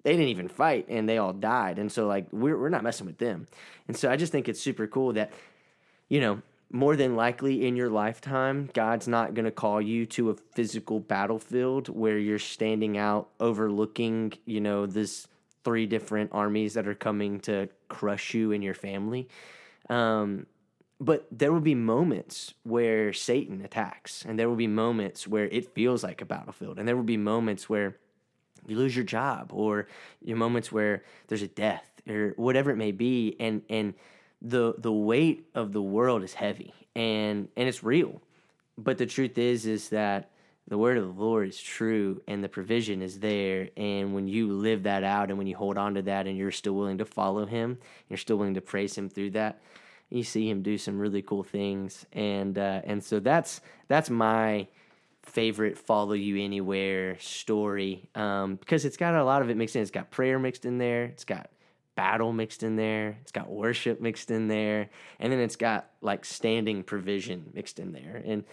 they 0.04 0.12
didn't 0.12 0.30
even 0.30 0.48
fight 0.48 0.86
and 0.88 1.10
they 1.10 1.18
all 1.18 1.34
died. 1.34 1.80
And 1.80 1.92
so 1.92 2.08
like 2.08 2.28
we're 2.32 2.58
we're 2.58 2.70
not 2.70 2.84
messing 2.84 3.08
with 3.08 3.18
them. 3.18 3.48
And 3.88 3.98
so 3.98 4.10
I 4.10 4.16
just 4.16 4.32
think 4.32 4.48
it's 4.48 4.62
super 4.62 4.88
cool 4.88 5.14
that 5.14 5.32
you 6.08 6.22
know 6.22 6.42
more 6.74 6.96
than 6.96 7.18
likely 7.18 7.68
in 7.68 7.76
your 7.76 7.90
lifetime 7.90 8.70
God's 8.74 9.08
not 9.08 9.34
going 9.34 9.46
to 9.46 9.52
call 9.52 9.82
you 9.82 10.06
to 10.06 10.30
a 10.30 10.36
physical 10.36 11.02
battlefield 11.02 11.90
where 11.90 12.18
you're 12.18 12.40
standing 12.40 12.98
out 12.98 13.28
overlooking 13.40 14.34
you 14.46 14.62
know 14.62 14.86
this 14.86 15.28
three 15.64 15.86
different 15.86 16.30
armies 16.34 16.74
that 16.76 16.88
are 16.88 16.96
coming 16.96 17.40
to 17.40 17.70
crush 17.88 18.34
you 18.34 18.52
and 18.52 18.64
your 18.64 18.74
family. 18.74 19.28
Um, 19.90 20.46
but 21.02 21.26
there 21.32 21.52
will 21.52 21.60
be 21.60 21.74
moments 21.74 22.54
where 22.62 23.12
Satan 23.12 23.66
attacks, 23.66 24.24
and 24.24 24.38
there 24.38 24.48
will 24.48 24.56
be 24.56 24.68
moments 24.68 25.28
where 25.28 25.46
it 25.46 25.74
feels 25.74 26.04
like 26.04 26.22
a 26.22 26.26
battlefield, 26.26 26.78
and 26.78 26.88
there 26.88 26.96
will 26.96 27.04
be 27.04 27.18
moments 27.18 27.68
where 27.68 27.98
you 28.68 28.78
lose 28.78 28.96
your 28.96 29.04
job, 29.04 29.50
or 29.52 29.88
your 30.24 30.38
moments 30.38 30.72
where 30.72 31.04
there's 31.28 31.42
a 31.42 31.48
death, 31.48 31.90
or 32.08 32.36
whatever 32.38 32.70
it 32.70 32.76
may 32.76 32.92
be, 32.92 33.36
and 33.40 33.64
and 33.68 33.96
the 34.44 34.76
the 34.78 34.92
weight 34.92 35.48
of 35.56 35.74
the 35.74 35.82
world 35.82 36.22
is 36.22 36.36
heavy, 36.36 36.72
and 36.96 37.48
and 37.58 37.68
it's 37.68 37.84
real. 37.84 38.22
But 38.78 39.00
the 39.00 39.08
truth 39.08 39.40
is, 39.40 39.66
is 39.66 39.90
that 39.90 40.30
the 40.68 40.78
word 40.78 41.00
of 41.00 41.16
the 41.16 41.22
Lord 41.22 41.50
is 41.50 41.60
true, 41.60 42.22
and 42.28 42.44
the 42.44 42.50
provision 42.50 43.02
is 43.02 43.20
there. 43.20 43.70
And 43.76 44.14
when 44.14 44.28
you 44.28 44.54
live 44.54 44.84
that 44.84 45.04
out, 45.04 45.30
and 45.30 45.40
when 45.40 45.48
you 45.48 45.56
hold 45.56 45.80
on 45.80 45.96
to 45.96 46.04
that, 46.04 46.28
and 46.28 46.38
you're 46.38 46.52
still 46.52 46.74
willing 46.74 47.00
to 47.00 47.06
follow 47.06 47.48
Him, 47.48 47.80
you're 48.08 48.18
still 48.18 48.38
willing 48.38 48.54
to 48.54 48.62
praise 48.62 48.96
Him 48.96 49.10
through 49.10 49.32
that 49.32 49.60
you 50.12 50.24
see 50.24 50.50
him 50.50 50.62
do 50.62 50.78
some 50.78 51.00
really 51.00 51.22
cool 51.22 51.44
things. 51.44 52.06
And 52.14 52.58
uh, 52.58 52.82
and 52.84 53.04
so 53.04 53.20
that's 53.20 53.62
that's 53.88 54.10
my 54.10 54.68
favorite 55.24 55.78
follow 55.78 56.14
you 56.14 56.44
anywhere 56.44 57.18
story 57.20 58.10
um, 58.16 58.56
because 58.56 58.86
it's 58.86 58.98
got 58.98 59.16
a 59.16 59.24
lot 59.24 59.42
of 59.42 59.50
it 59.50 59.58
mixed 59.58 59.76
in. 59.76 59.82
It's 59.82 59.92
got 59.92 60.12
prayer 60.12 60.38
mixed 60.38 60.66
in 60.66 60.78
there. 60.78 61.06
It's 61.06 61.24
got 61.24 61.50
battle 61.96 62.34
mixed 62.34 62.64
in 62.64 62.76
there. 62.76 63.18
It's 63.22 63.32
got 63.32 63.50
worship 63.50 64.02
mixed 64.02 64.32
in 64.32 64.48
there. 64.48 64.90
And 65.20 65.32
then 65.32 65.40
it's 65.40 65.56
got 65.56 65.90
like 66.02 66.26
standing 66.26 66.84
provision 66.84 67.50
mixed 67.54 67.80
in 67.80 67.92
there. 67.92 68.22
And 68.26 68.44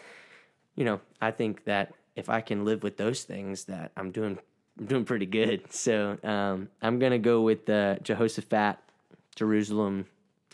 you 0.78 0.84
know 0.84 1.00
i 1.20 1.30
think 1.32 1.64
that 1.64 1.92
if 2.14 2.30
i 2.30 2.40
can 2.40 2.64
live 2.64 2.82
with 2.84 2.96
those 2.96 3.24
things 3.24 3.64
that 3.64 3.92
i'm 3.96 4.10
doing 4.10 4.38
I'm 4.78 4.86
doing 4.86 5.04
pretty 5.04 5.26
good. 5.26 5.72
So 5.72 6.16
um, 6.22 6.68
i'm 6.80 7.00
gonna 7.00 7.18
go 7.18 7.42
with 7.42 7.68
uh, 7.68 7.96
jehoshaphat 7.98 8.78
jerusalem 9.34 10.06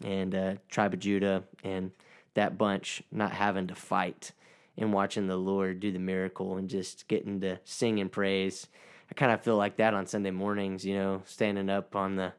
and 0.02 0.34
uh, 0.34 0.54
tribe 0.68 0.94
of 0.94 1.00
Judah 1.00 1.44
and 1.62 1.90
that 2.34 2.58
bunch 2.58 3.02
not 3.12 3.32
having 3.32 3.66
to 3.68 3.74
fight 3.74 4.32
and 4.76 4.92
watching 4.92 5.26
the 5.28 5.36
Lord 5.36 5.80
do 5.80 5.92
the 5.92 5.98
miracle 5.98 6.56
and 6.56 6.68
just 6.68 7.06
getting 7.06 7.40
to 7.42 7.60
sing 7.64 8.00
and 8.00 8.10
praise. 8.10 8.66
I 9.10 9.14
kind 9.14 9.30
of 9.32 9.42
feel 9.42 9.56
like 9.56 9.76
that 9.76 9.94
on 9.94 10.06
Sunday 10.06 10.30
mornings, 10.32 10.84
you 10.84 10.94
know, 10.94 11.22
standing 11.26 11.68
up 11.70 11.94
on 11.94 12.16
the 12.16 12.32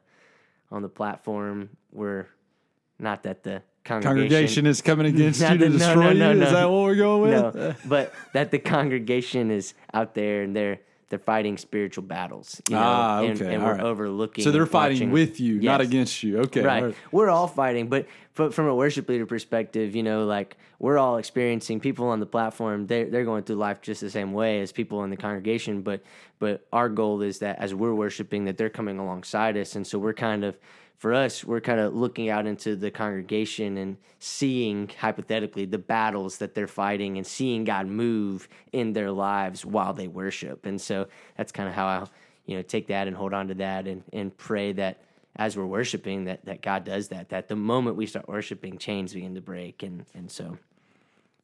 on 0.70 0.82
the 0.82 0.88
platform 0.88 1.70
where 1.90 2.28
not 2.98 3.22
that 3.22 3.42
the 3.44 3.62
congregation, 3.84 4.16
Congregation 4.22 4.66
is 4.66 4.82
coming 4.82 5.06
against 5.06 5.40
you 5.48 5.48
to 5.48 5.56
the- 5.56 5.70
no, 5.70 5.78
destroy 5.78 6.12
no, 6.12 6.12
no, 6.12 6.32
you. 6.32 6.42
Is 6.42 6.52
that 6.52 6.70
what 6.70 6.82
we're 6.82 6.96
going 6.96 7.22
with? 7.22 7.54
no, 7.54 7.74
but 7.86 8.12
that 8.32 8.50
the 8.50 8.58
congregation 8.58 9.50
is 9.50 9.74
out 9.94 10.14
there 10.14 10.42
and 10.42 10.54
they're 10.56 10.80
they're 11.08 11.18
fighting 11.20 11.56
spiritual 11.56 12.02
battles, 12.02 12.60
you 12.68 12.74
know, 12.74 12.82
Ah, 12.82 13.22
and, 13.22 13.40
okay, 13.40 13.54
and 13.54 13.62
all 13.62 13.68
we're 13.68 13.74
right. 13.76 13.84
overlooking. 13.84 14.42
So 14.42 14.50
they're 14.50 14.66
fighting 14.66 14.96
watching- 14.96 15.12
with 15.12 15.38
you, 15.40 15.60
not 15.60 15.80
against 15.80 16.22
you. 16.22 16.38
Okay. 16.40 16.62
right. 16.62 16.82
right. 16.84 16.94
We're 17.12 17.28
all 17.30 17.46
fighting, 17.48 17.88
but 17.88 18.06
but 18.34 18.52
from 18.52 18.66
a 18.66 18.74
worship 18.74 19.08
leader 19.08 19.24
perspective, 19.24 19.94
you 19.96 20.02
know, 20.02 20.26
like 20.26 20.56
we're 20.78 20.98
all 20.98 21.16
experiencing 21.16 21.80
people 21.80 22.08
on 22.08 22.20
the 22.20 22.26
platform. 22.26 22.86
They 22.86 23.04
they're 23.04 23.24
going 23.24 23.44
through 23.44 23.56
life 23.56 23.80
just 23.82 24.00
the 24.00 24.10
same 24.10 24.32
way 24.32 24.60
as 24.60 24.72
people 24.72 25.04
in 25.04 25.10
the 25.10 25.16
congregation. 25.16 25.82
But 25.82 26.02
but 26.38 26.66
our 26.72 26.88
goal 26.88 27.22
is 27.22 27.38
that 27.38 27.58
as 27.60 27.72
we're 27.74 27.94
worshiping, 27.94 28.44
that 28.46 28.56
they're 28.58 28.68
coming 28.68 28.98
alongside 28.98 29.56
us, 29.56 29.76
and 29.76 29.86
so 29.86 29.98
we're 29.98 30.12
kind 30.14 30.44
of. 30.44 30.56
For 30.98 31.12
us, 31.12 31.44
we're 31.44 31.60
kind 31.60 31.78
of 31.78 31.94
looking 31.94 32.30
out 32.30 32.46
into 32.46 32.74
the 32.74 32.90
congregation 32.90 33.76
and 33.76 33.96
seeing, 34.18 34.90
hypothetically, 34.98 35.66
the 35.66 35.78
battles 35.78 36.38
that 36.38 36.54
they're 36.54 36.66
fighting 36.66 37.18
and 37.18 37.26
seeing 37.26 37.64
God 37.64 37.86
move 37.86 38.48
in 38.72 38.94
their 38.94 39.10
lives 39.10 39.64
while 39.64 39.92
they 39.92 40.08
worship. 40.08 40.64
And 40.64 40.80
so 40.80 41.06
that's 41.36 41.52
kind 41.52 41.68
of 41.68 41.74
how 41.74 41.86
I, 41.86 42.04
you 42.46 42.56
know, 42.56 42.62
take 42.62 42.86
that 42.86 43.08
and 43.08 43.16
hold 43.16 43.34
on 43.34 43.48
to 43.48 43.54
that 43.54 43.86
and, 43.86 44.04
and 44.12 44.34
pray 44.36 44.72
that 44.72 45.02
as 45.38 45.54
we're 45.54 45.66
worshiping 45.66 46.24
that 46.24 46.42
that 46.46 46.62
God 46.62 46.84
does 46.84 47.08
that 47.08 47.28
that 47.28 47.48
the 47.48 47.56
moment 47.56 47.96
we 47.96 48.06
start 48.06 48.26
worshiping 48.26 48.78
chains 48.78 49.12
begin 49.12 49.34
to 49.34 49.42
break 49.42 49.82
and 49.82 50.06
and 50.14 50.30
so 50.30 50.56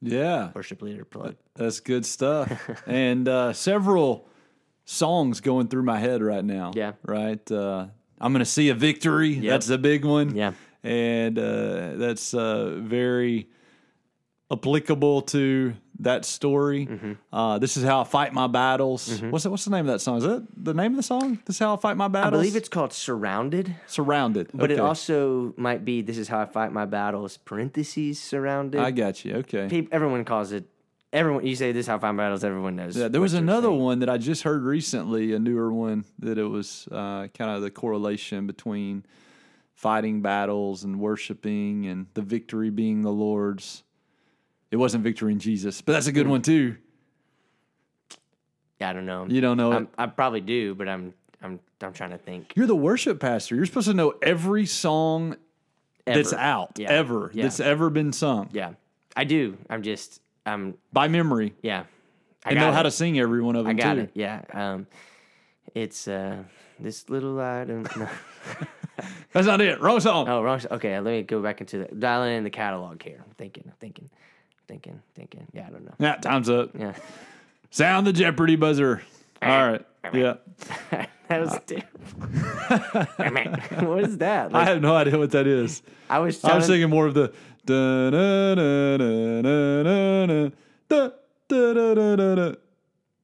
Yeah. 0.01 0.49
worship 0.55 0.81
leader 0.81 1.05
plug 1.05 1.35
That's 1.53 1.79
good 1.79 2.03
stuff. 2.03 2.51
and 2.87 3.27
uh, 3.27 3.53
several 3.53 4.27
songs 4.85 5.41
going 5.41 5.67
through 5.67 5.83
my 5.83 5.99
head 5.99 6.23
right 6.23 6.43
now. 6.43 6.71
Yeah. 6.75 6.93
Right. 7.05 7.51
Uh, 7.51 7.87
I'm 8.23 8.31
going 8.31 8.39
to 8.39 8.45
see 8.45 8.69
a 8.69 8.73
victory. 8.73 9.35
That's 9.35 9.69
a 9.69 9.77
big 9.77 10.05
one. 10.05 10.35
Yeah. 10.35 10.53
And 10.81 11.37
uh, 11.37 11.95
that's 11.95 12.33
uh, 12.33 12.79
very 12.81 13.49
applicable 14.51 15.23
to 15.23 15.73
that 15.99 16.25
story. 16.25 16.85
Mm-hmm. 16.87 17.13
Uh, 17.31 17.59
this 17.59 17.77
is 17.77 17.83
how 17.83 18.01
I 18.01 18.03
fight 18.03 18.33
my 18.33 18.47
battles. 18.47 19.21
What's 19.21 19.43
that, 19.43 19.49
What's 19.49 19.65
the 19.65 19.71
name 19.71 19.87
of 19.87 19.93
that 19.93 19.99
song? 19.99 20.17
Is 20.17 20.23
that 20.23 20.47
the 20.55 20.73
name 20.73 20.91
of 20.91 20.97
the 20.97 21.03
song? 21.03 21.39
This 21.45 21.57
is 21.57 21.59
how 21.59 21.73
I 21.73 21.77
fight 21.77 21.97
my 21.97 22.07
battles. 22.07 22.33
I 22.33 22.37
believe 22.37 22.55
it's 22.55 22.69
called 22.69 22.93
Surrounded, 22.93 23.75
surrounded, 23.87 24.49
but 24.53 24.71
it 24.71 24.79
also 24.79 25.53
might 25.57 25.83
be 25.85 26.01
This 26.01 26.17
is 26.17 26.27
how 26.27 26.39
I 26.39 26.45
fight 26.45 26.71
my 26.71 26.85
battles. 26.85 27.37
Parentheses 27.37 28.19
surrounded. 28.21 28.79
I 28.79 28.91
got 28.91 29.23
you. 29.25 29.35
Okay. 29.37 29.67
Peop- 29.69 29.89
everyone 29.91 30.25
calls 30.25 30.51
it. 30.51 30.65
Everyone, 31.13 31.45
you 31.45 31.55
say 31.55 31.71
this 31.71 31.81
is 31.81 31.87
how 31.87 31.97
my 31.99 32.11
battles. 32.11 32.43
Everyone 32.43 32.75
knows. 32.75 32.97
Yeah, 32.97 33.07
there 33.07 33.21
was 33.21 33.35
another 33.35 33.67
saying. 33.69 33.79
one 33.79 33.99
that 33.99 34.09
I 34.09 34.17
just 34.17 34.41
heard 34.43 34.63
recently, 34.63 35.31
a 35.33 35.39
newer 35.39 35.71
one 35.71 36.05
that 36.19 36.37
it 36.39 36.43
was 36.45 36.87
uh, 36.91 37.27
kind 37.37 37.51
of 37.51 37.61
the 37.61 37.69
correlation 37.69 38.47
between 38.47 39.05
fighting 39.75 40.21
battles 40.23 40.83
and 40.83 40.99
worshiping 40.99 41.85
and 41.85 42.07
the 42.15 42.23
victory 42.23 42.71
being 42.71 43.03
the 43.03 43.11
Lord's. 43.11 43.83
It 44.71 44.77
wasn't 44.77 45.03
victory 45.03 45.31
in 45.33 45.39
Jesus, 45.39 45.81
but 45.81 45.93
that's 45.93 46.07
a 46.07 46.09
Hmm. 46.09 46.15
good 46.15 46.27
one 46.27 46.41
too. 46.41 46.77
Yeah, 48.81 48.89
I 48.89 48.93
don't 48.93 49.05
know. 49.05 49.27
You 49.29 49.39
don't 49.39 49.57
know. 49.57 49.71
I'm, 49.71 49.87
I 49.97 50.07
probably 50.07 50.41
do, 50.41 50.73
but 50.75 50.89
I'm 50.89 51.13
I'm 51.43 51.59
I'm 51.81 51.93
trying 51.93 52.09
to 52.11 52.17
think. 52.17 52.53
You're 52.55 52.65
the 52.67 52.75
worship 52.75 53.19
pastor. 53.19 53.55
You're 53.55 53.65
supposed 53.67 53.87
to 53.87 53.93
know 53.93 54.15
every 54.21 54.65
song 54.65 55.35
that's 56.05 56.33
out 56.33 56.79
Yeah. 56.79 56.89
ever 56.89 57.29
Yeah. 57.35 57.43
that's 57.43 57.59
ever 57.59 57.89
been 57.89 58.11
sung 58.13 58.49
Yeah, 58.51 58.73
I 59.15 59.25
do. 59.25 59.57
I'm 59.69 59.83
just 59.83 60.21
I'm 60.45 60.75
by 60.91 61.07
memory 61.07 61.53
yeah. 61.61 61.83
I 62.45 62.51
and 62.51 62.59
know 62.59 62.69
it. 62.69 62.73
how 62.73 62.83
to 62.83 62.91
sing 62.91 63.17
every 63.19 63.41
one 63.41 63.55
of 63.55 63.65
them 63.65 63.71
I 63.77 63.81
got 63.81 63.93
too. 63.93 63.99
it. 64.01 64.11
Yeah. 64.13 64.41
Um, 64.53 64.87
it's 65.73 66.07
uh 66.07 66.43
this 66.79 67.09
little 67.09 67.39
uh, 67.39 67.61
item. 67.61 67.87
No. 67.95 68.09
That's 69.31 69.47
not 69.47 69.61
it. 69.61 69.79
Wrong 69.81 69.99
song. 69.99 70.27
Oh, 70.27 70.41
wrong. 70.43 70.59
Okay, 70.69 70.99
let 70.99 71.11
me 71.11 71.23
go 71.23 71.41
back 71.41 71.61
into 71.61 71.79
the 71.79 71.95
dialing 71.95 72.37
in 72.37 72.43
the 72.43 72.49
catalog 72.49 73.01
here. 73.01 73.23
I'm 73.25 73.33
thinking, 73.37 73.63
I'm 73.67 73.73
thinking, 73.79 74.09
thinking, 74.67 75.01
thinking. 75.15 75.47
Yeah, 75.53 75.67
I 75.67 75.69
don't 75.71 75.85
know. 75.85 75.95
Yeah, 75.99 76.15
time's 76.17 76.49
up. 76.49 76.71
Yeah, 76.77 76.93
Sound 77.71 78.05
the 78.05 78.13
Jeopardy 78.13 78.55
buzzer. 78.55 79.01
Eh. 79.41 79.49
All 79.49 79.71
right. 79.71 79.85
Eh, 80.03 80.09
yeah. 80.13 80.35
that 81.27 81.41
was 81.41 81.53
uh, 81.53 81.59
terrible. 81.65 81.87
Eh, 83.19 83.83
what 83.85 84.03
is 84.03 84.17
that? 84.19 84.53
I 84.53 84.65
have 84.65 84.81
no 84.81 84.95
idea 84.95 85.17
what 85.17 85.31
that 85.31 85.47
is. 85.47 85.81
I 86.09 86.19
was 86.19 86.43
I 86.43 86.55
was 86.55 86.67
thinking 86.67 86.89
more 86.89 87.07
of 87.07 87.13
the 87.13 87.33
da 87.65 88.09
na 88.09 88.53
na 88.55 88.97
na 88.97 89.41
na 89.41 89.83
na 89.83 90.25
na 90.25 90.49
da 90.89 91.09
da 91.47 91.73
da 91.73 91.93
da 91.93 92.15
da 92.15 92.35
da. 92.35 92.55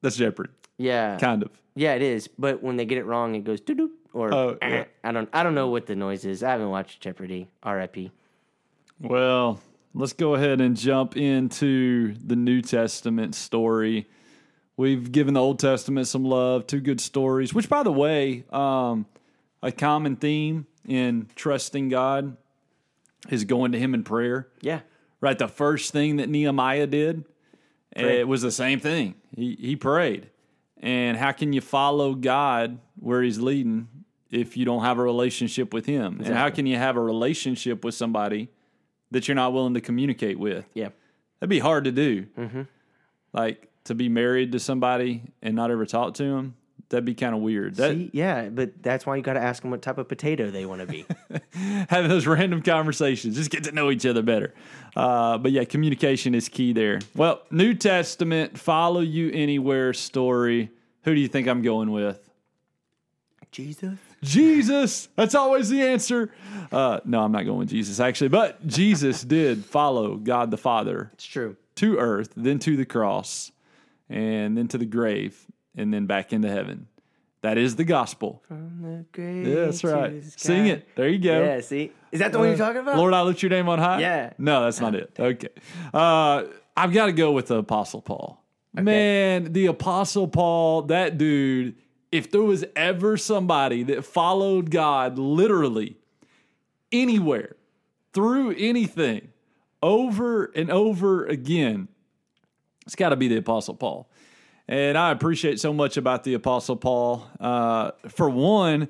That's 0.10 0.18
Jeopardy, 0.18 0.52
yeah, 0.78 1.18
kind 1.18 1.44
of. 1.44 1.50
yeah, 1.76 1.94
it 1.94 2.02
is. 2.02 2.28
But 2.28 2.64
when 2.64 2.78
they 2.78 2.86
get 2.86 2.98
it 2.98 3.06
wrong, 3.06 3.36
it 3.36 3.44
goes 3.44 3.62
doo 3.62 3.76
doo 3.76 3.92
or 4.14 4.34
Oh, 4.34 4.58
yeah. 4.62 4.86
I 5.04 5.12
don't, 5.12 5.30
I 5.32 5.44
don't 5.44 5.56
know 5.56 5.68
what 5.70 5.86
the 5.86 5.96
noise 5.96 6.26
is. 6.26 6.42
I 6.44 6.52
haven't 6.52 6.70
watched 6.70 7.02
Jeopardy. 7.02 7.48
R.I.P. 7.64 8.12
Well, 9.00 9.60
let's 9.94 10.14
go 10.14 10.36
ahead 10.36 10.62
and 10.62 10.76
jump 10.76 11.16
into 11.16 12.16
the 12.16 12.36
New 12.36 12.62
Testament 12.62 13.36
story. 13.36 14.08
We've 14.78 15.12
given 15.12 15.34
the 15.34 15.42
Old 15.42 15.60
Testament 15.60 16.08
some 16.08 16.24
love, 16.24 16.66
two 16.68 16.80
good 16.80 17.02
stories, 17.02 17.54
which, 17.54 17.70
by 17.70 17.84
the 17.84 17.92
way, 17.92 18.46
um, 18.52 19.06
a 19.62 19.72
common 19.72 20.16
theme 20.16 20.68
in 20.88 21.28
trusting 21.36 21.90
God 21.90 22.38
is 23.30 23.44
going 23.44 23.74
to 23.74 23.80
Him 23.80 23.94
in 23.94 24.04
prayer. 24.04 24.48
Yeah, 24.62 24.80
Right, 25.22 25.38
the 25.38 25.50
first 25.50 25.92
thing 25.92 26.16
that 26.16 26.30
Nehemiah 26.30 26.88
did, 26.88 27.26
it 27.96 28.28
was 28.28 28.42
the 28.42 28.52
same 28.52 28.80
thing. 28.80 29.16
He 29.36 29.56
he 29.60 29.76
prayed. 29.76 30.30
And 30.82 31.18
how 31.18 31.34
can 31.34 31.52
you 31.52 31.62
follow 31.62 32.14
God 32.14 32.80
where 32.98 33.22
He's 33.22 33.40
leading 33.40 33.88
if 34.32 34.56
you 34.56 34.64
don't 34.66 34.84
have 34.84 34.98
a 34.98 35.04
relationship 35.04 35.74
with 35.74 35.86
Him? 35.86 36.22
And 36.24 36.36
how 36.36 36.50
can 36.50 36.66
you 36.66 36.78
have 36.78 36.96
a 36.96 37.02
relationship 37.02 37.84
with 37.84 37.96
somebody 37.96 38.50
that 39.12 39.28
you're 39.28 39.36
not 39.36 39.52
willing 39.54 39.74
to 39.74 39.82
communicate 39.82 40.40
with? 40.40 40.66
yeah, 40.74 40.90
That'd 41.40 41.50
be 41.50 41.60
hard 41.60 41.84
to 41.86 41.92
do. 41.92 42.28
Mm-hmm. 42.38 42.62
Like 43.34 43.70
to 43.86 43.96
be 43.96 44.08
married 44.10 44.52
to 44.54 44.60
somebody 44.60 45.24
and 45.42 45.56
not 45.56 45.72
ever 45.72 45.86
talk 45.86 46.14
to 46.16 46.24
them. 46.24 46.56
That'd 46.90 47.06
be 47.06 47.14
kind 47.14 47.36
of 47.36 47.42
weird. 47.42 47.76
That 47.76 47.92
See, 47.92 48.10
yeah. 48.14 48.50
But 48.50 48.82
that's 48.82 49.06
why 49.06 49.16
you 49.16 49.22
got 49.22 49.34
to 49.34 49.42
ask 49.42 49.62
them 49.62 49.70
what 49.70 49.82
type 49.84 50.00
of 50.00 50.08
potato 50.08 50.50
they 50.50 50.66
want 50.66 50.82
to 50.82 50.88
be. 50.88 51.06
have 51.90 52.10
those 52.10 52.26
random 52.26 52.64
conversations. 52.64 53.36
Just 53.36 53.52
get 53.52 53.64
to 53.66 53.72
know 53.72 53.92
each 53.92 54.06
other 54.08 54.24
better. 54.24 54.56
Uh, 54.96 55.38
but 55.38 55.52
yeah, 55.52 55.66
communication 55.66 56.34
is 56.34 56.50
key 56.50 56.74
there. 56.74 57.00
Well, 57.16 57.44
New 57.52 57.76
Testament, 57.76 58.58
follow 58.58 59.02
you 59.02 59.30
anywhere 59.32 59.94
story. 59.94 60.72
Who 61.04 61.14
do 61.14 61.22
you 61.22 61.28
think 61.28 61.48
I'm 61.48 61.62
going 61.62 61.92
with? 61.92 62.28
Jesus. 63.52 63.98
Jesus. 64.24 65.10
That's 65.16 65.36
always 65.36 65.70
the 65.70 65.82
answer. 65.82 66.32
Uh, 66.72 67.00
no, 67.06 67.22
I'm 67.22 67.32
not 67.32 67.46
going 67.46 67.60
with 67.60 67.70
Jesus 67.70 68.00
actually, 68.00 68.30
but 68.30 68.66
Jesus 68.66 69.22
did 69.24 69.66
follow 69.66 70.16
God 70.16 70.52
the 70.52 70.58
Father 70.58 71.12
It's 71.14 71.26
true. 71.26 71.56
to 71.76 71.98
earth, 71.98 72.34
then 72.36 72.60
to 72.60 72.76
the 72.76 72.86
cross, 72.86 73.52
and 74.10 74.58
then 74.58 74.68
to 74.70 74.78
the 74.78 74.86
grave, 74.86 75.46
and 75.76 75.94
then 75.94 76.06
back 76.06 76.34
into 76.34 76.50
heaven. 76.50 76.88
That 77.42 77.58
is 77.58 77.78
the 77.78 77.86
gospel. 77.86 78.44
From 78.48 78.82
the 78.82 79.06
grave 79.14 79.48
Yeah, 79.48 79.66
that's 79.66 79.84
right. 79.84 80.22
Sing 80.24 80.68
it. 80.68 80.94
There 80.96 81.08
you 81.08 81.20
go. 81.20 81.42
Yeah, 81.42 81.62
see? 81.62 81.92
Is 82.12 82.20
that 82.20 82.34
the 82.34 82.40
one 82.40 82.50
you're 82.50 82.58
talking 82.58 82.82
about? 82.82 82.98
Lord, 82.98 83.14
I 83.14 83.22
lift 83.22 83.42
your 83.42 83.50
name 83.50 83.70
on 83.70 83.80
high. 83.80 84.02
Yeah. 84.02 84.34
No, 84.38 84.64
that's 84.66 84.82
not 84.82 84.94
it. 84.96 85.16
Okay. 85.20 85.48
Uh, 85.94 86.44
I've 86.76 86.92
got 86.92 87.06
to 87.06 87.12
go 87.14 87.32
with 87.32 87.48
the 87.48 87.58
Apostle 87.58 88.02
Paul. 88.02 88.44
Man, 88.74 89.54
the 89.54 89.68
Apostle 89.68 90.28
Paul, 90.28 90.84
that 90.84 91.18
dude, 91.18 91.76
if 92.12 92.30
there 92.32 92.42
was 92.42 92.66
ever 92.76 93.18
somebody 93.18 93.84
that 93.84 94.06
followed 94.06 94.70
God 94.70 95.18
literally 95.18 95.98
anywhere, 96.92 97.56
through 98.14 98.56
anything, 98.58 99.30
over 99.82 100.46
and 100.56 100.70
over 100.70 101.26
again, 101.26 101.88
it's 102.86 102.96
got 102.96 103.10
to 103.10 103.16
be 103.16 103.28
the 103.28 103.38
Apostle 103.38 103.76
Paul. 103.76 104.09
And 104.70 105.00
I 105.00 105.10
appreciate 105.10 105.60
so 105.60 105.74
much 105.74 105.98
about 105.98 106.24
the 106.24 106.36
Apostle 106.36 106.76
Paul. 106.76 107.28
Uh, 107.40 107.90
for 108.08 108.30
one, 108.30 108.88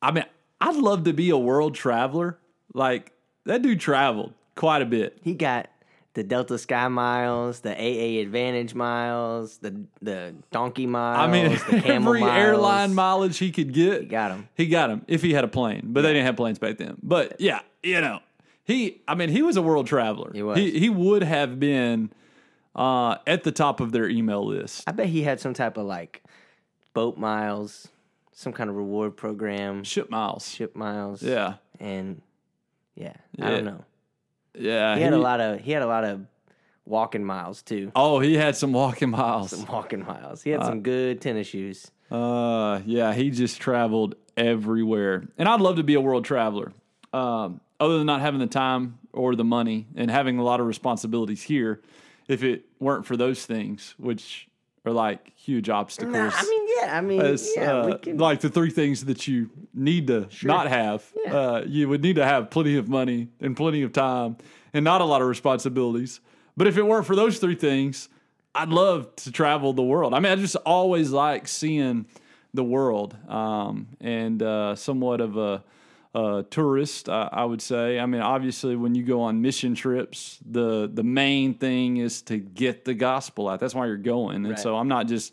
I 0.00 0.10
mean, 0.12 0.24
I'd 0.62 0.76
love 0.76 1.04
to 1.04 1.12
be 1.12 1.28
a 1.28 1.36
world 1.36 1.74
traveler. 1.74 2.38
Like, 2.72 3.12
that 3.44 3.60
dude 3.60 3.80
traveled 3.80 4.32
quite 4.54 4.80
a 4.80 4.86
bit. 4.86 5.18
He 5.22 5.34
got 5.34 5.68
the 6.14 6.24
Delta 6.24 6.56
Sky 6.56 6.88
miles, 6.88 7.60
the 7.60 7.72
AA 7.72 8.22
Advantage 8.22 8.74
miles, 8.74 9.58
the 9.58 9.84
the 10.00 10.34
donkey 10.50 10.86
miles. 10.86 11.18
I 11.18 11.30
mean, 11.30 11.58
every 11.84 12.20
miles. 12.20 12.38
airline 12.38 12.94
mileage 12.94 13.36
he 13.36 13.50
could 13.52 13.74
get, 13.74 14.00
He 14.00 14.06
got 14.06 14.30
'em. 14.30 14.48
He 14.54 14.66
got 14.68 14.88
him 14.88 15.02
if 15.06 15.20
he 15.20 15.34
had 15.34 15.44
a 15.44 15.48
plane, 15.48 15.82
but 15.84 16.00
they 16.00 16.14
didn't 16.14 16.24
have 16.24 16.36
planes 16.36 16.58
back 16.58 16.78
then. 16.78 16.96
But 17.02 17.38
yeah, 17.42 17.60
you 17.82 18.00
know, 18.00 18.20
he. 18.64 19.02
I 19.06 19.16
mean, 19.16 19.28
he 19.28 19.42
was 19.42 19.56
a 19.58 19.62
world 19.62 19.86
traveler. 19.86 20.30
He 20.32 20.42
was. 20.42 20.56
He, 20.56 20.78
he 20.78 20.88
would 20.88 21.22
have 21.24 21.60
been 21.60 22.10
uh, 22.74 23.16
at 23.26 23.42
the 23.44 23.52
top 23.52 23.80
of 23.80 23.92
their 23.92 24.08
email 24.08 24.44
list. 24.46 24.84
I 24.86 24.92
bet 24.92 25.06
he 25.06 25.22
had 25.22 25.40
some 25.40 25.54
type 25.54 25.76
of 25.76 25.86
like 25.86 26.22
boat 26.92 27.16
miles, 27.18 27.88
some 28.32 28.52
kind 28.52 28.70
of 28.70 28.76
reward 28.76 29.16
program, 29.16 29.84
Ship 29.84 30.08
miles. 30.10 30.48
ship 30.48 30.74
miles. 30.76 31.22
Yeah, 31.22 31.54
and 31.80 32.20
yeah, 32.94 33.14
Yeah. 33.36 33.46
I 33.46 33.50
don't 33.50 33.64
know. 33.64 33.84
yeah. 34.58 34.96
He 34.96 35.02
had 35.02 35.12
a 35.12 35.18
lot 35.18 35.40
of 35.40 35.60
he 35.60 35.72
had 35.72 35.82
a 35.82 35.86
lot 35.86 36.04
of 36.04 36.26
walking 36.86 37.24
miles 37.24 37.62
too. 37.62 37.90
Oh, 37.96 38.20
he 38.20 38.34
had 38.36 38.56
some 38.56 38.72
walking 38.72 39.10
miles. 39.10 39.50
Some 39.50 39.66
walking 39.66 40.04
miles. 40.04 40.42
He 40.42 40.50
had 40.50 40.64
some 40.64 40.82
good 40.82 41.20
tennis 41.20 41.46
shoes. 41.48 41.90
Uh, 42.10 42.80
yeah, 42.84 43.12
he 43.14 43.30
just 43.30 43.60
traveled 43.60 44.14
everywhere, 44.36 45.26
and 45.38 45.48
I'd 45.48 45.60
love 45.60 45.76
to 45.76 45.82
be 45.82 45.94
a 45.94 46.00
world 46.00 46.24
traveler. 46.24 46.72
Um, 47.12 47.60
other 47.80 47.98
than 47.98 48.06
not 48.06 48.20
having 48.20 48.40
the 48.40 48.46
time 48.46 48.98
or 49.12 49.34
the 49.34 49.44
money 49.44 49.86
and 49.96 50.10
having 50.10 50.38
a 50.38 50.42
lot 50.44 50.60
of 50.60 50.66
responsibilities 50.66 51.42
here, 51.42 51.80
if 52.28 52.42
it 52.42 52.64
weren't 52.78 53.06
for 53.06 53.16
those 53.16 53.44
things, 53.46 53.94
which 53.98 54.48
are 54.84 54.92
like 54.92 55.32
huge 55.36 55.68
obstacles. 55.68 56.14
Nah, 56.14 56.30
I 56.32 56.42
mean, 56.42 56.66
yeah, 56.76 56.96
I 56.96 57.00
mean, 57.00 57.20
as, 57.20 57.50
yeah, 57.56 57.72
uh, 57.72 57.98
can. 57.98 58.18
like 58.18 58.40
the 58.40 58.50
three 58.50 58.70
things 58.70 59.04
that 59.06 59.26
you 59.26 59.50
need 59.72 60.06
to 60.08 60.28
not 60.42 60.68
have. 60.68 61.10
Yeah. 61.24 61.36
Uh, 61.36 61.64
you 61.66 61.88
would 61.88 62.02
need 62.02 62.16
to 62.16 62.24
have 62.24 62.50
plenty 62.50 62.76
of 62.76 62.88
money 62.88 63.28
and 63.40 63.56
plenty 63.56 63.82
of 63.82 63.92
time 63.92 64.36
and 64.72 64.84
not 64.84 65.00
a 65.00 65.04
lot 65.04 65.22
of 65.22 65.28
responsibilities. 65.28 66.20
But 66.56 66.66
if 66.66 66.76
it 66.76 66.82
weren't 66.82 67.06
for 67.06 67.16
those 67.16 67.38
three 67.38 67.54
things, 67.54 68.08
I'd 68.54 68.68
love 68.68 69.14
to 69.16 69.32
travel 69.32 69.72
the 69.72 69.82
world. 69.82 70.14
I 70.14 70.20
mean, 70.20 70.32
I 70.32 70.36
just 70.36 70.56
always 70.56 71.10
like 71.10 71.48
seeing 71.48 72.06
the 72.52 72.62
world 72.62 73.16
um, 73.28 73.88
and 74.00 74.40
uh, 74.42 74.76
somewhat 74.76 75.20
of 75.20 75.36
a, 75.36 75.64
a 76.14 76.44
tourist, 76.48 77.08
uh, 77.08 77.28
I 77.32 77.44
would 77.44 77.60
say. 77.60 77.98
I 77.98 78.06
mean, 78.06 78.20
obviously, 78.20 78.76
when 78.76 78.94
you 78.94 79.02
go 79.02 79.22
on 79.22 79.42
mission 79.42 79.74
trips, 79.74 80.38
the 80.48 80.88
the 80.92 81.02
main 81.02 81.54
thing 81.54 81.96
is 81.96 82.22
to 82.22 82.38
get 82.38 82.84
the 82.84 82.94
gospel 82.94 83.48
out. 83.48 83.60
That's 83.60 83.74
why 83.74 83.86
you're 83.86 83.96
going. 83.96 84.36
And 84.36 84.50
Right. 84.50 84.58
so 84.58 84.76
I'm 84.76 84.88
not 84.88 85.06
just 85.08 85.32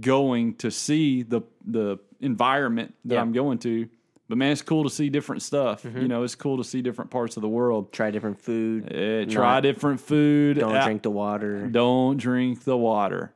going 0.00 0.54
to 0.56 0.70
see 0.70 1.22
the 1.22 1.42
the 1.66 1.98
environment 2.20 2.94
that 3.04 3.14
Yeah. 3.16 3.20
I'm 3.20 3.32
going 3.32 3.58
to. 3.58 3.88
But 4.26 4.38
man, 4.38 4.52
it's 4.52 4.62
cool 4.62 4.84
to 4.84 4.90
see 4.90 5.10
different 5.10 5.42
stuff. 5.42 5.84
You 5.84 6.08
know, 6.08 6.22
it's 6.22 6.34
cool 6.34 6.56
to 6.56 6.64
see 6.64 6.80
different 6.80 7.10
parts 7.10 7.36
of 7.36 7.42
the 7.42 7.48
world. 7.48 7.92
Try 7.92 8.10
different 8.10 8.40
food. 8.40 8.84
Uh, 8.90 9.30
try 9.30 9.54
Not- 9.56 9.62
different 9.64 10.00
food. 10.00 10.58
Don't 10.58 10.74
Uh, 10.74 10.82
drink 10.84 11.02
the 11.02 11.10
water 11.10 11.66
Don't 11.66 12.16
drink 12.16 12.64
the 12.64 12.76
water 12.76 13.34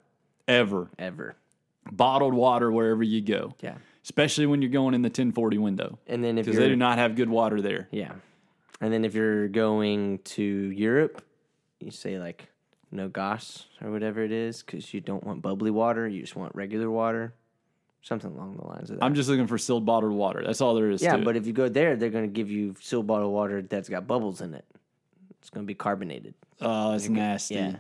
ever. 0.49 0.89
ever. 0.99 1.37
Bottled 1.93 2.33
water 2.33 2.73
wherever 2.73 3.03
you 3.03 3.21
go, 3.21 3.53
Yeah. 3.63 3.75
Especially 4.09 4.47
when 4.47 4.63
you're 4.63 4.71
going 4.71 4.95
in 4.95 5.03
the 5.03 5.09
1040 5.09 5.59
window 5.59 5.99
And 6.07 6.25
then 6.25 6.39
if 6.39 6.47
because 6.47 6.59
they 6.59 6.69
do 6.69 6.77
not 6.77 6.97
have 6.97 7.15
good 7.15 7.29
water 7.29 7.61
there. 7.61 7.89
yeah, 7.91 8.13
and 8.81 8.91
then 8.93 9.05
if 9.05 9.15
you're 9.15 9.49
going 9.49 10.19
to 10.37 10.43
Europe, 10.43 11.23
you 11.81 11.91
say 11.91 12.19
like 12.19 12.49
no 12.91 13.09
gas 13.09 13.67
or 13.83 13.91
whatever 13.91 14.23
it 14.23 14.33
is 14.33 14.63
because 14.63 14.95
you 14.95 15.01
don't 15.01 15.23
want 15.25 15.43
bubbly 15.43 15.71
water. 15.71 16.09
You 16.09 16.23
just 16.23 16.37
want 16.37 16.55
regular 16.55 16.91
water, 16.91 17.35
something 18.03 18.31
along 18.31 18.57
the 18.57 18.67
lines 18.67 18.89
of 18.91 18.99
that. 18.99 19.05
I'm 19.05 19.15
just 19.15 19.29
looking 19.29 19.47
for 19.47 19.59
sealed 19.59 19.85
bottled 19.85 20.15
water. 20.15 20.43
That's 20.47 20.61
all 20.63 20.75
there 20.75 20.91
is. 20.91 21.03
yeah, 21.03 21.19
but 21.19 21.37
it. 21.37 21.41
if 21.41 21.47
you 21.47 21.53
go 21.53 21.69
there, 21.69 21.97
they're 21.97 22.09
going 22.11 22.25
to 22.25 22.33
give 22.33 22.51
you 22.51 22.75
sealed 22.81 23.07
bottled 23.07 23.33
water 23.33 23.61
that's 23.63 23.89
got 23.91 24.07
bubbles 24.07 24.41
in 24.41 24.55
it. 24.55 24.65
It's 25.41 25.51
going 25.51 25.65
to 25.65 25.69
be 25.69 25.75
carbonated. 25.75 26.35
oh, 26.61 26.93
that's 26.93 27.09
nasty. 27.09 27.57
Yeah. 27.57 27.77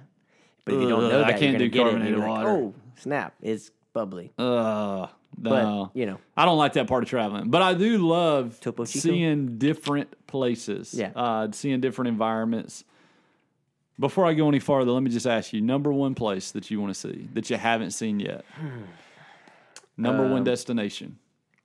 But 0.64 0.74
if 0.74 0.82
you 0.82 0.88
don't 0.90 1.08
know 1.08 1.22
I 1.24 1.32
that, 1.32 1.40
can't 1.40 1.58
you're 1.58 1.68
do 1.68 1.70
going 1.70 1.70
to 1.70 1.70
get 1.70 1.80
it. 1.80 1.90
Carbonated 1.90 2.18
you're 2.18 2.28
like, 2.28 2.46
oh, 2.46 2.74
snap. 2.96 3.34
It's 3.40 3.70
bubbly. 3.94 4.32
Ugh, 4.38 5.08
But, 5.36 5.62
no. 5.62 5.90
you 5.94 6.06
know, 6.06 6.18
I 6.36 6.44
don't 6.44 6.58
like 6.58 6.72
that 6.72 6.88
part 6.88 7.02
of 7.04 7.08
traveling, 7.08 7.48
but 7.50 7.62
I 7.62 7.74
do 7.74 7.98
love 7.98 8.58
Topo 8.60 8.84
Chico? 8.84 9.00
seeing 9.00 9.58
different 9.58 10.26
places. 10.26 10.92
Yeah. 10.94 11.10
uh, 11.14 11.48
seeing 11.52 11.80
different 11.80 12.08
environments. 12.08 12.84
Before 14.00 14.26
I 14.26 14.34
go 14.34 14.48
any 14.48 14.58
farther, 14.60 14.90
let 14.92 15.02
me 15.02 15.10
just 15.10 15.26
ask 15.26 15.52
you: 15.52 15.60
number 15.60 15.92
one 15.92 16.14
place 16.14 16.50
that 16.52 16.70
you 16.70 16.80
want 16.80 16.94
to 16.94 16.98
see 17.00 17.28
that 17.34 17.50
you 17.50 17.56
haven't 17.56 17.90
seen 17.92 18.20
yet. 18.20 18.44
number 19.96 20.24
Um, 20.24 20.30
one 20.32 20.44
destination. 20.44 21.18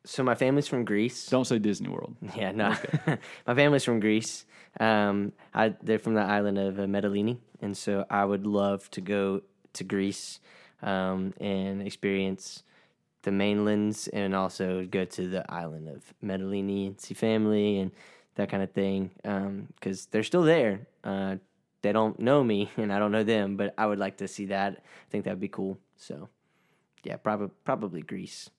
so 0.05 0.23
my 0.23 0.35
family's 0.35 0.67
from 0.67 0.83
Greece. 0.85 1.27
Don't 1.27 1.45
say 1.45 1.59
Disney 1.59 1.89
World. 1.89 2.15
Yeah, 2.35 2.51
no. 2.51 2.75
My 3.47 3.55
family's 3.55 3.83
from 3.83 3.99
Greece. 3.99 4.45
Um, 4.79 5.31
I, 5.53 5.75
they're 5.83 5.99
from 5.99 6.15
the 6.15 6.21
island 6.21 6.57
of 6.57 6.79
uh, 6.79 6.83
Mytilene, 6.83 7.37
and 7.61 7.77
so 7.77 8.05
I 8.09 8.25
would 8.25 8.45
love 8.47 8.89
to 8.91 9.01
go 9.01 9.41
to 9.73 9.83
Greece 9.83 10.39
um, 10.81 11.33
and 11.39 11.81
experience 11.85 12.63
the 13.23 13.31
mainlands, 13.31 14.07
and 14.09 14.35
also 14.35 14.85
go 14.85 15.05
to 15.05 15.27
the 15.27 15.51
island 15.51 15.89
of 15.89 16.13
Mytilene 16.23 16.87
and 16.87 17.01
see 17.01 17.13
family 17.13 17.79
and 17.79 17.91
that 18.35 18.49
kind 18.49 18.63
of 18.63 18.71
thing. 18.71 19.11
Because 19.75 20.05
they're 20.07 20.23
still 20.23 20.43
there. 20.43 20.87
Uh, 21.03 21.37
they 21.81 21.91
don't 21.91 22.19
know 22.19 22.43
me, 22.43 22.69
and 22.77 22.91
I 22.91 22.99
don't 22.99 23.11
know 23.11 23.23
them, 23.23 23.57
but 23.57 23.73
I 23.77 23.85
would 23.85 23.99
like 23.99 24.17
to 24.17 24.27
see 24.27 24.47
that. 24.47 24.73
I 24.73 25.09
think 25.09 25.25
that'd 25.25 25.39
be 25.39 25.47
cool. 25.47 25.79
So, 25.97 26.29
yeah, 27.03 27.17
probably 27.17 27.49
probably 27.63 28.01
Greece. 28.01 28.49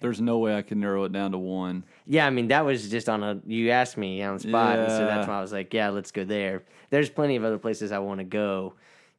There's 0.00 0.20
no 0.20 0.38
way 0.38 0.56
I 0.56 0.62
can 0.62 0.80
narrow 0.80 1.04
it 1.04 1.12
down 1.12 1.32
to 1.32 1.38
one. 1.38 1.84
Yeah, 2.06 2.26
I 2.26 2.30
mean 2.30 2.48
that 2.48 2.64
was 2.64 2.88
just 2.88 3.08
on 3.08 3.22
a 3.22 3.40
you 3.46 3.70
asked 3.70 3.98
me 3.98 4.22
on 4.22 4.34
the 4.34 4.40
spot, 4.40 4.78
and 4.78 4.90
so 4.90 5.04
that's 5.06 5.28
why 5.28 5.38
I 5.38 5.40
was 5.42 5.52
like, 5.52 5.74
yeah, 5.74 5.90
let's 5.90 6.10
go 6.10 6.24
there. 6.24 6.62
There's 6.88 7.10
plenty 7.10 7.36
of 7.36 7.44
other 7.44 7.58
places 7.58 7.92
I 7.92 7.98
want 7.98 8.18
to 8.18 8.24
go, 8.24 8.74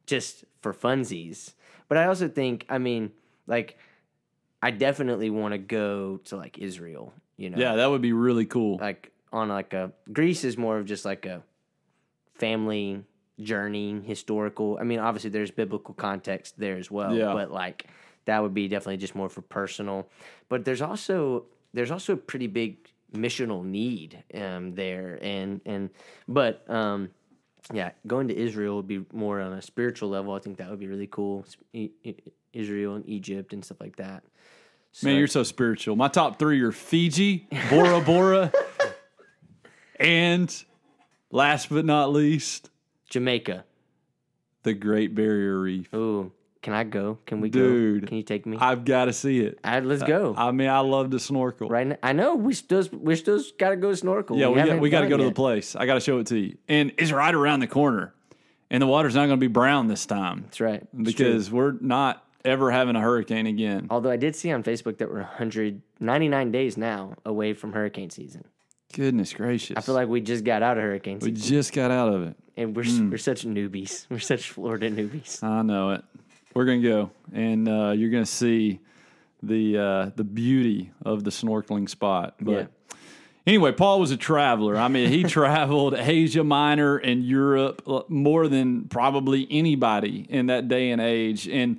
just 0.06 0.44
for 0.60 0.74
funsies. 0.74 1.54
But 1.88 1.98
I 1.98 2.06
also 2.06 2.28
think, 2.28 2.66
I 2.68 2.78
mean, 2.78 3.12
like, 3.46 3.76
I 4.62 4.70
definitely 4.70 5.30
want 5.30 5.52
to 5.52 5.58
go 5.58 6.18
to 6.24 6.36
like 6.36 6.58
Israel. 6.58 7.12
You 7.36 7.50
know, 7.50 7.58
Yeah, 7.58 7.76
that 7.76 7.90
would 7.90 8.02
be 8.02 8.12
really 8.12 8.46
cool. 8.46 8.78
like 8.78 9.10
on 9.32 9.48
like 9.48 9.72
a 9.72 9.92
Greece 10.12 10.44
is 10.44 10.56
more 10.58 10.78
of 10.78 10.86
just 10.86 11.04
like 11.04 11.26
a 11.26 11.42
family 12.34 13.02
journey, 13.40 14.00
historical. 14.04 14.78
I 14.80 14.84
mean, 14.84 14.98
obviously 14.98 15.30
there's 15.30 15.50
biblical 15.50 15.94
context 15.94 16.58
there 16.58 16.76
as 16.76 16.90
well, 16.90 17.14
Yeah. 17.14 17.32
but 17.32 17.50
like 17.50 17.86
that 18.26 18.42
would 18.42 18.54
be 18.54 18.68
definitely 18.68 18.98
just 18.98 19.14
more 19.14 19.28
for 19.28 19.42
personal. 19.42 20.08
But 20.48 20.64
there's 20.64 20.82
also 20.82 21.46
there's 21.74 21.90
also 21.90 22.12
a 22.12 22.16
pretty 22.16 22.46
big 22.46 22.76
missional 23.14 23.64
need 23.64 24.22
um, 24.34 24.74
there, 24.74 25.18
and 25.22 25.60
and 25.66 25.90
but 26.28 26.68
um, 26.70 27.10
yeah, 27.72 27.90
going 28.06 28.28
to 28.28 28.36
Israel 28.36 28.76
would 28.76 28.88
be 28.88 29.04
more 29.12 29.40
on 29.40 29.52
a 29.52 29.62
spiritual 29.62 30.08
level. 30.08 30.34
I 30.34 30.38
think 30.38 30.56
that 30.58 30.70
would 30.70 30.80
be 30.80 30.86
really 30.88 31.08
cool. 31.10 31.44
Israel 32.52 32.94
and 32.94 33.08
Egypt 33.08 33.52
and 33.52 33.64
stuff 33.64 33.80
like 33.80 33.96
that. 33.96 34.22
So, 34.92 35.06
Man, 35.06 35.16
you're 35.16 35.26
so 35.26 35.42
spiritual. 35.42 35.96
My 35.96 36.08
top 36.08 36.38
three 36.38 36.60
are 36.60 36.72
Fiji, 36.72 37.48
Bora 37.70 38.00
Bora, 38.02 38.52
and 39.96 40.64
last 41.30 41.70
but 41.70 41.84
not 41.86 42.12
least, 42.12 42.68
Jamaica. 43.08 43.64
the 44.64 44.74
Great 44.74 45.14
Barrier 45.14 45.58
Reef. 45.60 45.92
Ooh, 45.94 46.32
can 46.62 46.72
I 46.72 46.84
go? 46.84 47.18
Can 47.26 47.40
we 47.40 47.50
Dude, 47.50 48.02
go? 48.02 48.06
Can 48.08 48.16
you 48.16 48.22
take 48.22 48.46
me? 48.46 48.56
I've 48.60 48.84
got 48.84 49.06
to 49.06 49.12
see 49.12 49.40
it. 49.40 49.58
All 49.64 49.72
right, 49.72 49.84
let's 49.84 50.02
go. 50.02 50.34
I 50.36 50.50
mean, 50.52 50.68
I 50.68 50.78
love 50.80 51.10
to 51.10 51.18
snorkel. 51.18 51.68
right 51.68 51.86
now, 51.86 51.96
I 52.02 52.12
know 52.12 52.34
we 52.36 52.54
still 52.54 52.86
we 52.92 53.16
still 53.16 53.40
got 53.58 53.70
to 53.70 53.76
go 53.76 53.92
snorkel. 53.94 54.38
Yeah, 54.38 54.48
we, 54.48 54.62
got, 54.62 54.80
we 54.80 54.88
got 54.90 55.00
to 55.02 55.08
go 55.08 55.16
to 55.16 55.24
the 55.24 55.32
place. 55.32 55.74
I 55.76 55.86
got 55.86 55.94
to 55.94 56.00
show 56.00 56.18
it 56.18 56.28
to 56.28 56.38
you. 56.38 56.56
And 56.68 56.92
it's 56.98 57.12
right 57.12 57.34
around 57.34 57.60
the 57.60 57.66
corner. 57.66 58.14
And 58.70 58.80
the 58.80 58.86
water's 58.86 59.14
not 59.14 59.26
going 59.26 59.38
to 59.38 59.44
be 59.44 59.48
brown 59.48 59.88
this 59.88 60.06
time 60.06 60.42
That's 60.44 60.60
right. 60.60 60.82
It's 60.98 61.12
true. 61.12 61.26
because 61.26 61.50
we're 61.50 61.72
not 61.80 62.24
ever 62.42 62.70
having 62.70 62.96
a 62.96 63.00
hurricane 63.00 63.46
again. 63.46 63.86
although 63.90 64.10
I 64.10 64.16
did 64.16 64.34
see 64.34 64.50
on 64.50 64.62
Facebook 64.62 64.96
that 64.98 65.10
we're 65.10 65.20
199 66.00 66.50
days 66.52 66.76
now 66.78 67.14
away 67.26 67.52
from 67.52 67.72
hurricane 67.74 68.08
season. 68.10 68.44
Goodness 68.94 69.32
gracious. 69.32 69.76
I 69.76 69.80
feel 69.80 69.94
like 69.94 70.08
we 70.08 70.20
just 70.20 70.44
got 70.44 70.62
out 70.62 70.76
of 70.78 70.82
hurricane 70.84 71.20
season. 71.20 71.34
we 71.34 71.40
just 71.40 71.72
got 71.72 71.90
out 71.90 72.12
of 72.12 72.22
it. 72.24 72.36
and 72.56 72.74
we're 72.76 72.84
Hmm. 72.84 73.10
we're 73.10 73.18
such 73.18 73.44
newbies. 73.46 74.06
We're 74.10 74.18
such 74.18 74.50
Florida 74.50 74.90
newbies. 74.90 75.42
I 75.42 75.62
know 75.62 75.90
it. 75.92 76.04
We're 76.54 76.64
gonna 76.64 76.80
go, 76.82 77.10
and 77.32 77.68
uh, 77.68 77.90
you're 77.96 78.10
gonna 78.10 78.26
see 78.26 78.80
the 79.42 79.78
uh, 79.78 80.10
the 80.16 80.24
beauty 80.24 80.92
of 81.04 81.24
the 81.24 81.30
snorkeling 81.30 81.88
spot. 81.88 82.34
But 82.40 82.52
Yeah. 82.52 82.96
anyway, 83.46 83.72
Paul 83.72 84.00
was 84.00 84.10
a 84.10 84.16
traveler. 84.16 84.76
I 84.76 84.88
mean, 84.88 85.08
he 85.08 85.22
traveled 85.38 85.94
Asia 85.94 86.44
Minor 86.44 86.96
and 86.98 87.24
Europe 87.24 87.82
uh, 87.86 88.02
more 88.08 88.48
than 88.48 88.84
probably 88.88 89.46
anybody 89.50 90.26
in 90.28 90.46
that 90.46 90.68
day 90.68 90.90
and 90.90 91.00
age. 91.00 91.48
And 91.48 91.78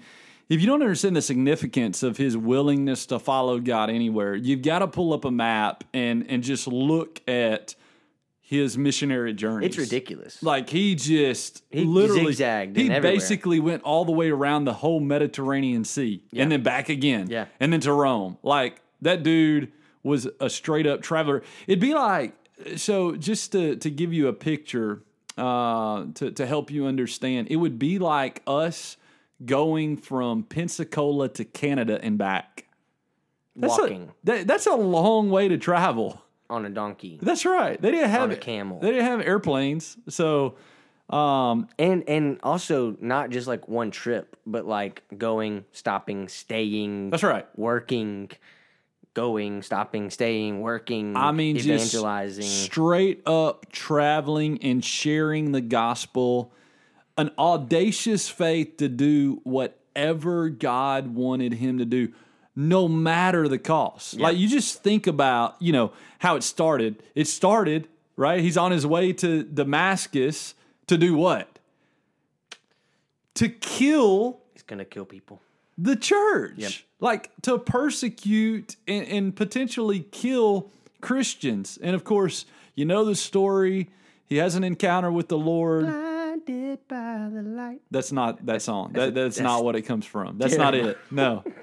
if 0.49 0.59
you 0.59 0.67
don't 0.67 0.82
understand 0.82 1.15
the 1.15 1.21
significance 1.21 2.03
of 2.03 2.17
his 2.17 2.36
willingness 2.36 3.05
to 3.07 3.19
follow 3.19 3.59
God 3.59 3.89
anywhere, 3.89 4.36
you've 4.36 4.61
got 4.61 4.80
to 4.80 4.88
pull 4.88 5.13
up 5.13 5.24
a 5.26 5.32
map 5.32 5.84
and 5.93 6.26
and 6.30 6.43
just 6.43 6.67
look 6.67 7.21
at 7.28 7.76
his 8.54 8.78
missionary 8.78 9.34
journey. 9.34 9.66
It's 9.66 9.78
ridiculous. 9.78 10.41
Like 10.43 10.70
he 10.70 10.95
just 10.95 11.64
He 11.70 11.84
literally 11.84 12.28
zigzagged 12.28 12.78
He 12.78 12.88
basically 12.89 13.60
went 13.60 13.84
all 13.84 14.06
the 14.06 14.12
way 14.12 14.30
around 14.30 14.66
the 14.66 14.74
whole 14.74 14.99
Mediterranean 14.99 15.84
Sea 15.84 16.24
and 16.36 16.51
then 16.51 16.64
back 16.64 16.89
again. 16.89 17.28
Yeah. 17.30 17.45
And 17.60 17.74
then 17.74 17.80
to 17.82 17.93
Rome. 17.93 18.38
Like 18.43 18.82
that 19.01 19.24
dude 19.24 19.72
was 20.04 20.28
a 20.39 20.49
straight 20.49 20.88
up 20.88 21.01
traveler. 21.01 21.43
It'd 21.68 21.80
be 21.80 21.93
like 21.93 22.34
so 22.76 23.16
just 23.16 23.51
to 23.54 23.76
to 23.78 23.89
give 23.89 24.14
you 24.14 24.28
a 24.28 24.34
picture 24.34 25.04
uh 25.38 26.06
to 26.14 26.32
to 26.32 26.45
help 26.45 26.70
you 26.70 26.86
understand, 26.86 27.47
it 27.49 27.56
would 27.56 27.80
be 27.80 27.99
like 27.99 28.41
us 28.45 28.97
going 29.45 29.97
from 29.97 30.43
Pensacola 30.43 31.28
to 31.30 31.43
Canada 31.43 31.99
and 32.01 32.18
back. 32.18 32.66
That's 33.56 33.78
Walking 33.78 34.04
A, 34.04 34.26
that, 34.26 34.47
that's 34.47 34.66
a 34.66 34.76
long 34.76 35.30
way 35.30 35.47
to 35.47 35.58
travel. 35.58 36.22
On 36.54 36.66
a 36.66 36.70
donkey 36.70 37.20
That's 37.22 37.45
right. 37.45 37.82
They 37.82 37.91
didn't 37.91 38.10
have 38.10 38.24
On 38.24 38.32
a 38.32 38.36
camel. 38.36 38.80
They 38.80 38.91
didn't 38.91 39.06
have 39.06 39.22
airplanes. 39.22 39.97
So 40.10 40.56
um 41.10 41.68
and 41.78 42.08
and 42.08 42.39
also 42.43 42.95
not 43.01 43.30
just 43.30 43.47
like 43.47 43.68
one 43.68 43.91
trip, 43.91 44.38
but 44.45 44.66
like 44.66 45.04
going, 45.18 45.66
stopping, 45.72 46.28
staying. 46.28 47.10
That's 47.10 47.24
right. 47.24 47.47
Working, 47.58 48.32
going, 49.14 49.62
stopping, 49.62 50.10
staying, 50.10 50.62
working. 50.62 51.16
I 51.16 51.32
mean, 51.32 51.58
evangelizing. 51.58 52.45
straight 52.45 53.22
up 53.28 53.72
traveling 53.72 54.62
and 54.64 54.84
sharing 54.84 55.51
the 55.51 55.62
gospel, 55.62 56.54
an 57.18 57.32
audacious 57.38 58.30
faith 58.30 58.78
to 58.78 58.89
do 58.89 59.41
whatever 59.43 60.49
God 60.49 61.08
wanted 61.08 61.54
him 61.54 61.78
to 61.78 61.86
do, 61.86 62.14
no 62.56 62.88
matter 62.88 63.47
the 63.47 63.58
cost. 63.58 64.20
Like 64.20 64.38
you 64.38 64.47
just 64.47 64.84
think 64.84 65.08
about, 65.08 65.56
you 65.60 65.72
know, 65.72 65.91
how 66.20 66.36
it 66.36 66.43
started. 66.43 67.01
It 67.16 67.28
started 67.28 67.88
right. 68.16 68.41
He's 68.41 68.58
on 68.58 68.72
his 68.72 68.86
way 68.86 69.12
to 69.14 69.43
Damascus 69.43 70.54
to 70.88 70.97
do 70.97 71.16
what? 71.16 71.60
To 73.36 73.49
kill 73.49 74.39
He's 74.54 74.62
gonna 74.64 74.86
kill 74.86 75.06
people. 75.06 75.41
the 75.78 75.95
church. 75.95 76.86
Like 76.99 77.32
to 77.41 77.58
persecute 77.58 78.76
and, 78.88 79.08
and 79.08 79.36
potentially 79.36 80.01
kill 80.12 80.70
Christians. 81.01 81.78
And 81.82 81.95
of 81.95 82.04
course, 82.04 82.45
you 82.76 82.86
know 82.86 83.04
the 83.04 83.16
story. 83.16 83.89
He 84.26 84.38
has 84.38 84.56
an 84.56 84.64
encounter 84.64 85.12
with 85.12 85.28
the 85.28 85.38
Lord. 85.38 85.86
Blinded 85.86 86.88
by 86.88 87.30
the 87.32 87.41
light. 87.41 87.82
That's 87.91 88.12
not 88.12 88.45
that 88.45 88.62
song. 88.62 88.93
That, 88.93 89.14
that's, 89.14 89.38
that's 89.38 89.43
not 89.43 89.64
what 89.64 89.76
it 89.76 89.82
comes 89.84 90.06
from. 90.06 90.38
That's 90.38 90.56
not 90.56 90.76
it. 90.76 90.97
No. 91.12 91.43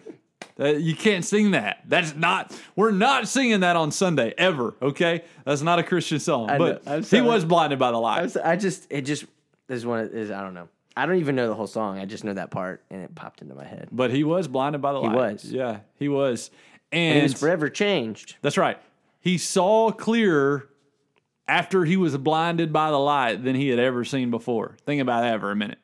That- 0.60 0.82
you 0.82 0.94
can't 0.94 1.24
sing 1.24 1.52
that. 1.52 1.80
That's 1.88 2.14
not. 2.14 2.56
We're 2.76 2.90
not 2.90 3.26
singing 3.26 3.60
that 3.60 3.76
on 3.76 3.90
Sunday 3.90 4.34
ever. 4.36 4.74
Okay, 4.82 5.24
that's 5.44 5.62
not 5.62 5.78
a 5.78 5.82
Christian 5.82 6.20
song. 6.20 6.50
know. 6.58 6.80
but 6.82 7.04
he 7.04 7.22
was 7.22 7.46
blinded 7.46 7.78
by 7.78 7.90
the 7.90 7.98
light. 7.98 8.22
was, 8.22 8.36
I 8.36 8.56
just 8.56 8.86
it 8.90 9.02
just 9.02 9.24
is 9.70 9.86
one 9.86 10.10
is 10.12 10.30
I 10.30 10.42
don't 10.42 10.52
know. 10.52 10.68
I 10.94 11.06
don't 11.06 11.16
even 11.16 11.34
know 11.34 11.48
the 11.48 11.54
whole 11.54 11.66
song. 11.66 11.98
I 11.98 12.04
just 12.04 12.24
know 12.24 12.34
that 12.34 12.50
part, 12.50 12.82
and 12.90 13.02
it 13.02 13.14
popped 13.14 13.40
into 13.40 13.54
my 13.54 13.64
head. 13.64 13.88
But 13.90 14.10
he 14.10 14.22
was 14.22 14.48
blinded 14.48 14.82
by 14.82 14.92
the 14.92 14.98
light. 14.98 15.12
He 15.12 15.16
was. 15.16 15.44
Yeah, 15.44 15.78
he 15.94 16.08
was. 16.08 16.50
And 16.92 17.18
And 17.18 17.30
it's 17.30 17.40
forever 17.40 17.70
changed. 17.70 18.36
That's 18.42 18.58
right. 18.58 18.78
He 19.20 19.38
saw 19.38 19.92
clearer 19.92 20.68
after 21.48 21.86
he 21.86 21.96
was 21.96 22.16
blinded 22.18 22.70
by 22.70 22.90
the 22.90 22.98
light 22.98 23.42
than 23.44 23.54
he 23.54 23.68
had 23.68 23.78
ever 23.78 24.04
seen 24.04 24.30
before. 24.30 24.76
Think 24.84 25.00
about 25.00 25.22
that 25.22 25.40
for 25.40 25.50
a 25.50 25.56
minute. 25.56 25.78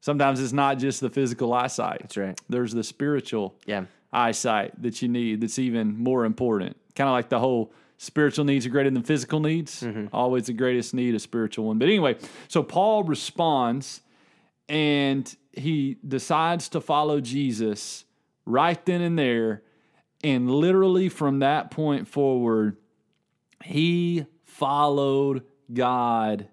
Sometimes 0.00 0.40
it's 0.40 0.52
not 0.52 0.78
just 0.78 1.00
the 1.00 1.10
physical 1.10 1.52
eyesight. 1.52 1.98
That's 2.00 2.16
right. 2.16 2.40
There's 2.48 2.72
the 2.72 2.84
spiritual 2.84 3.54
Yeah. 3.66 3.84
eyesight 4.12 4.80
that 4.82 5.02
you 5.02 5.08
need 5.08 5.40
that's 5.40 5.58
even 5.58 5.96
more 5.98 6.24
important. 6.24 6.76
Kind 6.94 7.08
of 7.08 7.12
like 7.12 7.28
the 7.28 7.38
whole 7.38 7.72
spiritual 7.98 8.44
needs 8.46 8.64
are 8.64 8.70
greater 8.70 8.90
than 8.90 9.02
physical 9.02 9.40
needs. 9.40 9.82
Mm-hmm. 9.82 10.06
Always 10.12 10.46
the 10.46 10.54
greatest 10.54 10.94
need, 10.94 11.14
a 11.14 11.18
spiritual 11.18 11.66
one. 11.66 11.78
But 11.78 11.88
anyway, 11.88 12.16
so 12.48 12.62
Paul 12.62 13.04
responds 13.04 14.00
and 14.68 15.34
he 15.52 15.96
decides 16.06 16.68
to 16.70 16.80
follow 16.80 17.20
Jesus 17.20 18.04
right 18.46 18.82
then 18.86 19.02
and 19.02 19.18
there. 19.18 19.62
And 20.24 20.50
literally 20.50 21.08
from 21.08 21.40
that 21.40 21.70
point 21.70 22.08
forward, 22.08 22.76
he 23.64 24.26
followed 24.44 25.42
God 25.72 26.48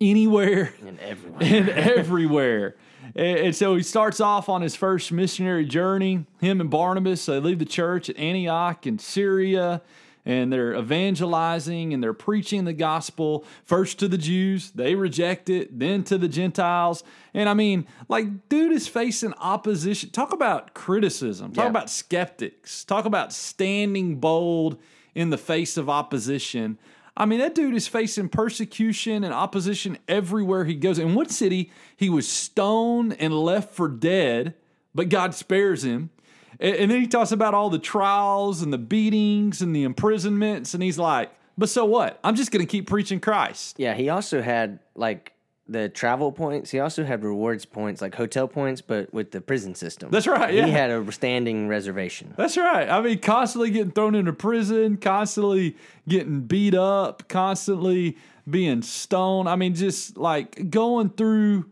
anywhere 0.00 0.74
And 0.86 0.98
everyone. 1.00 1.42
and 1.42 1.68
everywhere. 1.70 2.76
And, 3.14 3.38
and 3.38 3.56
so 3.56 3.76
he 3.76 3.82
starts 3.82 4.20
off 4.20 4.48
on 4.48 4.62
his 4.62 4.74
first 4.76 5.12
missionary 5.12 5.64
journey. 5.66 6.26
Him 6.40 6.60
and 6.60 6.70
Barnabas, 6.70 7.26
they 7.26 7.38
leave 7.40 7.58
the 7.58 7.64
church 7.64 8.08
at 8.10 8.16
Antioch 8.18 8.86
in 8.86 8.98
Syria, 8.98 9.82
and 10.26 10.50
they're 10.52 10.74
evangelizing 10.74 11.92
and 11.92 12.02
they're 12.02 12.14
preaching 12.14 12.64
the 12.64 12.72
gospel 12.72 13.44
first 13.64 13.98
to 13.98 14.08
the 14.08 14.16
Jews. 14.18 14.70
They 14.70 14.94
reject 14.94 15.50
it, 15.50 15.78
then 15.78 16.02
to 16.04 16.16
the 16.18 16.28
Gentiles. 16.28 17.04
And 17.34 17.48
I 17.48 17.54
mean, 17.54 17.86
like, 18.08 18.48
dude 18.48 18.72
is 18.72 18.88
facing 18.88 19.34
opposition. 19.34 20.10
Talk 20.10 20.32
about 20.32 20.72
criticism, 20.74 21.52
talk 21.52 21.64
Yeah. 21.64 21.70
about 21.70 21.90
skeptics, 21.90 22.84
talk 22.84 23.04
about 23.04 23.32
standing 23.34 24.16
bold 24.16 24.80
in 25.14 25.28
the 25.30 25.38
face 25.38 25.76
of 25.76 25.88
opposition. 25.90 26.78
I 27.16 27.26
mean, 27.26 27.38
that 27.38 27.54
dude 27.54 27.74
is 27.74 27.86
facing 27.86 28.28
persecution 28.28 29.22
and 29.22 29.32
opposition 29.32 29.98
everywhere 30.08 30.64
he 30.64 30.74
goes. 30.74 30.98
In 30.98 31.14
one 31.14 31.28
city, 31.28 31.70
he 31.96 32.10
was 32.10 32.28
stoned 32.28 33.16
and 33.20 33.32
left 33.32 33.72
for 33.72 33.88
dead, 33.88 34.54
but 34.94 35.08
God 35.08 35.34
spares 35.34 35.84
him. 35.84 36.10
And 36.58 36.74
and 36.76 36.90
then 36.90 37.00
he 37.00 37.06
talks 37.06 37.32
about 37.32 37.54
all 37.54 37.70
the 37.70 37.78
trials 37.78 38.62
and 38.62 38.72
the 38.72 38.78
beatings 38.78 39.62
and 39.62 39.74
the 39.74 39.84
imprisonments. 39.84 40.74
And 40.74 40.82
he's 40.82 40.98
like, 40.98 41.30
but 41.56 41.68
so 41.68 41.84
what? 41.84 42.18
I'm 42.24 42.34
just 42.34 42.50
going 42.50 42.64
to 42.64 42.70
keep 42.70 42.88
preaching 42.88 43.20
Christ. 43.20 43.78
Yeah, 43.78 43.94
he 43.94 44.08
also 44.08 44.42
had 44.42 44.80
like 44.94 45.33
the 45.66 45.88
travel 45.88 46.30
points. 46.30 46.70
He 46.70 46.78
also 46.78 47.04
had 47.04 47.24
rewards 47.24 47.64
points, 47.64 48.02
like 48.02 48.14
hotel 48.14 48.46
points, 48.46 48.80
but 48.80 49.12
with 49.14 49.30
the 49.30 49.40
prison 49.40 49.74
system. 49.74 50.10
That's 50.10 50.26
right, 50.26 50.52
yeah. 50.52 50.66
He 50.66 50.72
had 50.72 50.90
a 50.90 51.10
standing 51.12 51.68
reservation. 51.68 52.34
That's 52.36 52.56
right. 52.56 52.88
I 52.88 53.00
mean, 53.00 53.18
constantly 53.20 53.70
getting 53.70 53.92
thrown 53.92 54.14
into 54.14 54.32
prison, 54.32 54.98
constantly 54.98 55.76
getting 56.06 56.42
beat 56.42 56.74
up, 56.74 57.28
constantly 57.28 58.18
being 58.48 58.82
stoned. 58.82 59.48
I 59.48 59.56
mean, 59.56 59.74
just 59.74 60.18
like 60.18 60.70
going 60.70 61.10
through 61.10 61.70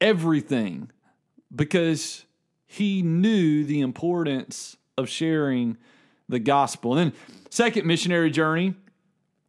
everything 0.00 0.90
because 1.54 2.24
he 2.66 3.02
knew 3.02 3.64
the 3.64 3.80
importance 3.80 4.76
of 4.96 5.08
sharing 5.08 5.76
the 6.28 6.38
gospel. 6.38 6.96
And 6.96 7.10
then, 7.10 7.20
second 7.50 7.86
missionary 7.86 8.30
journey, 8.30 8.74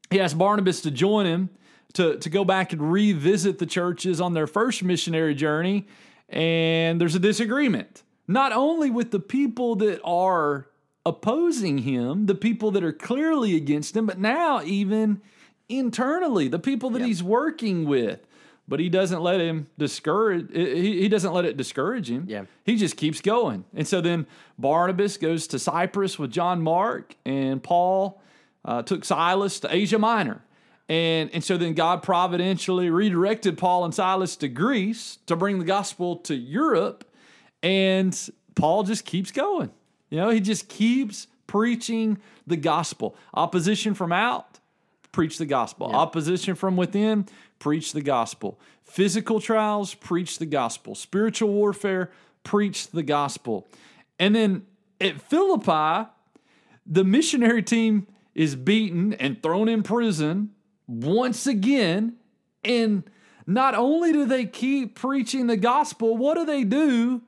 he 0.09 0.19
asked 0.19 0.37
Barnabas 0.37 0.81
to 0.81 0.91
join 0.91 1.27
him 1.27 1.49
to, 1.93 2.17
to 2.17 2.29
go 2.29 2.45
back 2.45 2.73
and 2.73 2.91
revisit 2.91 3.59
the 3.59 3.65
churches 3.65 4.21
on 4.21 4.33
their 4.33 4.47
first 4.47 4.83
missionary 4.83 5.35
journey. 5.35 5.87
And 6.29 6.99
there's 6.99 7.15
a 7.15 7.19
disagreement, 7.19 8.03
not 8.27 8.51
only 8.53 8.89
with 8.89 9.11
the 9.11 9.19
people 9.19 9.75
that 9.77 10.01
are 10.03 10.67
opposing 11.05 11.79
him, 11.79 12.27
the 12.27 12.35
people 12.35 12.71
that 12.71 12.83
are 12.83 12.93
clearly 12.93 13.55
against 13.55 13.97
him, 13.97 14.05
but 14.05 14.19
now 14.19 14.61
even 14.63 15.21
internally, 15.67 16.47
the 16.47 16.59
people 16.59 16.89
that 16.91 17.01
he's 17.01 17.23
working 17.23 17.85
with. 17.85 18.25
But 18.67 18.79
he 18.79 18.87
doesn't 18.87 19.21
let 19.21 19.41
him 19.41 19.67
discourage. 19.77 20.49
He, 20.53 21.01
he 21.01 21.09
doesn't 21.09 21.33
let 21.33 21.43
it 21.43 21.57
discourage 21.57 22.09
him. 22.09 22.25
Yeah. 22.29 22.45
He 22.63 22.77
just 22.77 22.95
keeps 22.95 23.19
going. 23.19 23.65
And 23.75 23.85
so 23.85 23.99
then 23.99 24.27
Barnabas 24.57 25.17
goes 25.17 25.47
to 25.47 25.59
Cyprus 25.59 26.17
with 26.17 26.31
John 26.31 26.61
Mark, 26.61 27.15
and 27.25 27.61
Paul 27.61 28.21
uh, 28.63 28.83
took 28.83 29.03
Silas 29.03 29.59
to 29.61 29.75
Asia 29.75 29.99
Minor. 29.99 30.41
And, 30.91 31.29
and 31.33 31.41
so 31.41 31.55
then 31.55 31.73
God 31.73 32.03
providentially 32.03 32.89
redirected 32.89 33.57
Paul 33.57 33.85
and 33.85 33.95
Silas 33.95 34.35
to 34.35 34.49
Greece 34.49 35.19
to 35.25 35.37
bring 35.37 35.57
the 35.57 35.63
gospel 35.63 36.17
to 36.17 36.35
Europe. 36.35 37.09
And 37.63 38.13
Paul 38.55 38.83
just 38.83 39.05
keeps 39.05 39.31
going. 39.31 39.71
You 40.09 40.17
know, 40.17 40.29
he 40.31 40.41
just 40.41 40.67
keeps 40.67 41.27
preaching 41.47 42.17
the 42.45 42.57
gospel. 42.57 43.15
Opposition 43.33 43.93
from 43.93 44.11
out, 44.11 44.59
preach 45.13 45.37
the 45.37 45.45
gospel. 45.45 45.87
Opposition 45.95 46.55
from 46.55 46.75
within, 46.75 47.25
preach 47.57 47.93
the 47.93 48.01
gospel. 48.01 48.59
Physical 48.83 49.39
trials, 49.39 49.93
preach 49.93 50.39
the 50.39 50.45
gospel. 50.45 50.93
Spiritual 50.93 51.53
warfare, 51.53 52.11
preach 52.43 52.89
the 52.89 53.03
gospel. 53.03 53.65
And 54.19 54.35
then 54.35 54.65
at 54.99 55.21
Philippi, 55.21 56.09
the 56.85 57.05
missionary 57.05 57.63
team 57.63 58.07
is 58.35 58.57
beaten 58.57 59.13
and 59.13 59.41
thrown 59.41 59.69
in 59.69 59.83
prison 59.83 60.49
once 60.91 61.47
again. 61.47 62.17
And 62.63 63.03
not 63.47 63.75
only 63.75 64.11
do 64.11 64.25
they 64.25 64.45
keep 64.45 64.95
preaching 64.95 65.47
the 65.47 65.57
gospel, 65.57 66.17
what 66.17 66.35
do 66.35 66.45
they 66.45 66.63
do 66.63 67.21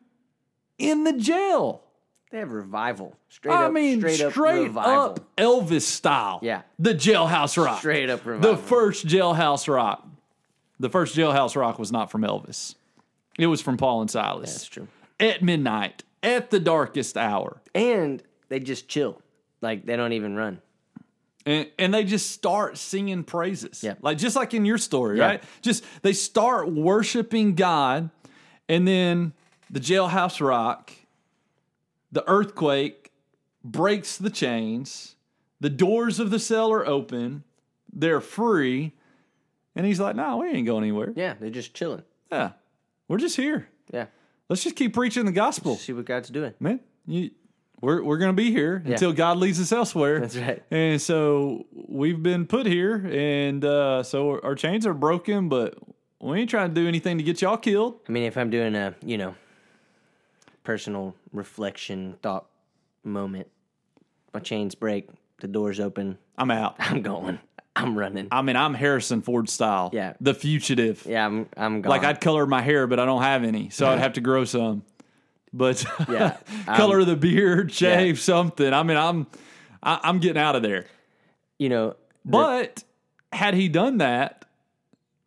in 0.77 1.03
the 1.03 1.13
jail? 1.13 1.83
They 2.31 2.39
have 2.39 2.51
revival. 2.51 3.15
Straight 3.29 3.53
I 3.53 3.65
up, 3.65 3.73
mean, 3.73 3.99
straight 3.99 4.21
up 4.21 4.31
straight 4.31 4.63
revival. 4.63 4.91
up 4.91 5.35
Elvis 5.37 5.81
style. 5.83 6.39
Yeah. 6.41 6.63
The 6.79 6.95
jailhouse 6.95 7.63
rock. 7.63 7.79
Straight 7.79 8.09
up 8.09 8.25
revival. 8.25 8.55
The 8.55 8.61
first 8.61 9.05
jailhouse 9.05 9.71
rock. 9.71 10.07
The 10.79 10.89
first 10.89 11.15
jailhouse 11.15 11.55
rock 11.55 11.77
was 11.77 11.91
not 11.91 12.09
from 12.09 12.23
Elvis. 12.23 12.75
It 13.37 13.47
was 13.47 13.61
from 13.61 13.77
Paul 13.77 14.01
and 14.01 14.09
Silas. 14.09 14.51
That's 14.51 14.65
true. 14.67 14.87
At 15.19 15.43
midnight, 15.43 16.03
at 16.23 16.49
the 16.49 16.59
darkest 16.59 17.17
hour. 17.17 17.61
And 17.75 18.21
they 18.49 18.59
just 18.59 18.87
chill. 18.87 19.21
Like 19.61 19.85
they 19.85 19.95
don't 19.95 20.13
even 20.13 20.35
run. 20.35 20.59
And, 21.45 21.67
and 21.77 21.93
they 21.93 22.03
just 22.05 22.31
start 22.31 22.77
singing 22.77 23.23
praises. 23.23 23.83
Yeah. 23.83 23.95
Like 24.01 24.17
just 24.17 24.35
like 24.35 24.53
in 24.53 24.63
your 24.65 24.77
story, 24.77 25.17
Yeah. 25.17 25.25
right? 25.25 25.43
Just 25.61 25.83
they 26.01 26.13
start 26.13 26.71
worshiping 26.71 27.55
God 27.55 28.09
and 28.69 28.87
then 28.87 29.33
the 29.69 29.79
jailhouse 29.81 30.39
rock, 30.45 30.91
the 32.11 32.23
earthquake 32.29 33.11
breaks 33.63 34.17
the 34.17 34.29
chains, 34.29 35.15
the 35.59 35.69
doors 35.69 36.19
of 36.19 36.31
the 36.31 36.39
cell 36.39 36.71
are 36.71 36.85
open, 36.85 37.43
they're 37.91 38.21
free, 38.21 38.93
and 39.75 39.85
he's 39.85 39.99
like, 39.99 40.15
"No, 40.15 40.37
we 40.37 40.47
ain't 40.49 40.65
going 40.65 40.83
anywhere. 40.83 41.11
Yeah, 41.15 41.33
they're 41.39 41.49
just 41.49 41.73
chilling. 41.73 42.03
Yeah. 42.31 42.51
We're 43.07 43.17
just 43.17 43.35
here. 43.35 43.67
Yeah. 43.91 44.05
Let's 44.49 44.63
just 44.63 44.75
keep 44.75 44.93
preaching 44.93 45.25
the 45.25 45.31
gospel." 45.31 45.75
See 45.75 45.93
what 45.93 46.05
God's 46.05 46.29
doing. 46.29 46.53
man, 46.59 46.79
you, 47.05 47.31
we're 47.83 48.01
we're 48.01 48.17
gonna 48.17 48.31
be 48.31 48.49
here 48.49 48.81
until 48.85 49.11
God 49.11 49.37
leads 49.37 49.59
us 49.59 49.73
elsewhere. 49.73 50.21
That's 50.21 50.37
right. 50.37 50.63
And 50.71 51.01
so 51.01 51.65
we've 51.73 52.23
been 52.23 52.47
put 52.47 52.65
here, 52.65 52.95
and 52.95 53.63
uh, 53.65 54.03
so 54.03 54.39
our 54.39 54.55
chains 54.55 54.87
are 54.87 54.93
broken, 54.93 55.49
but 55.49 55.77
we 56.21 56.39
ain't 56.39 56.49
trying 56.49 56.73
to 56.73 56.81
do 56.81 56.87
anything 56.87 57.17
to 57.17 57.23
get 57.25 57.41
y'all 57.41 57.57
killed. 57.57 57.99
I 58.07 58.13
mean, 58.13 58.23
if 58.23 58.37
I'm 58.37 58.49
doing 58.49 58.73
a, 58.75 58.95
you 59.05 59.17
know, 59.17 59.35
personal 60.63 61.13
reflection 61.33 62.15
thought 62.21 62.45
moment, 63.03 63.47
my 64.33 64.39
chains 64.39 64.75
break, 64.75 65.09
the 65.41 65.49
doors 65.49 65.81
open, 65.81 66.17
I'm 66.37 66.51
out. 66.51 66.75
I'm 66.79 67.01
going. 67.01 67.37
I'm 67.75 67.97
running. 67.97 68.29
I 68.31 68.43
mean, 68.43 68.55
I'm 68.55 68.75
Harrison 68.75 69.21
Ford 69.21 69.49
style. 69.49 69.89
Yeah. 69.91 70.13
the 70.21 70.33
fugitive. 70.33 71.05
Yeah, 71.05 71.25
I'm 71.25 71.49
I'm 71.57 71.81
gone. 71.81 71.89
Like 71.89 72.05
I'd 72.05 72.21
color 72.21 72.45
my 72.45 72.61
hair, 72.61 72.87
but 72.87 72.99
I 72.99 73.05
don't 73.05 73.23
have 73.23 73.43
any, 73.43 73.71
so 73.71 73.87
I'd 73.87 73.99
have 73.99 74.13
to 74.13 74.21
grow 74.21 74.45
some. 74.45 74.83
But 75.53 75.85
Yeah, 76.09 76.37
color 76.65 76.99
of 76.99 77.07
the 77.07 77.15
beard, 77.15 77.71
shave 77.71 78.19
something. 78.19 78.73
I 78.73 78.83
mean, 78.83 78.97
I'm 78.97 79.27
I, 79.81 79.99
I'm 80.03 80.19
getting 80.19 80.41
out 80.41 80.55
of 80.55 80.63
there. 80.63 80.85
you 81.59 81.69
know, 81.69 81.95
But 82.25 82.83
had 83.31 83.53
he 83.53 83.67
done 83.69 83.97
that, 83.99 84.45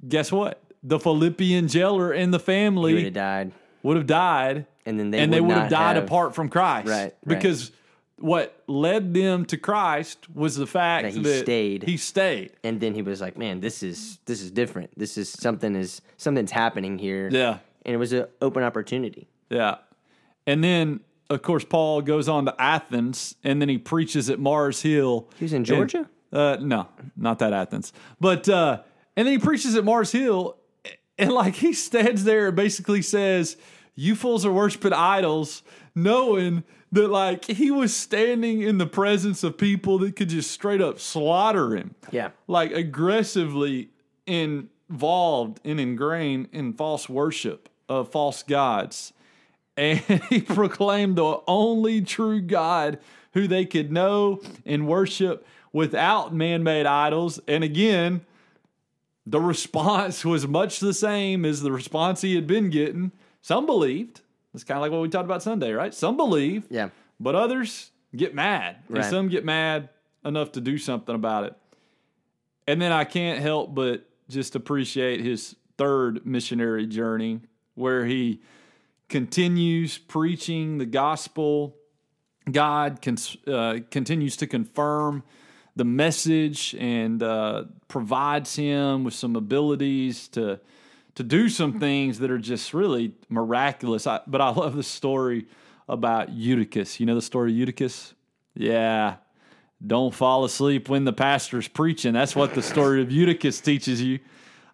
guess 0.07 0.33
what? 0.33 0.61
The 0.83 0.99
Philippian 0.99 1.68
jailer 1.68 2.12
and 2.12 2.33
the 2.33 2.39
he 2.39 2.43
would 2.43 2.45
family 2.47 3.05
have 3.05 3.12
died. 3.12 3.53
would 3.83 3.97
have 3.97 4.07
died, 4.07 4.66
And 4.85 4.99
then 4.99 5.11
they 5.11 5.18
and 5.18 5.33
they 5.33 5.41
would 5.41 5.49
would 5.49 5.57
have 5.59 5.70
died 5.70 5.97
have- 5.97 6.05
apart 6.05 6.35
from 6.35 6.49
Christ. 6.49 6.89
Right, 6.89 7.03
right. 7.03 7.14
Because 7.27 7.70
what 8.18 8.62
led 8.66 9.12
them 9.14 9.45
to 9.47 9.57
Christ 9.59 10.27
was 10.35 10.57
the 10.57 10.66
fact 10.66 11.05
That 11.12 11.22
that, 11.22 11.29
he 11.35 11.39
stayed. 11.43 11.83
He 11.83 11.97
stayed. 11.97 12.53
And 12.64 12.81
then 12.81 12.95
he 12.95 13.03
was 13.03 13.20
like, 13.20 13.37
"Man, 13.37 13.61
this 13.61 13.83
is 13.83 14.18
this 14.27 14.41
is 14.41 14.51
different. 14.51 14.99
This 14.99 15.18
is 15.18 15.29
something 15.29 15.77
is 15.77 16.01
something's 16.16 16.51
happening 16.53 16.99
here." 16.99 17.29
Yeah. 17.31 17.59
And 17.85 17.95
it 17.95 17.99
was 17.99 18.12
an 18.12 18.27
open 18.41 18.62
opportunity. 18.62 19.29
Yeah. 19.51 19.77
And 20.47 20.63
then, 20.63 21.01
of 21.31 21.43
course, 21.43 21.65
Paul 21.65 22.03
goes 22.03 22.29
on 22.29 22.45
to 22.47 22.55
Athens 22.61 23.35
and 23.43 23.61
then 23.61 23.69
he 23.69 23.79
preaches 23.79 24.31
at 24.31 24.39
Mars 24.39 24.83
Hill. 24.83 25.29
He 25.39 25.45
was 25.45 25.53
in 25.53 25.59
And- 25.59 25.67
Georgia? 25.67 26.09
uh, 26.33 26.59
no, 26.61 26.89
not 27.17 27.39
that 27.41 27.53
Athens. 27.53 27.93
But, 28.21 28.49
uh, 28.49 28.81
and 29.17 29.27
then 29.27 29.33
he 29.33 29.39
preaches 29.39 29.75
at 29.75 29.85
Mars 29.85 30.13
Hill 30.13 30.57
and 31.19 31.33
like 31.33 31.55
he 31.57 31.73
stands 31.73 32.25
there 32.25 32.49
and 32.49 32.57
basically 32.57 33.03
says, 33.03 33.57
You 33.95 34.15
fools 34.15 34.45
are 34.47 34.53
worshiping 34.53 34.93
idols, 34.93 35.63
knowing 35.95 36.63
that 36.93 37.09
like 37.09 37.47
he 37.47 37.71
was 37.71 37.97
standing 37.97 38.61
in 38.63 38.79
the 38.79 38.87
presence 38.87 39.43
of 39.43 39.59
people 39.59 39.99
that 40.01 40.15
could 40.15 40.29
just 40.29 40.51
straight 40.51 40.81
up 40.81 41.01
slaughter 41.01 41.75
him 41.75 41.95
Yeah. 42.13 42.31
like 42.47 42.71
aggressively 42.71 43.91
involved 44.27 45.61
and 45.65 45.81
ingrained 45.81 46.49
in 46.53 46.73
false 46.75 47.09
worship 47.09 47.69
of 47.89 48.11
false 48.13 48.43
gods. 48.43 49.13
And 49.77 49.99
he 50.31 50.41
proclaimed 50.41 51.16
the 51.16 51.41
only 51.47 52.01
true 52.01 52.41
God 52.41 52.99
who 53.33 53.47
they 53.47 53.64
could 53.66 53.93
know 53.93 54.41
and 54.64 54.87
worship 54.89 55.47
without 55.72 56.35
man 56.35 56.62
made 56.62 56.87
idols. 56.87 57.39
And 57.47 57.62
again, 57.62 58.22
the 59.27 59.41
response 59.41 60.24
was 60.24 60.47
much 60.47 60.81
the 60.81 60.95
same 60.95 61.45
as 61.45 61.61
the 61.62 61.72
response 61.72 62.22
he 62.22 62.35
had 62.35 62.47
been 62.47 62.70
getting. 62.70 63.12
Some 63.43 63.66
believed. 63.66 64.22
It's 64.55 64.64
kind 64.64 64.79
of 64.79 64.83
like 64.83 64.91
what 64.93 65.03
we 65.03 65.09
talked 65.11 65.27
about 65.27 65.43
Sunday, 65.43 65.72
right? 65.72 65.93
Some 65.93 66.16
believe, 66.16 66.64
Yeah. 66.70 66.89
but 67.20 67.35
others 67.35 67.91
get 68.14 68.35
mad. 68.35 68.77
And 68.89 69.05
some 69.05 69.29
get 69.29 69.45
mad 69.45 69.91
enough 70.24 70.53
to 70.53 70.61
do 70.62 70.79
something 70.79 71.14
about 71.14 71.45
it. 71.45 71.55
And 72.66 72.81
then 72.81 72.91
I 72.91 73.05
can't 73.05 73.39
help 73.41 73.74
but 73.74 74.09
just 74.31 74.57
appreciate 74.57 75.20
his 75.20 75.55
third 75.77 76.24
missionary 76.27 76.87
journey 76.87 77.41
where 77.74 78.07
he 78.07 78.41
continues 79.09 79.99
preaching 79.99 80.79
the 80.79 80.87
gospel. 80.87 81.77
God 82.51 83.03
cons- 83.03 83.37
uh, 83.47 83.79
continues 83.91 84.37
to 84.39 84.47
confirm 84.47 85.23
the 85.75 85.85
message 85.85 86.75
and 86.79 87.23
uh, 87.23 87.65
provides 87.89 88.57
him 88.57 89.05
with 89.05 89.15
some 89.15 89.37
abilities 89.37 90.29
to 90.29 90.61
to 91.17 91.23
do 91.23 91.49
some 91.49 91.81
things 91.81 92.19
that 92.19 92.31
are 92.31 92.39
just 92.39 92.75
really 92.75 93.15
miraculous. 93.31 94.07
I, 94.07 94.21
but 94.27 94.43
I 94.43 94.51
love 94.51 94.77
the 94.77 94.83
story 94.83 95.47
about 95.89 96.29
Eutychus. 96.31 97.01
You 97.01 97.07
know 97.07 97.15
the 97.15 97.23
story 97.23 97.53
of 97.53 97.57
Eutychus? 97.57 98.13
Yeah. 98.55 99.17
Don't 99.85 100.15
fall 100.15 100.45
asleep 100.45 100.89
when 100.91 101.05
the 101.05 101.13
pastor's 101.13 101.69
preaching. 101.69 102.13
That's 102.13 102.37
what 102.37 102.55
the 102.55 102.63
story 102.63 103.01
of 103.03 103.11
Eutychus 103.11 103.61
teaches 103.61 104.03
you. 104.03 104.19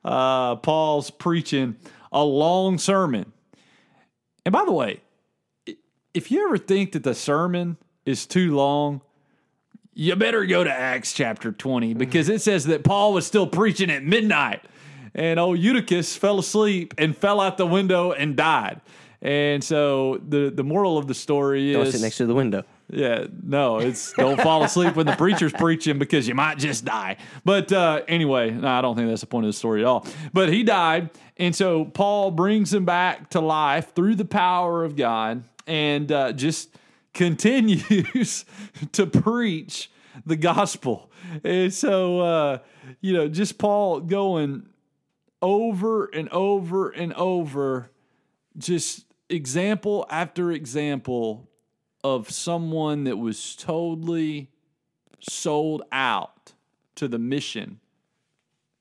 Uh, 0.05 0.57
Paul's 0.57 1.11
preaching 1.11 1.77
a 2.11 2.25
long 2.25 2.77
sermon. 2.79 3.33
And 4.45 4.53
by 4.53 4.65
the 4.65 4.73
way, 4.73 5.01
if 6.15 6.31
you 6.31 6.47
ever 6.47 6.59
think 6.59 6.93
that 6.93 7.05
the 7.05 7.15
sermon 7.15 7.77
is 8.05 8.27
too 8.27 8.55
long, 8.55 9.01
you 9.95 10.17
better 10.17 10.45
go 10.47 10.65
to 10.65 10.73
Acts 10.73 11.13
chapter 11.13 11.53
20 11.53 11.91
mm-hmm. 11.91 11.99
because 11.99 12.29
it 12.29 12.41
says 12.41 12.65
that 12.65 12.85
Paul 12.85 13.13
was 13.13 13.27
still 13.27 13.47
preaching 13.47 13.91
at 13.91 14.03
midnight. 14.03 14.63
And 15.15 15.39
old 15.39 15.59
Eutychus 15.59 16.17
fell 16.17 16.39
asleep 16.39 16.95
and 16.97 17.17
fell 17.17 17.41
out 17.41 17.59
the 17.59 17.67
window 17.67 18.13
and 18.13 18.35
died. 18.35 18.81
And 19.21 19.63
so 19.63 20.21
the, 20.27 20.51
the 20.51 20.65
moral 20.65 20.97
of 20.99 21.07
the 21.07 21.15
story 21.15 21.73
Don't 21.73 21.87
is 21.87 21.93
sit 21.93 22.01
next 22.01 22.17
to 22.17 22.27
the 22.27 22.35
window. 22.35 22.65
Yeah, 22.93 23.27
no, 23.43 23.79
it's 23.79 24.13
don't 24.13 24.41
fall 24.41 24.63
asleep 24.63 24.97
when 24.97 25.07
the 25.07 25.17
preacher's 25.17 25.53
preaching 25.53 25.99
because 25.99 26.29
you 26.29 26.35
might 26.35 26.59
just 26.59 26.85
die. 26.85 27.17
But 27.45 27.73
uh, 27.73 28.03
anyway, 28.07 28.51
no, 28.51 28.69
I 28.69 28.83
don't 28.83 28.97
think 28.97 29.09
that's 29.09 29.23
the 29.23 29.27
point 29.27 29.47
of 29.47 29.49
the 29.49 29.57
story 29.57 29.81
at 29.81 29.87
all. 29.87 30.07
But 30.33 30.51
he 30.51 30.63
died, 30.63 31.11
and 31.39 31.57
so 31.57 31.87
Paul 31.87 32.31
brings 32.31 32.73
him 32.73 32.85
back 32.85 33.31
to 33.31 33.41
life 33.41 33.95
through 33.95 34.17
the 34.17 34.25
power 34.25 34.85
of 34.85 34.95
God, 34.95 35.45
and 35.67 36.13
uh, 36.13 36.33
just 36.33 36.77
continues 37.15 38.45
to 38.93 39.07
preach 39.07 39.91
the 40.27 40.37
gospel. 40.37 41.11
And 41.43 41.73
so, 41.73 42.21
uh, 42.21 42.59
you 43.01 43.15
know, 43.15 43.29
just 43.29 43.57
Paul 43.59 44.01
going 44.01 44.67
over 45.41 46.07
and 46.07 46.29
over 46.29 46.91
and 46.91 47.15
over, 47.15 47.91
just 48.59 49.07
example 49.31 50.07
after 50.11 50.53
example 50.53 51.49
of 52.05 52.31
someone 52.31 53.05
that 53.05 53.17
was 53.19 53.55
totally 53.57 54.51
sold 55.21 55.83
out 55.93 56.53
to 56.97 57.07
the 57.09 57.19
mission 57.19 57.79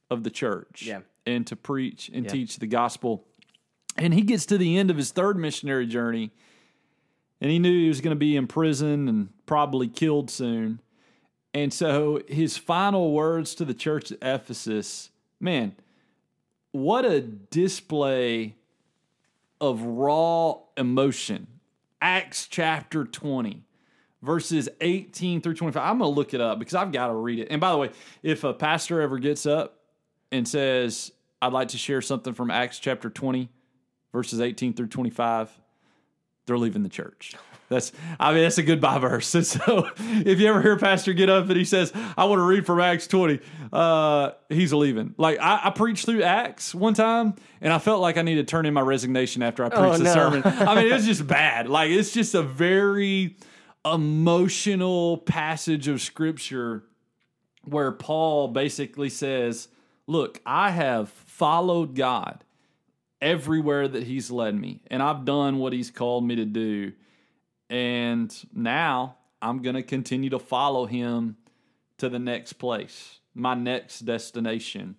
of 0.09 0.23
the 0.23 0.29
church 0.31 0.83
Yeah. 0.83 1.01
and 1.25 1.45
to 1.47 1.55
preach 1.55 2.09
and 2.13 2.27
teach 2.27 2.57
the 2.57 2.67
gospel. 2.67 3.25
And 3.97 4.13
he 4.13 4.21
gets 4.21 4.45
to 4.47 4.57
the 4.57 4.77
end 4.77 4.89
of 4.89 4.97
his 4.97 5.11
third 5.11 5.37
missionary 5.37 5.85
journey 5.85 6.31
and 7.39 7.49
he 7.51 7.59
knew 7.59 7.71
he 7.71 7.87
was 7.87 8.01
going 8.01 8.15
to 8.15 8.19
be 8.19 8.35
in 8.35 8.47
prison 8.47 9.07
and 9.07 9.29
probably 9.45 9.87
killed 9.87 10.29
soon. 10.29 10.79
And 11.53 11.73
so 11.73 12.21
his 12.27 12.57
final 12.57 13.11
words 13.13 13.55
to 13.55 13.65
the 13.65 13.73
church 13.73 14.11
at 14.11 14.19
Ephesus, 14.21 15.09
man, 15.39 15.75
what 16.71 17.03
a 17.03 17.19
display 17.21 18.55
of 19.59 19.81
raw 19.81 20.55
emotion. 20.77 21.47
Acts 22.01 22.47
chapter 22.47 23.05
20, 23.05 23.63
verses 24.21 24.69
18 24.81 25.41
through 25.41 25.53
25. 25.53 25.81
I'm 25.81 25.99
going 25.99 26.11
to 26.11 26.15
look 26.15 26.33
it 26.33 26.41
up 26.41 26.59
because 26.59 26.73
I've 26.73 26.91
got 26.91 27.07
to 27.07 27.13
read 27.13 27.39
it. 27.39 27.49
And 27.51 27.61
by 27.61 27.71
the 27.71 27.77
way, 27.77 27.91
if 28.23 28.43
a 28.43 28.53
pastor 28.53 29.01
ever 29.01 29.19
gets 29.19 29.45
up 29.45 29.79
and 30.31 30.47
says, 30.47 31.11
I'd 31.41 31.53
like 31.53 31.69
to 31.69 31.77
share 31.77 32.01
something 32.01 32.33
from 32.33 32.49
Acts 32.49 32.79
chapter 32.79 33.09
20, 33.09 33.49
verses 34.11 34.41
18 34.41 34.73
through 34.73 34.87
25, 34.87 35.51
they're 36.45 36.57
leaving 36.57 36.83
the 36.83 36.89
church. 36.89 37.35
That's, 37.71 37.91
I 38.19 38.33
mean, 38.33 38.43
that's 38.43 38.57
a 38.59 38.63
goodbye 38.63 38.99
verse. 38.99 39.33
And 39.33 39.45
so 39.47 39.89
if 39.97 40.39
you 40.39 40.47
ever 40.47 40.61
hear 40.61 40.73
a 40.73 40.77
pastor 40.77 41.13
get 41.13 41.29
up 41.29 41.47
and 41.47 41.55
he 41.57 41.63
says, 41.65 41.91
I 42.15 42.25
want 42.25 42.39
to 42.39 42.43
read 42.43 42.65
from 42.65 42.79
Acts 42.79 43.07
20, 43.07 43.39
uh, 43.73 44.31
he's 44.49 44.73
leaving. 44.73 45.15
Like, 45.17 45.39
I, 45.39 45.61
I 45.63 45.69
preached 45.71 46.05
through 46.05 46.21
Acts 46.23 46.75
one 46.75 46.93
time 46.93 47.33
and 47.61 47.71
I 47.73 47.79
felt 47.79 48.01
like 48.01 48.17
I 48.17 48.21
needed 48.21 48.45
to 48.47 48.51
turn 48.51 48.65
in 48.65 48.73
my 48.73 48.81
resignation 48.81 49.41
after 49.41 49.63
I 49.63 49.69
preached 49.69 49.83
Oh, 49.83 49.97
the 49.97 50.03
no. 50.03 50.13
sermon. 50.13 50.41
I 50.45 50.75
mean, 50.75 50.87
it 50.87 50.93
was 50.93 51.05
just 51.05 51.25
bad. 51.25 51.67
Like, 51.69 51.89
it's 51.91 52.11
just 52.11 52.35
a 52.35 52.43
very 52.43 53.37
emotional 53.85 55.17
passage 55.17 55.87
of 55.87 56.01
scripture 56.01 56.83
where 57.63 57.91
Paul 57.91 58.49
basically 58.49 59.09
says, 59.09 59.67
Look, 60.07 60.41
I 60.45 60.71
have 60.71 61.09
followed 61.09 61.95
God 61.95 62.43
everywhere 63.21 63.87
that 63.87 64.03
He's 64.03 64.29
led 64.31 64.55
me, 64.55 64.81
and 64.87 65.01
I've 65.01 65.23
done 65.25 65.57
what 65.59 65.71
He's 65.73 65.89
called 65.91 66.25
me 66.25 66.35
to 66.35 66.45
do. 66.45 66.91
And 67.71 68.35
now 68.53 69.15
I'm 69.41 69.61
going 69.61 69.77
to 69.77 69.81
continue 69.81 70.29
to 70.31 70.39
follow 70.39 70.85
Him 70.85 71.37
to 71.99 72.09
the 72.09 72.19
next 72.19 72.53
place, 72.53 73.21
my 73.33 73.55
next 73.55 74.01
destination. 74.01 74.97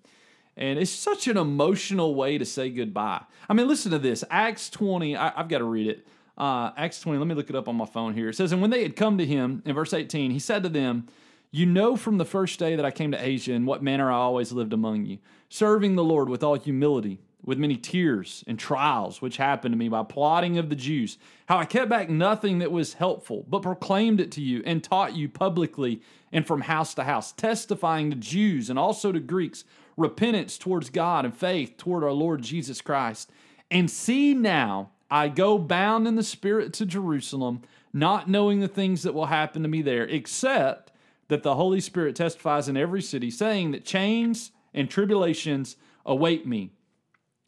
And 0.57 0.79
it's 0.79 0.91
such 0.91 1.29
an 1.29 1.37
emotional 1.37 2.15
way 2.15 2.39
to 2.39 2.47
say 2.47 2.71
goodbye. 2.71 3.23
I 3.49 3.53
mean, 3.53 3.69
listen 3.69 3.93
to 3.93 3.99
this 3.99 4.25
Acts 4.31 4.71
20, 4.71 5.17
I, 5.17 5.33
have 5.37 5.49
got 5.49 5.59
to 5.59 5.65
read 5.65 5.87
it. 5.87 6.07
Uh, 6.37 6.71
Acts 6.77 7.01
20, 7.03 7.19
let 7.19 7.29
me 7.29 7.35
look 7.35 7.51
it 7.51 7.57
up 7.57 7.69
on 7.69 7.77
my 7.77 7.85
phone 7.85 8.15
here. 8.15 8.31
It 8.31 8.37
says, 8.37 8.53
And 8.53 8.63
when 8.63 8.71
they 8.71 8.83
had 8.83 8.97
come 8.97 9.19
to 9.19 9.27
him, 9.27 9.63
in 9.67 9.75
verse 9.75 9.93
18, 9.93 10.31
he 10.31 10.39
said 10.39 10.63
to 10.63 10.71
them, 10.71 11.09
You 11.51 11.67
know 11.67 11.95
from 11.95 12.17
the 12.17 12.25
first 12.25 12.59
day 12.59 12.75
that 12.75 12.87
I 12.87 12.91
came 12.91 13.13
to 13.13 13.23
Asia 13.23 13.53
in 13.53 13.67
what 13.67 13.83
manner 13.83 14.11
I 14.11 14.17
always 14.17 14.51
lived 14.51 14.73
among 14.73 15.05
you, 15.05 15.19
serving 15.51 15.95
the 15.95 16.05
Lord 16.05 16.31
with 16.31 16.43
all 16.43 16.55
humility, 16.55 17.21
with 17.45 17.59
many 17.59 17.77
tears 17.77 18.45
and 18.47 18.59
trials 18.59 19.21
which 19.21 19.37
happened 19.37 19.73
to 19.73 19.79
me 19.79 19.89
by 19.89 20.03
plotting 20.03 20.59
of 20.59 20.69
the 20.69 20.77
Jews, 20.77 21.19
how 21.47 21.59
I 21.59 21.65
kept 21.65 21.91
back 21.91 22.09
nothing 22.09 22.61
that 22.61 22.71
was 22.71 22.95
helpful, 22.95 23.45
but 23.49 23.63
proclaimed 23.63 24.21
it 24.21 24.31
to 24.33 24.41
you 24.41 24.63
and 24.65 24.83
taught 24.83 25.17
you 25.17 25.29
publicly 25.29 26.03
and 26.31 26.47
from 26.47 26.63
house 26.63 26.95
to 26.95 27.05
house, 27.05 27.33
testifying 27.33 28.11
to 28.11 28.17
Jews 28.17 28.71
and 28.71 28.79
also 28.79 29.11
to 29.13 29.21
Greeks 29.21 29.65
repentance 29.97 30.57
towards 30.57 30.91
God 30.91 31.25
and 31.25 31.37
faith 31.37 31.77
toward 31.77 32.05
our 32.05 32.13
Lord 32.13 32.43
Jesus 32.43 32.81
Christ. 32.81 33.31
And 33.71 33.91
see 33.91 34.35
now, 34.35 34.91
I 35.11 35.29
go 35.29 35.59
bound 35.59 36.09
in 36.09 36.15
the 36.15 36.23
Spirit 36.23 36.73
to 36.75 36.87
Jerusalem, 36.87 37.63
not 37.93 38.31
knowing 38.31 38.61
the 38.61 38.69
things 38.69 39.03
that 39.03 39.15
will 39.15 39.27
happen 39.27 39.63
to 39.63 39.69
me 39.69 39.83
there, 39.83 40.05
except 40.05 40.93
that 41.29 41.43
the 41.43 41.57
Holy 41.57 41.81
Spirit 41.81 42.17
testifies 42.17 42.69
in 42.69 42.77
every 42.77 43.03
city, 43.03 43.31
saying 43.31 43.73
that 43.73 43.85
chains 43.85 44.53
and 44.73 44.89
tribulations 44.89 45.77
await 46.07 46.47
me. 46.47 46.71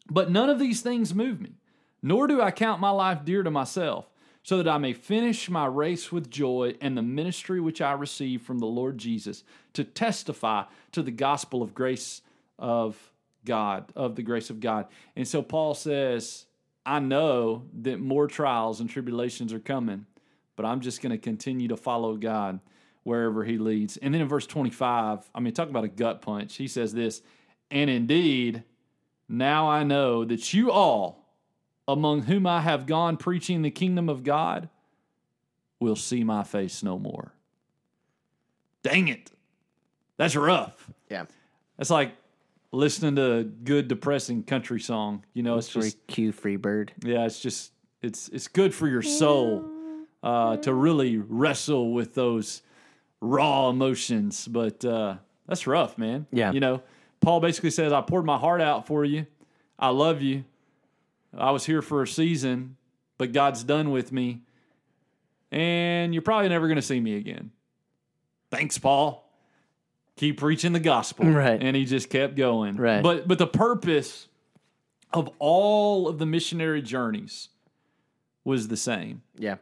But 0.09 0.29
none 0.29 0.49
of 0.49 0.59
these 0.59 0.81
things 0.81 1.15
move 1.15 1.41
me, 1.41 1.53
nor 2.01 2.27
do 2.27 2.41
I 2.41 2.51
count 2.51 2.79
my 2.79 2.91
life 2.91 3.25
dear 3.25 3.43
to 3.43 3.51
myself, 3.51 4.09
so 4.43 4.57
that 4.57 4.67
I 4.67 4.77
may 4.77 4.93
finish 4.93 5.49
my 5.49 5.65
race 5.65 6.11
with 6.11 6.29
joy 6.29 6.75
and 6.79 6.95
the 6.95 7.01
ministry 7.01 7.59
which 7.59 7.81
I 7.81 7.93
received 7.93 8.45
from 8.45 8.59
the 8.59 8.67
Lord 8.67 8.99
Jesus 8.99 9.43
to 9.73 9.83
testify 9.83 10.65
to 10.91 11.01
the 11.01 11.11
gospel 11.11 11.63
of 11.63 11.73
grace 11.73 12.21
of 12.59 13.11
God, 13.43 13.91
of 13.95 14.15
the 14.15 14.21
grace 14.21 14.51
of 14.51 14.59
God. 14.59 14.85
And 15.15 15.27
so 15.27 15.41
Paul 15.41 15.73
says, 15.73 16.45
I 16.85 16.99
know 16.99 17.63
that 17.81 17.99
more 17.99 18.27
trials 18.27 18.79
and 18.79 18.89
tribulations 18.89 19.51
are 19.51 19.59
coming, 19.59 20.05
but 20.55 20.65
I'm 20.65 20.81
just 20.81 21.01
going 21.01 21.11
to 21.11 21.17
continue 21.17 21.67
to 21.69 21.77
follow 21.77 22.15
God 22.15 22.59
wherever 23.01 23.43
he 23.43 23.57
leads. 23.57 23.97
And 23.97 24.13
then 24.13 24.21
in 24.21 24.27
verse 24.27 24.45
25, 24.45 25.29
I 25.33 25.39
mean, 25.39 25.53
talk 25.53 25.69
about 25.69 25.83
a 25.83 25.89
gut 25.89 26.21
punch. 26.21 26.55
He 26.55 26.67
says 26.67 26.93
this, 26.93 27.23
and 27.71 27.89
indeed, 27.89 28.63
now 29.27 29.69
I 29.69 29.83
know 29.83 30.25
that 30.25 30.53
you 30.53 30.71
all, 30.71 31.25
among 31.87 32.23
whom 32.23 32.45
I 32.47 32.61
have 32.61 32.85
gone 32.85 33.17
preaching 33.17 33.61
the 33.61 33.71
kingdom 33.71 34.09
of 34.09 34.23
God, 34.23 34.69
will 35.79 35.95
see 35.95 36.23
my 36.23 36.43
face 36.43 36.81
no 36.83 36.97
more. 36.97 37.33
Dang 38.83 39.07
it. 39.07 39.31
That's 40.17 40.35
rough. 40.35 40.89
Yeah. 41.09 41.25
That's 41.77 41.89
like 41.89 42.13
listening 42.71 43.15
to 43.15 43.33
a 43.33 43.43
good 43.43 43.87
depressing 43.87 44.43
country 44.43 44.79
song. 44.79 45.25
You 45.33 45.43
know, 45.43 45.57
it's 45.57 45.69
Free 45.69 45.81
just 45.83 46.07
Q 46.07 46.31
free 46.31 46.55
bird. 46.55 46.93
yeah, 47.03 47.25
it's 47.25 47.39
just 47.39 47.71
it's 48.01 48.29
it's 48.29 48.47
good 48.47 48.73
for 48.73 48.87
your 48.87 49.01
soul 49.01 49.65
uh, 50.23 50.57
to 50.57 50.73
really 50.73 51.17
wrestle 51.17 51.93
with 51.93 52.13
those 52.15 52.61
raw 53.21 53.69
emotions. 53.69 54.47
But 54.47 54.85
uh, 54.85 55.15
that's 55.47 55.67
rough, 55.67 55.97
man. 55.97 56.27
Yeah. 56.31 56.51
you 56.51 56.59
know, 56.59 56.81
Paul 57.25 57.39
basically 57.39 57.71
says, 57.71 57.91
"I 57.91 58.01
poured 58.01 58.23
my 58.23 58.37
heart 58.37 58.61
out 58.61 58.85
for 58.85 59.03
you. 59.03 59.25
I 59.79 59.89
love 59.89 60.21
you. 60.21 60.45
I 61.35 61.49
was 61.49 61.65
here 61.65 61.81
for 61.81 62.03
a 62.03 62.07
season, 62.07 62.77
but 63.17 63.33
God's 63.33 63.63
done 63.63 63.89
with 63.89 64.11
me, 64.11 64.41
and 65.51 66.13
you're 66.13 66.21
probably 66.21 66.49
never 66.49 66.67
going 66.67 66.75
to 66.75 66.83
see 66.83 66.99
me 66.99 67.15
again." 67.15 67.51
Thanks, 68.51 68.77
Paul. 68.77 69.23
keep 70.17 70.37
preaching 70.39 70.71
the 70.71 70.79
gospel. 70.79 71.25
Right. 71.25 71.61
And 71.61 71.75
he 71.75 71.83
just 71.83 72.09
kept 72.09 72.35
going. 72.35 72.77
Right. 72.77 73.01
But 73.03 73.27
but 73.27 73.37
the 73.37 73.47
purpose 73.47 74.29
of 75.11 75.29
all 75.39 76.07
of 76.07 76.19
the 76.19 76.25
missionary 76.25 76.81
journeys 76.81 77.49
was 78.45 78.67
the 78.69 78.77
same 78.77 79.23
Yeah. 79.37 79.57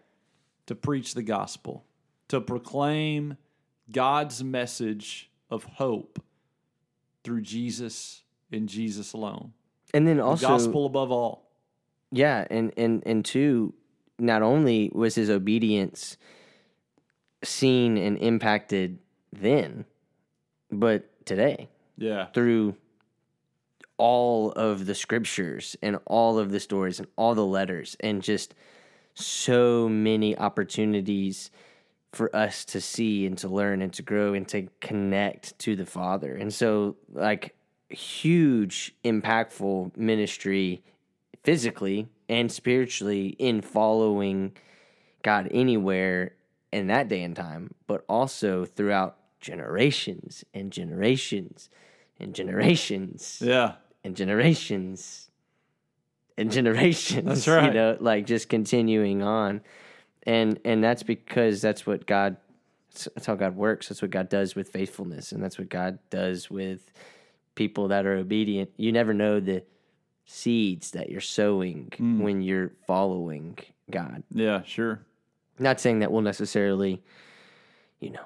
to 0.67 0.75
preach 0.75 1.13
the 1.15 1.23
gospel, 1.23 1.85
to 2.27 2.39
proclaim 2.41 3.37
God's 3.91 4.43
message 4.43 5.31
of 5.49 5.63
hope 5.63 6.21
through 7.23 7.41
Jesus 7.41 8.23
and 8.51 8.67
Jesus 8.69 9.13
alone. 9.13 9.53
And 9.93 10.07
then 10.07 10.17
The 10.17 10.23
also 10.23 10.47
gospel 10.47 10.85
above 10.85 11.11
all. 11.11 11.49
Yeah, 12.11 12.45
and 12.49 12.71
and 12.77 13.01
and 13.05 13.23
two, 13.25 13.73
not 14.19 14.41
only 14.41 14.91
was 14.93 15.15
his 15.15 15.29
obedience 15.29 16.17
seen 17.43 17.97
and 17.97 18.17
impacted 18.19 18.99
then, 19.31 19.85
but 20.71 21.25
today 21.25 21.69
Yeah. 21.97 22.27
through 22.27 22.75
all 23.97 24.51
of 24.53 24.85
the 24.85 24.95
scriptures 24.95 25.75
and 25.81 25.99
all 26.05 26.37
of 26.39 26.51
the 26.51 26.59
stories 26.59 26.99
and 26.99 27.07
all 27.15 27.35
the 27.35 27.45
letters 27.45 27.95
and 27.99 28.21
just 28.21 28.53
so 29.13 29.87
many 29.87 30.37
opportunities 30.37 31.51
for 32.13 32.33
us 32.35 32.63
to 32.65 32.79
see 32.81 33.25
and 33.25 33.37
to 33.39 33.47
learn 33.47 33.81
and 33.81 33.91
to 33.93 34.01
grow 34.03 34.33
and 34.33 34.47
to 34.49 34.67
connect 34.81 35.57
to 35.59 35.75
the 35.75 35.85
Father. 35.85 36.35
And 36.35 36.53
so, 36.53 36.95
like, 37.11 37.55
huge, 37.89 38.95
impactful 39.03 39.95
ministry 39.97 40.83
physically 41.43 42.07
and 42.29 42.51
spiritually 42.51 43.29
in 43.39 43.61
following 43.61 44.53
God 45.23 45.47
anywhere 45.51 46.33
in 46.71 46.87
that 46.87 47.07
day 47.07 47.23
and 47.23 47.35
time, 47.35 47.73
but 47.87 48.03
also 48.07 48.65
throughout 48.65 49.17
generations 49.39 50.43
and 50.53 50.71
generations 50.71 51.69
and 52.19 52.33
generations 52.33 53.39
Yeah. 53.43 53.73
and 54.03 54.15
generations 54.15 55.29
and 56.37 56.51
generations. 56.51 57.25
That's 57.27 57.47
right. 57.47 57.65
You 57.65 57.73
know, 57.73 57.97
like 57.99 58.25
just 58.25 58.49
continuing 58.49 59.21
on, 59.21 59.61
and 60.25 60.59
and 60.65 60.83
that's 60.83 61.03
because 61.03 61.61
that's 61.61 61.85
what 61.85 62.05
God. 62.05 62.37
That's 63.15 63.25
how 63.25 63.33
God 63.33 63.55
works. 63.55 63.89
That's 63.89 64.03
what 64.03 64.11
God 64.11 64.29
does 64.29 64.53
with 64.55 64.69
faithfulness, 64.69 65.31
and 65.31 65.43
that's 65.43 65.57
what 65.57 65.67
God 65.67 65.97
does 66.11 66.51
with 66.51 66.91
people 67.55 67.87
that 67.87 68.05
are 68.05 68.15
obedient. 68.17 68.69
You 68.77 68.91
never 68.91 69.15
know 69.15 69.39
the 69.39 69.63
seeds 70.25 70.91
that 70.91 71.09
you're 71.09 71.19
sowing 71.21 71.89
Mm. 71.97 72.19
when 72.21 72.41
you're 72.43 72.71
following 72.85 73.57
God. 73.89 74.21
Yeah, 74.31 74.61
sure. 74.63 75.01
Not 75.59 75.79
saying 75.79 75.99
that 75.99 76.11
we'll 76.11 76.21
necessarily, 76.21 77.01
you 77.99 78.11
know, 78.11 78.25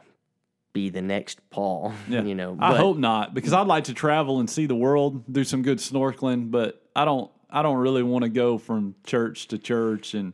be 0.74 0.90
the 0.90 1.02
next 1.02 1.40
Paul. 1.50 1.94
Yeah. 2.10 2.24
You 2.24 2.36
know, 2.36 2.58
I 2.60 2.76
hope 2.76 2.98
not 2.98 3.34
because 3.34 3.54
I'd 3.54 3.68
like 3.68 3.86
to 3.86 3.94
travel 3.94 4.40
and 4.40 4.50
see 4.50 4.66
the 4.66 4.76
world, 4.76 5.32
do 5.32 5.44
some 5.46 5.62
good 5.62 5.78
snorkeling, 5.80 6.52
but 6.52 6.82
I 6.96 7.06
don't 7.06 7.32
I 7.50 7.62
don't 7.62 7.78
really 7.78 8.04
want 8.04 8.24
to 8.24 8.30
go 8.30 8.58
from 8.58 8.96
church 9.06 9.48
to 9.48 9.58
church 9.58 10.14
and 10.14 10.34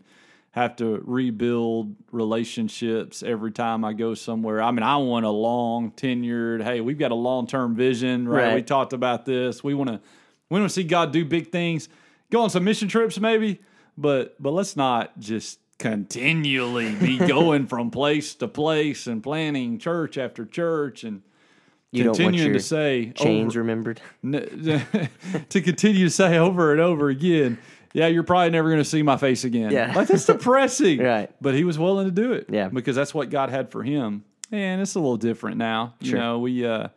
have 0.54 0.76
to 0.76 1.02
rebuild 1.04 1.96
relationships 2.12 3.24
every 3.24 3.52
time 3.52 3.84
I 3.84 3.94
go 3.94 4.14
somewhere. 4.14 4.62
I 4.62 4.70
mean, 4.70 4.84
I 4.84 4.98
want 4.98 5.26
a 5.26 5.32
long 5.32 5.92
tenured, 5.92 6.64
hey, 6.64 6.80
we've 6.80 7.00
got 7.00 7.10
a 7.10 7.16
long-term 7.16 7.76
vision, 7.76 8.28
right? 8.28 8.46
Right. 8.46 8.56
We 8.56 8.62
talked 8.62 8.94
about 8.94 9.26
this. 9.26 9.64
We 9.64 9.74
want 9.74 9.90
to 9.90 10.00
we 10.50 10.60
want 10.60 10.70
to 10.70 10.74
see 10.74 10.84
God 10.84 11.12
do 11.12 11.26
big 11.26 11.52
things. 11.52 11.90
Go 12.30 12.42
on 12.42 12.52
some 12.52 12.64
mission 12.64 12.88
trips 12.88 13.20
maybe, 13.20 13.62
but 13.98 14.42
but 14.42 14.52
let's 14.52 14.76
not 14.76 15.18
just 15.20 15.58
continually 15.80 16.94
be 16.96 17.18
going 17.28 17.66
from 17.66 17.90
place 17.90 18.36
to 18.36 18.48
place 18.48 19.08
and 19.08 19.24
planning 19.24 19.80
church 19.80 20.20
after 20.20 20.46
church 20.46 21.04
and 21.04 21.24
you 21.90 22.04
continuing 22.06 22.54
to 22.54 22.60
say 22.60 23.12
chains 23.16 23.54
over, 23.54 23.60
remembered. 23.60 24.02
to 24.24 25.62
continue 25.62 26.06
to 26.06 26.12
say 26.12 26.38
over 26.38 26.72
and 26.72 26.82
over 26.82 27.10
again, 27.10 27.58
yeah, 27.94 28.08
you're 28.08 28.24
probably 28.24 28.50
never 28.50 28.70
going 28.70 28.82
to 28.82 28.90
see 28.90 29.04
my 29.04 29.18
face 29.18 29.44
again. 29.44 29.72
Yeah. 29.72 29.94
like 29.96 30.08
that's 30.08 30.26
depressing. 30.26 31.00
Right. 31.04 31.32
But 31.42 31.54
he 31.54 31.64
was 31.64 31.78
willing 31.78 32.06
to 32.06 32.12
do 32.12 32.34
it. 32.34 32.48
Yeah. 32.50 32.70
because 32.70 32.96
that's 32.96 33.14
what 33.14 33.30
God 33.30 33.50
had 33.50 33.70
for 33.70 33.84
him. 33.84 34.24
And 34.52 34.82
it's 34.82 34.96
a 34.96 35.00
little 35.00 35.18
different 35.18 35.58
now. 35.58 35.96
Sure. 36.02 36.12
You 36.12 36.18
know, 36.18 36.40
we 36.40 36.66
uh, 36.66 36.90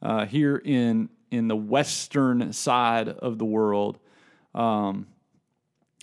uh, 0.00 0.26
here 0.26 0.56
in 0.56 1.08
in 1.30 1.48
the 1.48 1.56
western 1.56 2.52
side 2.52 3.08
of 3.08 3.38
the 3.38 3.44
world, 3.44 3.98
um, 4.54 5.06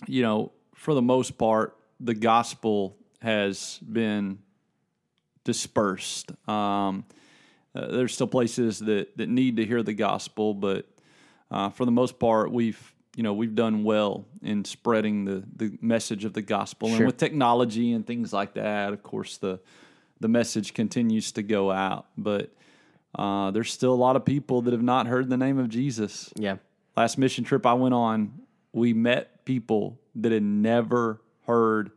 you 0.06 0.22
know, 0.22 0.52
for 0.74 0.92
the 0.94 1.02
most 1.02 1.38
part, 1.38 1.76
the 2.00 2.14
gospel 2.14 2.96
has 3.22 3.78
been 3.78 4.38
dispersed. 5.44 6.32
Um, 6.48 7.04
uh, 7.74 7.86
there's 7.86 8.14
still 8.14 8.26
places 8.26 8.80
that, 8.80 9.16
that 9.16 9.28
need 9.28 9.56
to 9.56 9.64
hear 9.64 9.82
the 9.82 9.92
gospel, 9.94 10.54
but 10.54 10.86
uh, 11.50 11.70
for 11.70 11.84
the 11.84 11.92
most 11.92 12.18
part, 12.18 12.50
we've 12.50 12.94
you 13.16 13.22
know 13.22 13.32
we've 13.34 13.54
done 13.54 13.82
well 13.84 14.24
in 14.42 14.64
spreading 14.64 15.24
the, 15.24 15.42
the 15.56 15.76
message 15.80 16.24
of 16.24 16.32
the 16.32 16.42
gospel, 16.42 16.88
and 16.94 17.06
with 17.06 17.16
technology 17.16 17.92
and 17.92 18.06
things 18.06 18.32
like 18.32 18.54
that, 18.54 18.92
of 18.92 19.02
course 19.02 19.36
the 19.38 19.60
the 20.20 20.28
message 20.28 20.74
continues 20.74 21.32
to 21.32 21.42
go 21.42 21.70
out. 21.70 22.06
But 22.16 22.52
uh, 23.14 23.50
there's 23.50 23.72
still 23.72 23.92
a 23.92 23.96
lot 23.96 24.16
of 24.16 24.24
people 24.24 24.62
that 24.62 24.72
have 24.72 24.82
not 24.82 25.06
heard 25.06 25.28
the 25.30 25.36
name 25.36 25.58
of 25.58 25.68
Jesus. 25.68 26.30
Yeah. 26.36 26.56
Last 26.96 27.16
mission 27.18 27.42
trip 27.44 27.64
I 27.64 27.72
went 27.72 27.94
on, 27.94 28.32
we 28.72 28.92
met 28.92 29.44
people 29.46 29.98
that 30.16 30.30
had 30.30 30.42
never 30.42 31.20
heard 31.46 31.90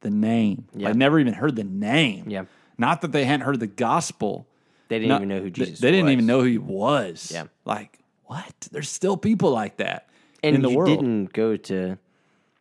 the 0.00 0.10
name. 0.10 0.66
Yeah. 0.74 0.88
Like 0.88 0.96
never 0.96 1.18
even 1.20 1.34
heard 1.34 1.54
the 1.56 1.64
name. 1.64 2.24
Yeah. 2.28 2.44
Not 2.76 3.00
that 3.02 3.12
they 3.12 3.24
hadn't 3.24 3.46
heard 3.46 3.60
the 3.60 3.66
gospel. 3.68 4.48
They 4.88 4.98
didn't 4.98 5.08
Not- 5.10 5.16
even 5.22 5.28
know 5.28 5.36
who 5.38 5.44
they- 5.44 5.50
Jesus 5.50 5.78
They, 5.80 5.90
didn't 5.92 6.06
was. 6.06 6.12
even 6.14 6.26
know 6.26 6.40
who 6.40 6.46
he 6.46 6.58
was. 6.58 7.30
Yeah. 7.32 7.44
Like, 7.64 7.98
what? 8.24 8.68
There's 8.72 8.88
still 8.88 9.16
people 9.16 9.50
like 9.52 9.76
that 9.78 10.07
And 10.42 10.56
in 10.56 10.62
the 10.62 10.70
you 10.70 10.76
world. 10.78 10.88
didn't 11.00 11.32
go 11.32 11.56
to 11.56 11.98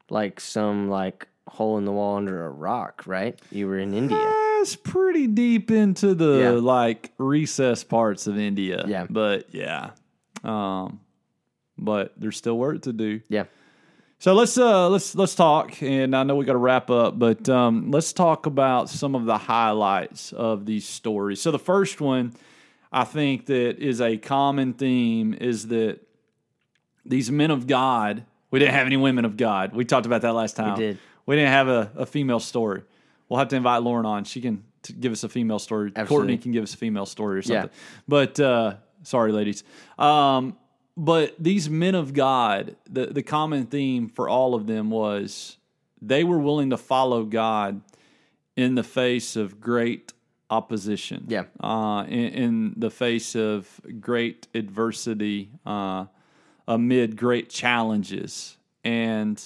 like 0.09 0.39
some 0.39 0.89
like 0.89 1.27
hole 1.47 1.77
in 1.77 1.85
the 1.85 1.91
wall 1.91 2.17
under 2.17 2.45
a 2.45 2.49
rock, 2.49 3.03
right? 3.05 3.39
You 3.51 3.67
were 3.67 3.77
in 3.79 3.93
India. 3.93 4.17
That's 4.59 4.75
pretty 4.75 5.27
deep 5.27 5.69
into 5.71 6.13
the 6.15 6.39
Yeah. 6.39 6.49
like 6.51 7.11
recess 7.17 7.83
parts 7.83 8.27
of 8.27 8.37
India. 8.37 8.83
Yeah. 8.87 9.05
But 9.09 9.53
yeah. 9.53 9.91
Um 10.43 10.99
but 11.77 12.13
there's 12.17 12.37
still 12.37 12.57
work 12.57 12.81
to 12.83 12.93
do. 12.93 13.21
Yeah. 13.29 13.45
So 14.19 14.33
let's 14.33 14.57
uh 14.57 14.89
let's 14.89 15.13
let's 15.13 15.35
talk, 15.35 15.81
and 15.83 16.15
I 16.15 16.23
know 16.23 16.35
we 16.35 16.43
got 16.45 16.53
to 16.53 16.57
wrap 16.57 16.89
up, 16.89 17.19
but 17.19 17.47
um, 17.49 17.91
let's 17.91 18.13
talk 18.13 18.47
about 18.47 18.89
some 18.89 19.13
of 19.13 19.25
the 19.25 19.37
highlights 19.37 20.33
of 20.33 20.65
these 20.65 20.87
stories. 20.89 21.39
So 21.39 21.51
the 21.51 21.59
first 21.59 22.01
one, 22.01 22.33
I 22.91 23.03
think 23.03 23.45
that 23.45 23.77
is 23.77 24.01
a 24.01 24.17
common 24.17 24.73
theme 24.73 25.35
is 25.35 25.67
that 25.67 25.99
these 27.07 27.31
men 27.31 27.51
of 27.51 27.67
God. 27.67 28.25
We 28.51 28.59
didn't 28.59 28.75
have 28.75 28.85
any 28.87 28.97
women 28.97 29.25
of 29.25 29.35
God. 29.37 29.73
We 29.73 29.83
talked 29.85 30.05
about 30.05 30.21
that 30.21 30.33
last 30.33 30.55
time. 30.55 30.77
We 30.77 30.79
did. 30.85 30.97
We 31.25 31.35
didn't 31.35 31.51
have 31.51 31.67
a, 31.67 31.91
a 31.97 32.05
female 32.05 32.39
story. 32.39 32.83
We'll 33.27 33.39
have 33.39 33.49
to 33.49 33.55
invite 33.57 33.83
Lauren 33.83 34.05
on. 34.05 34.23
She 34.23 34.39
can 34.39 34.63
t- 34.83 34.93
give 34.93 35.11
us 35.11 35.23
a 35.25 35.29
female 35.29 35.59
story. 35.59 35.87
Absolutely. 35.95 36.07
Courtney 36.15 36.37
can 36.37 36.51
give 36.53 36.63
us 36.63 36.73
a 36.73 36.77
female 36.77 37.05
story 37.05 37.39
or 37.39 37.41
Yeah. 37.41 37.61
something. 37.63 37.69
But 38.07 38.39
uh, 38.39 38.75
sorry, 39.03 39.33
ladies. 39.33 39.65
Um, 39.99 40.55
but 40.95 41.35
these 41.37 41.69
men 41.69 41.93
of 41.95 42.13
God, 42.13 42.77
the, 42.89 43.07
the 43.07 43.21
common 43.21 43.65
theme 43.65 44.07
for 44.07 44.29
all 44.29 44.55
of 44.55 44.65
them 44.65 44.89
was 44.89 45.57
they 46.01 46.23
were 46.23 46.39
willing 46.39 46.69
to 46.69 46.77
follow 46.77 47.23
God 47.25 47.81
in 48.55 48.75
the 48.75 48.83
face 48.83 49.35
of 49.35 49.59
great 49.59 50.13
opposition. 50.49 51.25
Yeah. 51.27 51.43
Uh, 51.59 52.05
in, 52.07 52.19
in 52.29 52.73
the 52.77 52.89
face 52.89 53.35
of 53.35 53.81
great 53.99 54.47
adversity, 54.55 55.49
uh, 55.65 56.05
amid 56.67 57.17
great 57.17 57.49
challenges. 57.49 58.57
And 58.83 59.41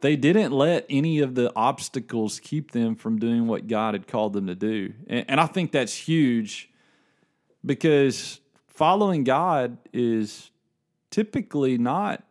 they 0.00 0.16
didn't 0.16 0.52
let 0.52 0.86
any 0.88 1.20
of 1.20 1.34
the 1.34 1.52
obstacles 1.54 2.40
keep 2.40 2.72
them 2.72 2.94
from 2.94 3.18
doing 3.18 3.46
what 3.46 3.66
God 3.66 3.94
had 3.94 4.06
called 4.06 4.32
them 4.32 4.46
to 4.46 4.54
do. 4.54 4.94
And, 5.06 5.24
and 5.28 5.40
I 5.40 5.46
think 5.46 5.72
that's 5.72 5.94
huge 5.94 6.70
because 7.64 8.40
following 8.66 9.24
God 9.24 9.76
is 9.92 10.50
typically 11.10 11.76
not 11.76 12.24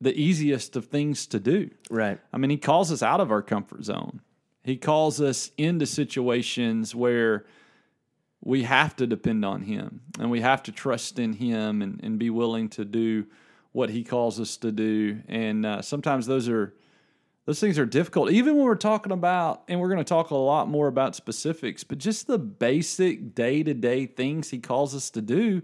the 0.00 0.14
easiest 0.14 0.76
of 0.76 0.86
things 0.86 1.26
to 1.26 1.38
do. 1.40 1.70
Right. 1.90 2.18
I 2.32 2.38
mean, 2.38 2.50
he 2.50 2.56
calls 2.56 2.90
us 2.90 3.02
out 3.02 3.20
of 3.20 3.30
our 3.30 3.42
comfort 3.42 3.84
zone. 3.84 4.20
He 4.62 4.76
calls 4.76 5.20
us 5.20 5.50
into 5.56 5.86
situations 5.86 6.94
where 6.94 7.44
we 8.42 8.62
have 8.62 8.96
to 8.96 9.06
depend 9.06 9.44
on 9.44 9.62
him 9.62 10.00
and 10.18 10.30
we 10.30 10.40
have 10.40 10.62
to 10.64 10.72
trust 10.72 11.18
in 11.18 11.34
him 11.34 11.82
and, 11.82 12.00
and 12.02 12.18
be 12.18 12.30
willing 12.30 12.68
to 12.70 12.84
do 12.84 13.26
what 13.72 13.90
he 13.90 14.02
calls 14.02 14.40
us 14.40 14.56
to 14.58 14.72
do. 14.72 15.20
And 15.28 15.64
uh, 15.66 15.82
sometimes 15.82 16.26
those 16.26 16.48
are 16.48 16.74
those 17.46 17.58
things 17.58 17.78
are 17.78 17.86
difficult, 17.86 18.30
even 18.30 18.54
when 18.54 18.64
we're 18.64 18.74
talking 18.76 19.12
about, 19.12 19.62
and 19.66 19.80
we're 19.80 19.88
going 19.88 19.98
to 19.98 20.04
talk 20.04 20.30
a 20.30 20.36
lot 20.36 20.68
more 20.68 20.86
about 20.86 21.16
specifics, 21.16 21.82
but 21.82 21.98
just 21.98 22.26
the 22.26 22.38
basic 22.38 23.34
day 23.34 23.62
to 23.62 23.74
day 23.74 24.06
things 24.06 24.50
he 24.50 24.58
calls 24.58 24.94
us 24.94 25.10
to 25.10 25.22
do, 25.22 25.62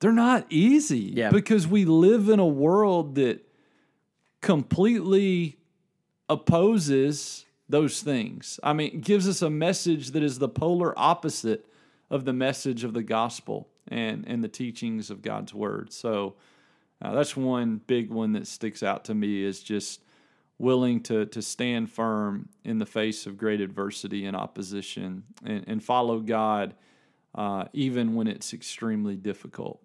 they're 0.00 0.10
not 0.10 0.46
easy 0.50 1.12
Yeah. 1.14 1.30
because 1.30 1.66
we 1.66 1.84
live 1.84 2.28
in 2.28 2.40
a 2.40 2.46
world 2.46 3.14
that 3.16 3.46
completely 4.40 5.58
opposes 6.28 7.43
those 7.68 8.02
things. 8.02 8.60
I 8.62 8.72
mean, 8.72 8.88
it 8.88 9.00
gives 9.00 9.28
us 9.28 9.42
a 9.42 9.50
message 9.50 10.10
that 10.10 10.22
is 10.22 10.38
the 10.38 10.48
polar 10.48 10.98
opposite 10.98 11.66
of 12.10 12.24
the 12.24 12.32
message 12.32 12.84
of 12.84 12.94
the 12.94 13.02
gospel 13.02 13.68
and 13.88 14.24
and 14.26 14.42
the 14.42 14.48
teachings 14.48 15.10
of 15.10 15.22
God's 15.22 15.54
word. 15.54 15.92
So 15.92 16.34
uh, 17.02 17.12
that's 17.12 17.36
one 17.36 17.80
big 17.86 18.10
one 18.10 18.32
that 18.32 18.46
sticks 18.46 18.82
out 18.82 19.04
to 19.06 19.14
me 19.14 19.42
is 19.42 19.62
just 19.62 20.00
willing 20.58 21.00
to 21.02 21.26
to 21.26 21.42
stand 21.42 21.90
firm 21.90 22.48
in 22.64 22.78
the 22.78 22.86
face 22.86 23.26
of 23.26 23.36
great 23.36 23.60
adversity 23.60 24.26
and 24.26 24.36
opposition 24.36 25.24
and, 25.44 25.64
and 25.66 25.82
follow 25.82 26.20
God 26.20 26.74
uh, 27.34 27.64
even 27.72 28.14
when 28.14 28.28
it's 28.28 28.52
extremely 28.52 29.16
difficult. 29.16 29.80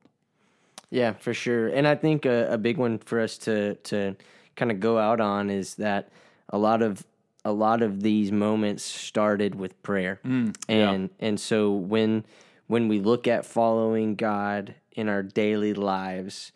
Yeah, 0.92 1.14
for 1.14 1.34
sure. 1.34 1.68
And 1.68 1.88
I 1.88 1.96
think 1.96 2.26
a, 2.26 2.54
a 2.54 2.58
big 2.58 2.78
one 2.78 3.00
for 3.00 3.20
us 3.20 3.38
to 3.40 3.76
to 3.76 4.16
kind 4.56 4.72
of 4.72 4.80
go 4.80 4.98
out 4.98 5.22
on 5.22 5.50
is 5.50 5.76
that 5.76 6.10
a 6.50 6.58
lot 6.58 6.82
of 6.82 7.06
a 7.46 7.52
lot 7.52 7.82
of 7.82 8.02
these 8.02 8.32
moments 8.32 8.84
started 8.84 9.56
with 9.56 9.82
prayer. 9.84 10.20
Mm, 10.26 10.56
and 10.68 11.10
and 11.20 11.40
so 11.40 11.72
when 11.72 12.26
when 12.68 12.88
we 12.88 13.00
look 13.00 13.28
at 13.28 13.46
following 13.46 14.16
God 14.16 14.76
in 14.92 15.10
our 15.10 15.24
daily 15.24 15.74
lives, 15.74 16.52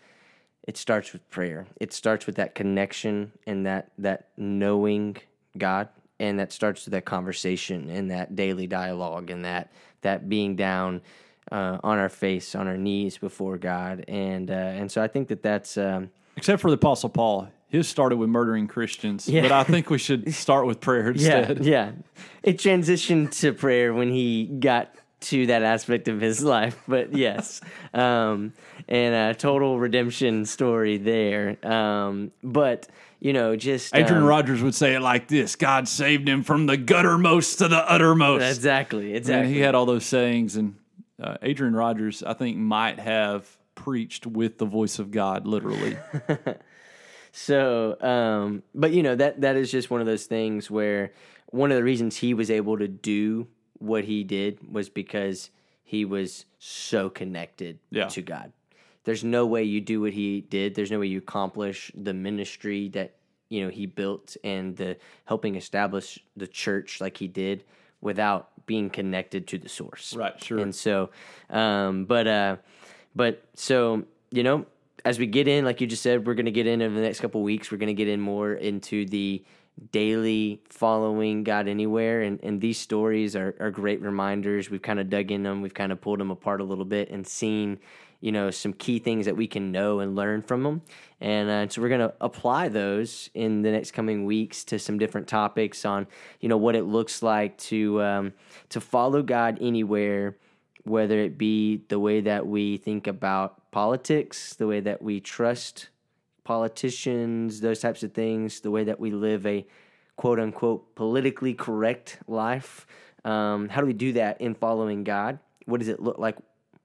it 0.67 0.77
starts 0.77 1.13
with 1.13 1.27
prayer. 1.29 1.65
It 1.79 1.93
starts 1.93 2.25
with 2.25 2.35
that 2.35 2.55
connection 2.55 3.31
and 3.47 3.65
that 3.65 3.91
that 3.97 4.29
knowing 4.37 5.17
God 5.57 5.89
and 6.19 6.39
that 6.39 6.51
starts 6.51 6.85
with 6.85 6.93
that 6.93 7.05
conversation 7.05 7.89
and 7.89 8.11
that 8.11 8.35
daily 8.35 8.67
dialogue 8.67 9.29
and 9.29 9.45
that 9.45 9.71
that 10.01 10.29
being 10.29 10.55
down 10.55 11.01
uh, 11.51 11.77
on 11.83 11.97
our 11.97 12.09
face, 12.09 12.55
on 12.55 12.67
our 12.67 12.77
knees 12.77 13.17
before 13.17 13.57
God, 13.57 14.05
and 14.07 14.49
uh, 14.49 14.53
and 14.53 14.91
so 14.91 15.01
I 15.01 15.07
think 15.07 15.27
that 15.29 15.43
that's 15.43 15.77
um, 15.77 16.11
Except 16.35 16.61
for 16.61 16.71
the 16.71 16.75
Apostle 16.75 17.09
Paul, 17.09 17.47
his 17.73 17.87
started 17.89 18.17
with 18.17 18.29
murdering 18.29 18.67
Christians, 18.67 19.27
Yeah. 19.27 19.41
but 19.41 19.51
I 19.51 19.63
think 19.63 19.89
we 19.89 19.97
should 19.97 20.33
start 20.45 20.65
with 20.67 20.79
prayer 20.79 21.09
instead. 21.09 21.65
yeah. 21.65 21.91
It 22.43 22.57
transitioned 22.57 23.31
to 23.41 23.51
prayer 23.51 23.93
when 23.93 24.09
he 24.11 24.45
got 24.45 24.93
to 25.21 25.47
that 25.47 25.63
aspect 25.63 26.07
of 26.07 26.21
his 26.21 26.43
life, 26.43 26.77
but 26.87 27.13
yes, 27.17 27.61
um, 27.93 28.53
and 28.87 29.15
a 29.15 29.33
total 29.33 29.79
redemption 29.79 30.45
story 30.45 30.97
there. 30.97 31.57
Um, 31.65 32.31
but 32.43 32.87
you 33.19 33.31
know, 33.33 33.55
just 33.55 33.95
Adrian 33.95 34.23
um, 34.23 34.27
Rogers 34.27 34.61
would 34.61 34.75
say 34.75 34.93
it 34.95 34.99
like 34.99 35.27
this: 35.29 35.55
"God 35.55 35.87
saved 35.87 36.27
him 36.27 36.43
from 36.43 36.65
the 36.67 36.77
guttermost 36.77 37.57
to 37.59 37.69
the 37.69 37.89
uttermost." 37.89 38.43
exactly 38.57 39.07
And 39.07 39.15
exactly. 39.17 39.53
he 39.53 39.59
had 39.61 39.73
all 39.75 39.85
those 39.85 40.05
sayings, 40.05 40.57
and 40.57 40.75
uh, 41.21 41.37
Adrian 41.41 41.73
Rogers, 41.75 42.21
I 42.21 42.33
think, 42.33 42.57
might 42.57 42.99
have 42.99 43.47
preached 43.75 44.27
with 44.27 44.57
the 44.57 44.65
voice 44.65 44.99
of 44.99 45.09
God, 45.11 45.47
literally. 45.47 45.97
So, 47.35 47.99
um, 47.99 48.61
but 48.75 48.91
you 48.91 49.01
know 49.01 49.15
that 49.15 49.41
that 49.41 49.55
is 49.55 49.71
just 49.71 49.89
one 49.89 49.99
of 49.99 50.05
those 50.07 50.25
things 50.27 50.69
where 50.69 51.11
one 51.47 51.71
of 51.71 51.77
the 51.77 51.83
reasons 51.83 52.15
he 52.17 52.33
was 52.35 52.51
able 52.51 52.77
to 52.77 52.87
do 52.87 53.47
what 53.79 54.03
he 54.05 54.23
did 54.23 54.59
was 54.71 54.87
because 54.87 55.49
he 55.83 56.05
was 56.05 56.45
so 56.59 57.09
connected 57.09 57.79
Yeah. 57.89 58.07
to 58.09 58.21
God. 58.21 58.53
There's 59.03 59.23
no 59.23 59.45
way 59.47 59.63
you 59.63 59.81
do 59.81 59.99
what 60.01 60.13
he 60.13 60.41
did. 60.41 60.75
There's 60.75 60.91
no 60.91 60.99
way 60.99 61.07
you 61.07 61.17
accomplish 61.17 61.91
the 61.95 62.13
ministry 62.13 62.87
that 62.89 63.15
you 63.49 63.63
know 63.63 63.69
he 63.69 63.87
built 63.87 64.37
and 64.43 64.77
the 64.77 64.97
helping 65.25 65.55
establish 65.55 66.19
the 66.37 66.47
church 66.47 67.01
like 67.01 67.17
he 67.17 67.27
did 67.27 67.63
without 67.99 68.49
being 68.67 68.91
connected 68.91 69.47
to 69.47 69.57
the 69.57 69.69
source. 69.69 70.15
Right, 70.15 70.41
sure. 70.41 70.59
And 70.59 70.73
so, 70.73 71.09
um, 71.49 72.05
but 72.05 72.27
uh, 72.27 72.57
but 73.15 73.43
so 73.55 74.03
you 74.31 74.43
know, 74.43 74.65
as 75.05 75.19
we 75.19 75.25
get 75.25 75.47
in, 75.47 75.65
like 75.65 75.81
you 75.81 75.87
just 75.87 76.01
said, 76.01 76.25
we're 76.25 76.33
going 76.33 76.45
to 76.45 76.51
get 76.51 76.67
in 76.67 76.81
over 76.81 76.95
the 76.95 77.01
next 77.01 77.19
couple 77.19 77.41
weeks. 77.41 77.71
We're 77.71 77.77
going 77.77 77.87
to 77.87 77.93
get 77.93 78.07
in 78.07 78.21
more 78.21 78.53
into 78.53 79.05
the 79.05 79.43
daily 79.91 80.61
following 80.69 81.43
God 81.43 81.67
anywhere, 81.67 82.21
and 82.21 82.39
and 82.43 82.61
these 82.61 82.79
stories 82.79 83.35
are 83.35 83.55
are 83.59 83.71
great 83.71 84.01
reminders. 84.01 84.69
We've 84.69 84.81
kind 84.81 84.99
of 84.99 85.09
dug 85.09 85.31
in 85.31 85.43
them. 85.43 85.61
We've 85.61 85.73
kind 85.73 85.91
of 85.91 85.99
pulled 85.99 86.19
them 86.19 86.31
apart 86.31 86.61
a 86.61 86.63
little 86.63 86.85
bit 86.85 87.09
and 87.09 87.25
seen. 87.25 87.79
You 88.21 88.31
know 88.31 88.51
some 88.51 88.71
key 88.71 88.99
things 88.99 89.25
that 89.25 89.35
we 89.35 89.47
can 89.47 89.73
know 89.73 89.99
and 89.99 90.15
learn 90.15 90.43
from 90.43 90.63
them, 90.63 90.81
and 91.19 91.49
uh, 91.49 91.67
so 91.67 91.81
we're 91.81 91.89
going 91.89 92.07
to 92.07 92.13
apply 92.21 92.69
those 92.69 93.29
in 93.33 93.63
the 93.63 93.71
next 93.71 93.91
coming 93.91 94.23
weeks 94.23 94.63
to 94.65 94.79
some 94.79 94.97
different 94.97 95.27
topics 95.27 95.83
on 95.83 96.07
you 96.39 96.47
know 96.47 96.55
what 96.55 96.77
it 96.77 96.83
looks 96.83 97.21
like 97.21 97.57
to 97.57 98.01
um, 98.01 98.33
to 98.69 98.79
follow 98.79 99.23
God 99.23 99.57
anywhere, 99.59 100.37
whether 100.85 101.19
it 101.19 101.37
be 101.37 101.83
the 101.89 101.99
way 101.99 102.21
that 102.21 102.47
we 102.47 102.77
think 102.77 103.07
about 103.07 103.61
politics, 103.73 104.53
the 104.53 104.67
way 104.67 104.79
that 104.79 105.01
we 105.01 105.19
trust 105.19 105.89
politicians, 106.43 107.59
those 107.59 107.79
types 107.79 108.03
of 108.03 108.13
things, 108.13 108.61
the 108.61 108.71
way 108.71 108.83
that 108.83 108.99
we 108.99 109.11
live 109.11 109.45
a 109.45 109.65
quote 110.15 110.39
unquote 110.39 110.95
politically 110.95 111.53
correct 111.53 112.19
life. 112.27 112.85
Um, 113.25 113.69
how 113.69 113.81
do 113.81 113.87
we 113.87 113.93
do 113.93 114.13
that 114.13 114.39
in 114.39 114.53
following 114.53 115.03
God? 115.03 115.39
What 115.65 115.79
does 115.79 115.87
it 115.87 115.99
look 115.99 116.19
like 116.19 116.37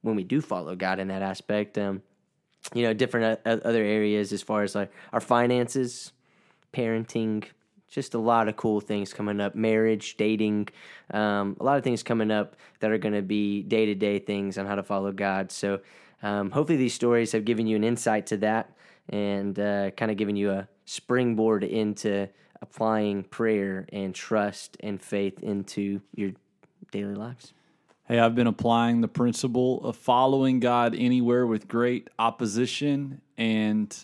when 0.03 0.17
we 0.17 0.25
do 0.25 0.41
follow 0.41 0.75
God 0.75 0.99
in 0.99 1.09
that 1.09 1.23
aspect? 1.23 1.77
Um, 1.77 2.03
you 2.75 2.83
know, 2.83 2.95
different 2.95 3.41
uh, 3.45 3.59
other 3.65 3.83
areas 3.83 4.33
as 4.33 4.43
far 4.43 4.63
as 4.63 4.75
like 4.75 4.91
our 5.13 5.21
finances, 5.21 6.13
parenting, 6.73 7.45
just 7.89 8.15
a 8.15 8.19
lot 8.19 8.49
of 8.49 8.57
cool 8.57 8.81
things 8.81 9.13
coming 9.13 9.41
up. 9.41 9.55
Marriage, 9.55 10.17
dating, 10.17 10.69
um, 11.13 11.57
a 11.61 11.65
lot 11.65 11.79
of 11.79 11.85
things 11.85 12.03
coming 12.03 12.31
up 12.31 12.57
that 12.81 12.91
are 12.91 12.99
going 12.99 13.15
to 13.15 13.23
be 13.23 13.63
day 13.63 13.87
to 13.87 13.95
day 13.95 14.19
things 14.19 14.59
on 14.59 14.67
how 14.67 14.75
to 14.75 14.83
follow 14.83 15.13
God. 15.13 15.51
So, 15.51 15.81
um, 16.23 16.51
hopefully, 16.51 16.79
these 16.79 16.95
stories 16.95 17.33
have 17.33 17.45
given 17.45 17.67
you 17.67 17.77
an 17.77 17.85
insight 17.85 18.27
to 18.29 18.37
that 18.39 18.73
and 19.09 19.59
uh, 19.59 19.91
kind 19.93 20.11
of 20.11 20.17
given 20.17 20.37
you 20.37 20.51
a 20.51 20.69
springboard 20.85 21.65
into 21.65 22.29
applying 22.61 23.23
prayer 23.23 23.87
and 23.93 24.15
trust 24.15 24.77
and 24.81 25.01
faith 25.01 25.43
into 25.43 26.01
your 26.15 26.33
daily 26.91 27.15
lives. 27.15 27.53
Hey, 28.05 28.19
I've 28.19 28.35
been 28.35 28.47
applying 28.47 29.01
the 29.01 29.09
principle 29.09 29.85
of 29.85 29.97
following 29.97 30.61
God 30.61 30.95
anywhere 30.97 31.47
with 31.47 31.69
great 31.69 32.09
opposition 32.19 33.21
and 33.37 33.95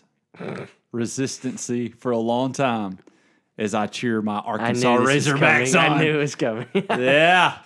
resistancy 0.95 1.95
for 1.97 2.13
a 2.13 2.19
long 2.19 2.53
time 2.53 2.99
as 3.57 3.75
I 3.75 3.87
cheer 3.87 4.21
my 4.21 4.39
Arkansas 4.39 4.99
knew 4.99 5.07
this 5.07 5.27
was 5.27 5.41
Razorbacks 5.41 5.79
on. 5.79 5.93
I 5.93 6.03
knew 6.03 6.15
it 6.15 6.17
was 6.19 6.35
coming. 6.35 6.67
yeah. 6.75 7.59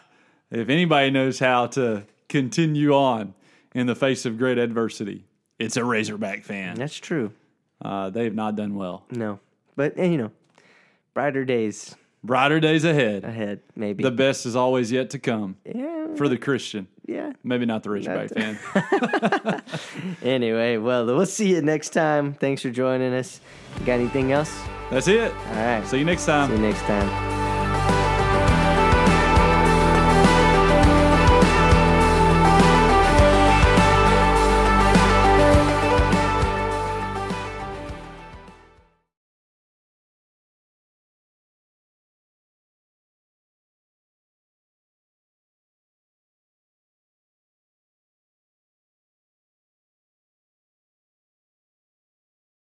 If 0.51 0.69
anybody 0.69 1.11
knows 1.11 1.39
how 1.39 1.67
to 1.69 2.05
continue 2.29 2.95
on 2.95 3.35
in 3.79 3.87
the 3.87 3.95
face 3.95 4.27
of 4.27 4.39
great 4.39 4.59
adversity, 4.59 5.25
it's 5.59 5.77
a 5.77 5.85
Razorback 5.85 6.45
fan. 6.45 6.77
That's 6.77 6.97
true. 6.97 7.33
Uh, 7.83 8.11
they 8.11 8.25
have 8.25 8.35
not 8.35 8.57
done 8.57 8.75
well. 8.75 9.05
No, 9.11 9.41
but 9.77 9.95
eh, 9.97 10.07
you 10.07 10.19
know, 10.19 10.33
brighter 11.15 11.45
days 11.45 11.95
Brighter 12.25 12.59
days 12.59 12.85
ahead. 12.85 13.25
ahead. 13.25 13.61
Maybe. 13.77 14.03
The 14.03 14.11
best 14.11 14.45
is 14.45 14.57
always 14.57 14.91
yet 14.91 15.11
to 15.11 15.19
come 15.19 15.57
yeah. 15.65 16.15
for 16.17 16.29
the 16.29 16.37
Christian. 16.37 16.89
Yeah. 17.07 17.33
Maybe 17.45 17.65
not 17.65 17.83
the 17.85 17.91
Razorback 17.91 18.31
fan. 18.31 19.63
Anyway, 20.23 20.77
well, 20.77 21.07
we'll 21.07 21.27
see 21.27 21.51
you 21.51 21.63
next 21.63 21.91
time. 21.91 22.35
Thanks 22.35 22.63
for 22.63 22.71
joining 22.71 23.15
us. 23.15 23.41
Got 23.87 24.01
anything 24.01 24.33
else? 24.33 24.53
That's 24.91 25.09
it. 25.09 25.33
All 25.33 25.55
right. 25.55 25.87
See 25.87 25.99
you 25.99 26.05
next 26.05 26.27
time. 26.27 26.49
See 26.49 26.57
you 26.57 26.63
next 26.63 26.83
time. 26.83 27.38